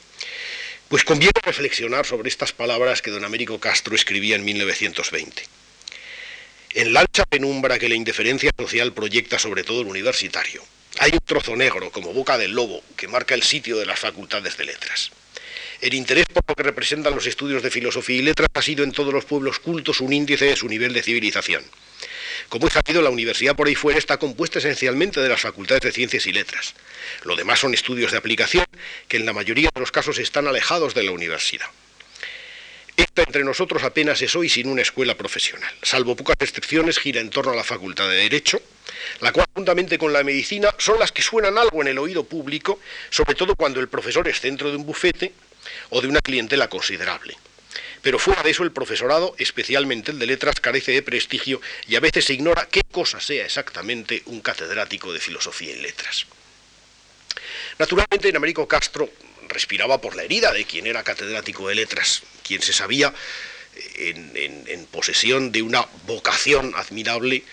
pues 0.89 1.03
conviene 1.03 1.41
reflexionar 1.43 2.05
sobre 2.05 2.29
estas 2.29 2.53
palabras 2.53 3.01
que 3.01 3.11
don 3.11 3.25
Américo 3.25 3.59
Castro 3.59 3.95
escribía 3.95 4.37
en 4.37 4.45
1920. 4.45 5.45
En 6.75 6.93
la 6.93 7.01
ancha 7.01 7.25
penumbra 7.25 7.79
que 7.79 7.89
la 7.89 7.95
indiferencia 7.95 8.51
social 8.59 8.93
proyecta 8.93 9.39
sobre 9.39 9.65
todo 9.65 9.81
el 9.81 9.87
universitario, 9.87 10.63
hay 10.99 11.13
un 11.15 11.21
trozo 11.21 11.57
negro, 11.57 11.91
como 11.91 12.13
boca 12.13 12.37
del 12.37 12.53
lobo, 12.53 12.85
que 12.99 13.09
marca 13.09 13.35
el 13.35 13.43
sitio 13.43 13.79
de 13.79 13.87
las 13.87 13.99
facultades 13.99 14.59
de 14.59 14.67
letras. 14.67 15.11
El 15.81 15.95
interés 15.95 16.27
por 16.27 16.45
lo 16.47 16.55
que 16.55 16.65
representan 16.65 17.15
los 17.15 17.27
estudios 17.27 17.63
de 17.63 17.71
filosofía 17.71 18.19
y 18.19 18.23
letras 18.23 18.49
ha 18.53 18.61
sido 18.61 18.85
en 18.85 18.93
todos 18.93 19.15
los 19.15 19.25
pueblos 19.25 19.59
cultos 19.59 20.03
un 20.03 20.13
índice 20.13 20.45
de 20.45 20.57
su 20.57 20.69
nivel 20.69 20.93
de 20.93 21.03
civilización. 21.03 21.65
Como 22.49 22.67
es 22.67 22.73
sabido, 22.73 23.03
la 23.03 23.11
universidad 23.11 23.57
por 23.57 23.67
ahí 23.67 23.75
fuera 23.75 23.99
está 23.99 24.19
compuesta 24.19 24.59
esencialmente 24.59 25.21
de 25.21 25.29
las 25.29 25.41
facultades 25.41 25.83
de 25.83 25.93
ciencias 25.93 26.27
y 26.27 26.33
letras. 26.33 26.75
Lo 27.25 27.37
demás 27.37 27.61
son 27.61 27.75
estudios 27.75 28.13
de 28.13 28.19
aplicación 28.19 28.67
que 29.09 29.17
en 29.17 29.27
la 29.27 29.33
mayoría 29.33 29.71
de 29.75 29.81
los 29.81 29.93
casos 29.93 30.19
están 30.19 30.47
alejados 30.47 30.95
de 30.95 31.03
la 31.03 31.13
universidad. 31.13 31.67
Esta 32.97 33.23
entre 33.23 33.43
nosotros 33.43 33.83
apenas 33.85 34.21
es 34.21 34.37
hoy 34.37 34.49
sin 34.49 34.69
una 34.69 34.83
escuela 34.83 35.17
profesional. 35.17 35.73
Salvo 35.83 36.15
pocas 36.15 36.37
excepciones, 36.41 36.99
gira 36.99 37.21
en 37.21 37.31
torno 37.31 37.53
a 37.53 37.57
la 37.57 37.65
Facultad 37.65 38.09
de 38.09 38.17
Derecho, 38.17 38.61
la 39.21 39.33
cual 39.33 39.47
juntamente 39.55 39.97
con 39.97 40.13
la 40.13 40.23
medicina 40.23 40.75
son 40.79 40.99
las 40.99 41.11
que 41.11 41.23
suenan 41.23 41.57
algo 41.57 41.81
en 41.81 41.89
el 41.89 41.99
oído 41.99 42.25
público, 42.25 42.81
sobre 43.09 43.35
todo 43.35 43.57
cuando 43.57 43.81
el 43.81 43.89
profesor 43.89 44.29
es 44.29 44.41
centro 44.41 44.71
de 44.71 44.77
un 44.77 44.85
bufete 44.85 45.33
o 45.91 46.03
de 46.03 46.09
una 46.09 46.21
clientela 46.21 46.69
considerable. 46.69 47.37
Pero 48.03 48.19
fuera 48.19 48.43
de 48.43 48.51
eso, 48.51 48.65
el 48.65 48.73
profesorado, 48.73 49.35
especialmente 49.39 50.11
el 50.11 50.19
de 50.19 50.27
letras, 50.27 50.61
carece 50.61 50.93
de 50.93 51.03
prestigio 51.03 51.61
y 51.87 51.95
a 51.95 52.01
veces 52.01 52.25
se 52.25 52.35
ignora 52.35 52.69
qué 52.69 52.83
cosa 52.91 53.21
sea 53.21 53.47
exactamente 53.47 54.23
un 54.27 54.41
catedrático 54.41 55.13
de 55.13 55.21
filosofía 55.21 55.73
y 55.73 55.81
letras. 55.81 56.27
Naturalmente, 57.79 58.29
en 58.29 58.37
Américo 58.37 58.67
Castro 58.67 59.09
respiraba 59.49 60.01
por 60.01 60.17
la 60.17 60.25
herida 60.25 60.53
de 60.53 60.65
quien 60.65 60.87
era 60.87 61.05
catedrático 61.05 61.69
de 61.69 61.77
letras, 61.77 62.23
quien 62.43 62.61
se 62.61 62.73
sabía 62.73 63.15
en, 63.97 64.87
posesión 64.91 65.53
de 65.53 65.63
una 65.63 65.87
vocación 66.07 66.75
admirable 66.77 67.45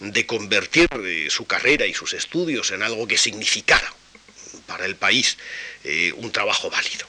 de 0.00 0.26
convertir 0.26 0.88
eh, 1.04 1.28
su 1.30 1.46
carrera 1.46 1.86
y 1.86 1.94
sus 1.94 2.12
estudios 2.12 2.70
en 2.70 2.82
algo 2.82 3.06
que 3.06 3.18
significara 3.18 3.92
para 4.66 4.84
el 4.86 4.96
país 4.96 5.38
eh, 5.84 6.12
un 6.16 6.32
trabajo 6.32 6.70
válido. 6.70 7.06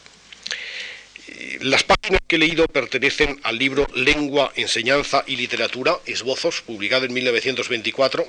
Las 1.62 1.84
páginas 1.84 2.20
que 2.28 2.36
he 2.36 2.40
leído 2.40 2.68
pertenecen 2.68 3.40
al 3.44 3.58
libro 3.58 3.88
Lengua, 3.94 4.52
Enseñanza 4.56 5.24
y 5.26 5.38
Literatura, 5.38 5.98
Esbozos, 6.06 6.62
publicado 6.62 7.06
en 7.06 7.14
1924, 7.14 8.28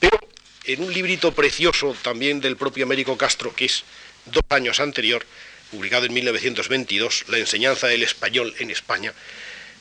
pero 0.00 0.18
en 0.64 0.82
un 0.82 0.92
librito 0.92 1.32
precioso 1.32 1.94
también 2.02 2.40
del 2.40 2.56
propio 2.56 2.84
Américo 2.84 3.16
Castro, 3.16 3.54
que 3.54 3.66
es 3.66 3.84
dos 4.26 4.42
años 4.48 4.80
anterior, 4.80 5.24
publicado 5.70 6.06
en 6.06 6.14
1922, 6.14 7.26
La 7.28 7.38
enseñanza 7.38 7.86
del 7.86 8.02
español 8.02 8.52
en 8.58 8.70
España, 8.70 9.12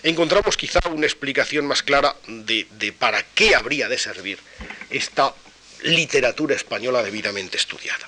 encontramos 0.04 0.56
quizá 0.56 0.80
una 0.90 1.08
explicación 1.08 1.66
más 1.66 1.82
clara 1.82 2.16
de, 2.28 2.94
para 2.98 3.24
qué 3.34 3.56
habría 3.56 3.90
de 3.90 3.98
servir 3.98 4.38
esta 4.92 5.34
literatura 5.82 6.56
española 6.56 7.02
debidamente 7.02 7.58
estudiada. 7.58 8.08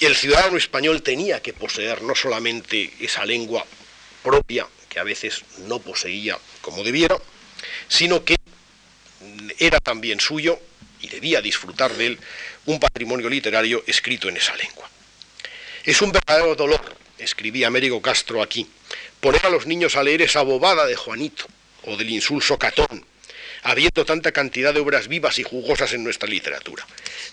Que 0.00 0.06
el 0.06 0.16
ciudadano 0.16 0.56
español 0.56 1.02
tenía 1.02 1.42
que 1.42 1.52
poseer 1.52 2.00
no 2.00 2.14
solamente 2.14 2.90
esa 3.00 3.26
lengua 3.26 3.66
propia, 4.22 4.66
que 4.88 4.98
a 4.98 5.04
veces 5.04 5.44
no 5.68 5.78
poseía 5.78 6.38
como 6.62 6.82
debiera, 6.82 7.18
sino 7.86 8.24
que 8.24 8.36
era 9.58 9.78
también 9.78 10.18
suyo 10.18 10.58
y 11.02 11.08
debía 11.08 11.42
disfrutar 11.42 11.92
de 11.92 12.06
él 12.06 12.18
un 12.64 12.80
patrimonio 12.80 13.28
literario 13.28 13.84
escrito 13.86 14.30
en 14.30 14.38
esa 14.38 14.56
lengua. 14.56 14.88
Es 15.84 16.00
un 16.00 16.12
verdadero 16.12 16.54
dolor, 16.54 16.96
escribía 17.18 17.66
Américo 17.66 18.00
Castro 18.00 18.42
aquí, 18.42 18.66
poner 19.20 19.44
a 19.44 19.50
los 19.50 19.66
niños 19.66 19.96
a 19.96 20.02
leer 20.02 20.22
esa 20.22 20.40
bobada 20.40 20.86
de 20.86 20.96
Juanito 20.96 21.44
o 21.84 21.98
del 21.98 22.08
insulso 22.08 22.58
Catón, 22.58 23.04
habiendo 23.62 24.04
tanta 24.04 24.32
cantidad 24.32 24.72
de 24.74 24.80
obras 24.80 25.08
vivas 25.08 25.38
y 25.38 25.42
jugosas 25.42 25.92
en 25.92 26.04
nuestra 26.04 26.28
literatura. 26.28 26.86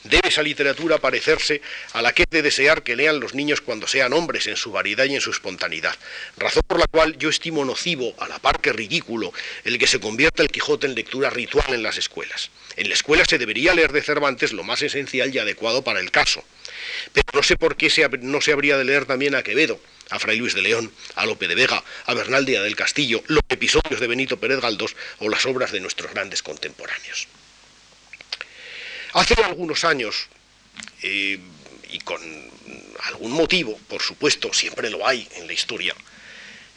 Debe 0.04 0.30
esa 0.30 0.44
literatura 0.44 0.98
parecerse 0.98 1.62
a 1.94 2.02
la 2.02 2.14
que 2.14 2.24
es 2.24 2.30
de 2.30 2.42
desear 2.42 2.84
que 2.84 2.96
lean 2.96 3.20
los 3.20 3.34
niños 3.34 3.62
cuando 3.62 3.88
sean 3.88 4.14
hombres 4.14 4.48
en 4.48 4.56
su 4.56 4.72
variedad 4.72 5.06
y 5.06 5.16
en 5.16 5.22
su 5.22 5.32
espontaneidad, 5.32 5.96
razón 6.38 6.64
por 6.68 6.80
la 6.80 6.88
cual 6.88 7.18
yo 7.18 7.30
estimo 7.30 7.66
nocivo, 7.66 8.14
a 8.20 8.28
la 8.28 8.40
par 8.40 8.60
que 8.62 8.74
ridículo, 8.74 9.34
el 9.64 9.78
que 9.78 9.88
se 9.88 10.00
convierta 10.00 10.44
el 10.44 10.50
Quijote 10.50 10.88
en 10.88 10.96
lectura 10.96 11.30
ritual 11.30 11.74
en 11.74 11.84
las 11.84 11.98
escuelas. 11.98 12.50
En 12.76 12.90
la 12.90 12.94
escuela 12.94 13.26
se 13.26 13.38
debería 13.38 13.74
leer 13.74 13.92
de 13.92 14.02
Cervantes 14.02 14.54
lo 14.54 14.64
más 14.64 14.82
esencial 14.82 15.34
y 15.34 15.40
adecuado 15.40 15.84
para 15.84 16.00
el 16.00 16.12
caso. 16.12 16.44
Pero 17.14 17.26
no 17.34 17.44
sé 17.44 17.58
por 17.58 17.76
qué 17.76 17.90
no 18.22 18.42
se 18.42 18.52
habría 18.52 18.78
de 18.78 18.86
leer 18.86 19.06
también 19.06 19.36
a 19.36 19.44
Quevedo, 19.44 19.80
a 20.10 20.20
Fray 20.20 20.38
Luis 20.38 20.54
de 20.54 20.62
León, 20.62 20.92
a 21.16 21.26
Lope 21.26 21.48
de 21.48 21.56
Vega, 21.56 21.84
a 22.06 22.14
Bernal 22.14 22.46
Díaz 22.46 22.64
del 22.64 22.76
Castillo, 22.76 23.24
los 23.28 23.44
episodios 23.50 24.00
de 24.00 24.08
Benito 24.08 24.40
Pérez 24.40 24.60
Galdós 24.62 24.96
o 25.20 25.30
las 25.30 25.46
obras 25.46 25.72
de 25.72 25.80
nuestros 25.80 26.12
grandes 26.12 26.42
contemporáneos. 26.44 27.28
Hace 29.14 29.42
algunos 29.42 29.84
años, 29.84 30.28
eh, 31.02 31.40
y 31.90 32.00
con 32.00 32.22
algún 33.04 33.32
motivo, 33.32 33.80
por 33.88 34.02
supuesto, 34.02 34.54
siempre 34.54 34.90
lo 34.90 35.08
hay 35.08 35.28
en 35.36 35.48
la 35.48 35.54
historia, 35.54 35.96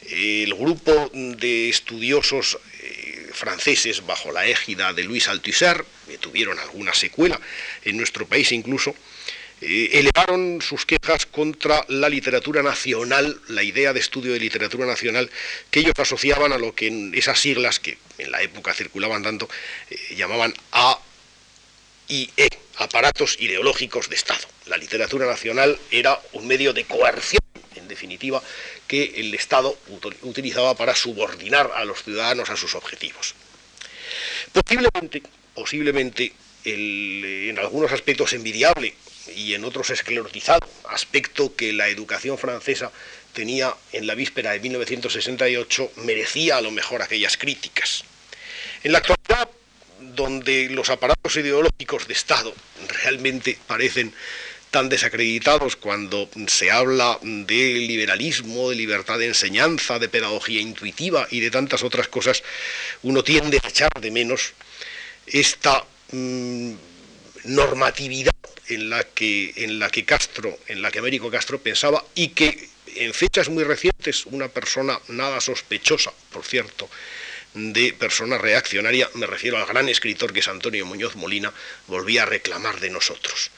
el 0.09 0.53
grupo 0.55 1.11
de 1.13 1.69
estudiosos 1.69 2.57
eh, 2.79 3.29
franceses 3.33 4.05
bajo 4.05 4.31
la 4.31 4.45
égida 4.45 4.93
de 4.93 5.03
Luis 5.03 5.27
Althusser, 5.27 5.85
que 6.07 6.17
tuvieron 6.17 6.57
alguna 6.59 6.93
secuela 6.93 7.39
en 7.83 7.97
nuestro 7.97 8.27
país 8.27 8.51
incluso, 8.51 8.95
eh, 9.61 9.89
elevaron 9.93 10.61
sus 10.61 10.85
quejas 10.85 11.25
contra 11.25 11.85
la 11.87 12.09
literatura 12.09 12.63
nacional, 12.63 13.39
la 13.47 13.63
idea 13.63 13.93
de 13.93 13.99
estudio 13.99 14.33
de 14.33 14.39
literatura 14.39 14.85
nacional 14.85 15.29
que 15.69 15.81
ellos 15.81 15.93
asociaban 15.97 16.51
a 16.51 16.57
lo 16.57 16.73
que 16.73 16.87
en 16.87 17.13
esas 17.13 17.39
siglas 17.39 17.79
que 17.79 17.97
en 18.17 18.31
la 18.31 18.41
época 18.41 18.73
circulaban 18.73 19.23
tanto 19.23 19.47
eh, 19.89 20.15
llamaban 20.15 20.53
A 20.71 20.99
y 22.07 22.29
E, 22.35 22.49
aparatos 22.77 23.37
ideológicos 23.39 24.09
de 24.09 24.15
Estado. 24.15 24.47
La 24.65 24.77
literatura 24.77 25.25
nacional 25.25 25.79
era 25.91 26.19
un 26.33 26.47
medio 26.47 26.73
de 26.73 26.85
coerción, 26.85 27.41
en 27.75 27.87
definitiva, 27.87 28.41
que 28.87 29.13
el 29.17 29.33
Estado 29.33 29.77
utilizaba 30.23 30.75
para 30.75 30.95
subordinar 30.95 31.71
a 31.75 31.85
los 31.85 32.03
ciudadanos 32.03 32.49
a 32.49 32.57
sus 32.57 32.75
objetivos. 32.75 33.35
Posiblemente 34.51 35.21
posiblemente 35.53 36.33
el, 36.63 37.49
en 37.49 37.59
algunos 37.59 37.91
aspectos 37.91 38.33
envidiable 38.33 38.93
y 39.35 39.53
en 39.53 39.63
otros 39.63 39.89
esclerotizado 39.89 40.67
aspecto 40.89 41.55
que 41.55 41.73
la 41.73 41.87
educación 41.87 42.37
francesa 42.37 42.91
tenía 43.33 43.75
en 43.93 44.07
la 44.07 44.15
víspera 44.15 44.51
de 44.51 44.59
1968 44.59 45.91
merecía 45.97 46.57
a 46.57 46.61
lo 46.61 46.71
mejor 46.71 47.01
aquellas 47.01 47.37
críticas. 47.37 48.03
En 48.83 48.91
la 48.91 48.99
actualidad, 48.99 49.49
donde 49.99 50.69
los 50.69 50.89
aparatos 50.89 51.35
ideológicos 51.35 52.07
de 52.07 52.13
Estado 52.13 52.53
realmente 53.03 53.57
parecen 53.67 54.13
tan 54.71 54.87
desacreditados 54.87 55.75
cuando 55.75 56.29
se 56.47 56.71
habla 56.71 57.19
de 57.21 57.73
liberalismo, 57.73 58.69
de 58.69 58.77
libertad 58.77 59.19
de 59.19 59.27
enseñanza, 59.27 59.99
de 59.99 60.09
pedagogía 60.09 60.61
intuitiva 60.61 61.27
y 61.29 61.41
de 61.41 61.51
tantas 61.51 61.83
otras 61.83 62.07
cosas, 62.07 62.41
uno 63.03 63.23
tiende 63.23 63.59
a 63.61 63.67
echar 63.67 63.91
de 63.99 64.11
menos 64.11 64.53
esta 65.27 65.85
mm, 66.11 66.73
normatividad 67.43 68.30
en 68.71 68.89
la 68.89 69.03
que 69.03 69.53
en 69.57 69.79
la 69.79 69.89
que 69.89 70.05
Castro, 70.05 70.57
en 70.67 70.81
la 70.81 70.91
que 70.91 70.99
Américo 70.99 71.29
Castro 71.29 71.59
pensaba 71.61 72.03
y 72.15 72.29
que 72.29 72.69
en 72.95 73.13
fechas 73.13 73.49
muy 73.49 73.63
recientes 73.63 74.25
una 74.25 74.47
persona 74.47 74.99
nada 75.07 75.39
sospechosa, 75.39 76.11
por 76.31 76.43
cierto, 76.43 76.89
de 77.53 77.93
persona 77.93 78.37
reaccionaria, 78.37 79.09
me 79.15 79.27
refiero 79.27 79.57
al 79.57 79.65
gran 79.65 79.89
escritor 79.89 80.33
que 80.33 80.39
es 80.39 80.47
Antonio 80.47 80.85
Muñoz 80.85 81.15
Molina, 81.15 81.53
volvía 81.87 82.23
a 82.23 82.25
reclamar 82.25 82.79
de 82.79 82.89
nosotros. 82.89 83.51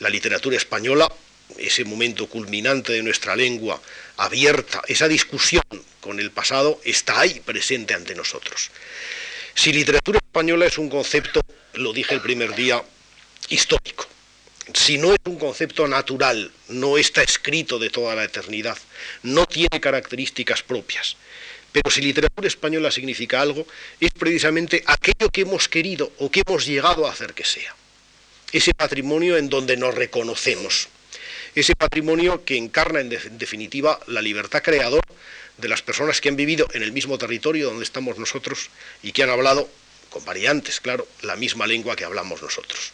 La 0.00 0.10
literatura 0.10 0.56
española, 0.56 1.10
ese 1.56 1.84
momento 1.84 2.28
culminante 2.28 2.92
de 2.92 3.02
nuestra 3.02 3.36
lengua 3.36 3.80
abierta, 4.18 4.82
esa 4.86 5.08
discusión 5.08 5.64
con 6.00 6.20
el 6.20 6.30
pasado, 6.30 6.80
está 6.84 7.20
ahí 7.20 7.40
presente 7.40 7.94
ante 7.94 8.14
nosotros. 8.14 8.70
Si 9.54 9.72
literatura 9.72 10.18
española 10.18 10.66
es 10.66 10.78
un 10.78 10.88
concepto, 10.88 11.40
lo 11.74 11.92
dije 11.92 12.14
el 12.14 12.20
primer 12.20 12.54
día, 12.54 12.82
histórico, 13.48 14.06
si 14.74 14.98
no 14.98 15.12
es 15.12 15.18
un 15.24 15.38
concepto 15.38 15.88
natural, 15.88 16.50
no 16.68 16.98
está 16.98 17.22
escrito 17.22 17.78
de 17.78 17.90
toda 17.90 18.14
la 18.14 18.24
eternidad, 18.24 18.76
no 19.22 19.46
tiene 19.46 19.80
características 19.80 20.62
propias, 20.62 21.16
pero 21.72 21.90
si 21.90 22.00
literatura 22.00 22.48
española 22.48 22.90
significa 22.90 23.40
algo, 23.40 23.66
es 24.00 24.10
precisamente 24.12 24.82
aquello 24.86 25.30
que 25.30 25.42
hemos 25.42 25.68
querido 25.68 26.12
o 26.18 26.30
que 26.30 26.42
hemos 26.46 26.66
llegado 26.66 27.06
a 27.06 27.12
hacer 27.12 27.34
que 27.34 27.44
sea. 27.44 27.74
Ese 28.52 28.72
patrimonio 28.72 29.36
en 29.36 29.50
donde 29.50 29.76
nos 29.76 29.94
reconocemos. 29.94 30.88
Ese 31.54 31.74
patrimonio 31.74 32.44
que 32.44 32.56
encarna 32.56 33.00
en, 33.00 33.10
definitiva 33.10 34.00
la 34.06 34.22
libertad 34.22 34.62
creadora 34.62 35.06
de 35.58 35.68
las 35.68 35.82
personas 35.82 36.20
que 36.20 36.28
han 36.28 36.36
vivido 36.36 36.68
en 36.72 36.82
el 36.82 36.92
mismo 36.92 37.18
territorio 37.18 37.66
donde 37.66 37.84
estamos 37.84 38.16
nosotros 38.16 38.70
y 39.02 39.12
que 39.12 39.22
han 39.22 39.30
hablado, 39.30 39.68
con 40.08 40.24
variantes, 40.24 40.80
claro, 40.80 41.06
la 41.22 41.36
misma 41.36 41.66
lengua 41.66 41.96
que 41.96 42.04
hablamos 42.04 42.40
nosotros. 42.40 42.92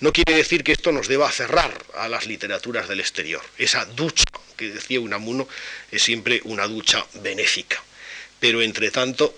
No 0.00 0.12
quiere 0.12 0.34
decir 0.34 0.62
que 0.62 0.72
esto 0.72 0.92
nos 0.92 1.08
deba 1.08 1.30
cerrar 1.32 1.76
a 1.94 2.08
las 2.08 2.26
literaturas 2.26 2.88
del 2.88 3.00
exterior. 3.00 3.42
Esa 3.58 3.84
ducha 3.84 4.24
que 4.56 4.70
decía 4.70 5.00
Unamuno 5.00 5.48
es 5.90 6.02
siempre 6.02 6.40
una 6.44 6.66
ducha 6.66 7.04
benéfica 7.14 7.82
pero 8.40 8.62
entre 8.62 8.90
tanto 8.90 9.34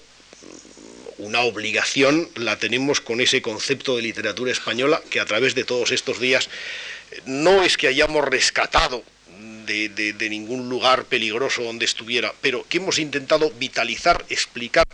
una 1.19 1.41
obligación 1.41 2.29
la 2.37 2.59
tenemos 2.59 3.01
con 3.01 3.21
ese 3.21 3.43
concepto 3.43 3.97
de 3.97 4.03
literatura 4.03 4.53
española 4.53 5.03
que 5.11 5.21
a 5.21 5.27
través 5.27 5.55
de 5.55 5.65
todos 5.65 5.91
estos 5.91 6.19
días 6.19 6.49
no 7.27 7.63
es 7.63 7.77
que 7.77 7.89
hayamos 7.89 8.25
rescatado 8.25 9.05
de, 9.67 10.29
ningún 10.31 10.69
lugar 10.69 11.05
peligroso 11.05 11.63
donde 11.63 11.85
estuviera, 11.85 12.33
pero 12.41 12.67
que 12.69 12.79
hemos 12.79 12.99
intentado 12.99 13.51
vitalizar, 13.53 14.25
explicar, 14.29 14.87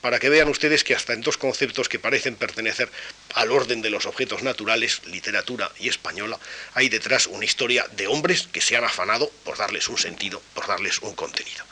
para 0.00 0.18
que 0.18 0.28
vean 0.28 0.48
ustedes 0.48 0.84
que 0.84 0.94
hasta 0.94 1.14
en 1.14 1.22
dos 1.22 1.38
conceptos 1.38 1.88
que 1.88 1.98
parecen 1.98 2.36
pertenecer 2.36 2.90
al 3.32 3.50
orden 3.50 3.80
de 3.80 3.88
los 3.88 4.04
objetos 4.04 4.42
naturales, 4.42 5.00
literatura 5.06 5.72
y 5.80 5.88
española, 5.88 6.38
hay 6.74 6.90
detrás 6.90 7.26
una 7.26 7.46
historia 7.46 7.86
de 7.96 8.06
hombres 8.06 8.46
que 8.52 8.60
se 8.60 8.76
han 8.76 8.84
afanado 8.84 9.30
por 9.44 9.56
darles 9.56 9.88
un 9.88 9.96
sentido, 9.96 10.42
por 10.52 10.66
darles 10.66 10.98
un 10.98 11.14
contenido. 11.14 11.64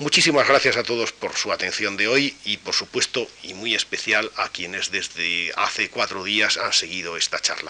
Muchísimas 0.00 0.48
gracias 0.48 0.78
a 0.78 0.82
todos 0.82 1.12
por 1.12 1.36
su 1.36 1.52
atención 1.52 1.98
de 1.98 2.08
hoy 2.08 2.34
y 2.46 2.56
por 2.56 2.72
supuesto 2.72 3.28
y 3.42 3.52
muy 3.52 3.74
especial 3.74 4.32
a 4.36 4.48
quienes 4.48 4.90
desde 4.90 5.52
hace 5.56 5.90
cuatro 5.90 6.24
días 6.24 6.56
han 6.56 6.72
seguido 6.72 7.18
esta 7.18 7.38
charla. 7.38 7.68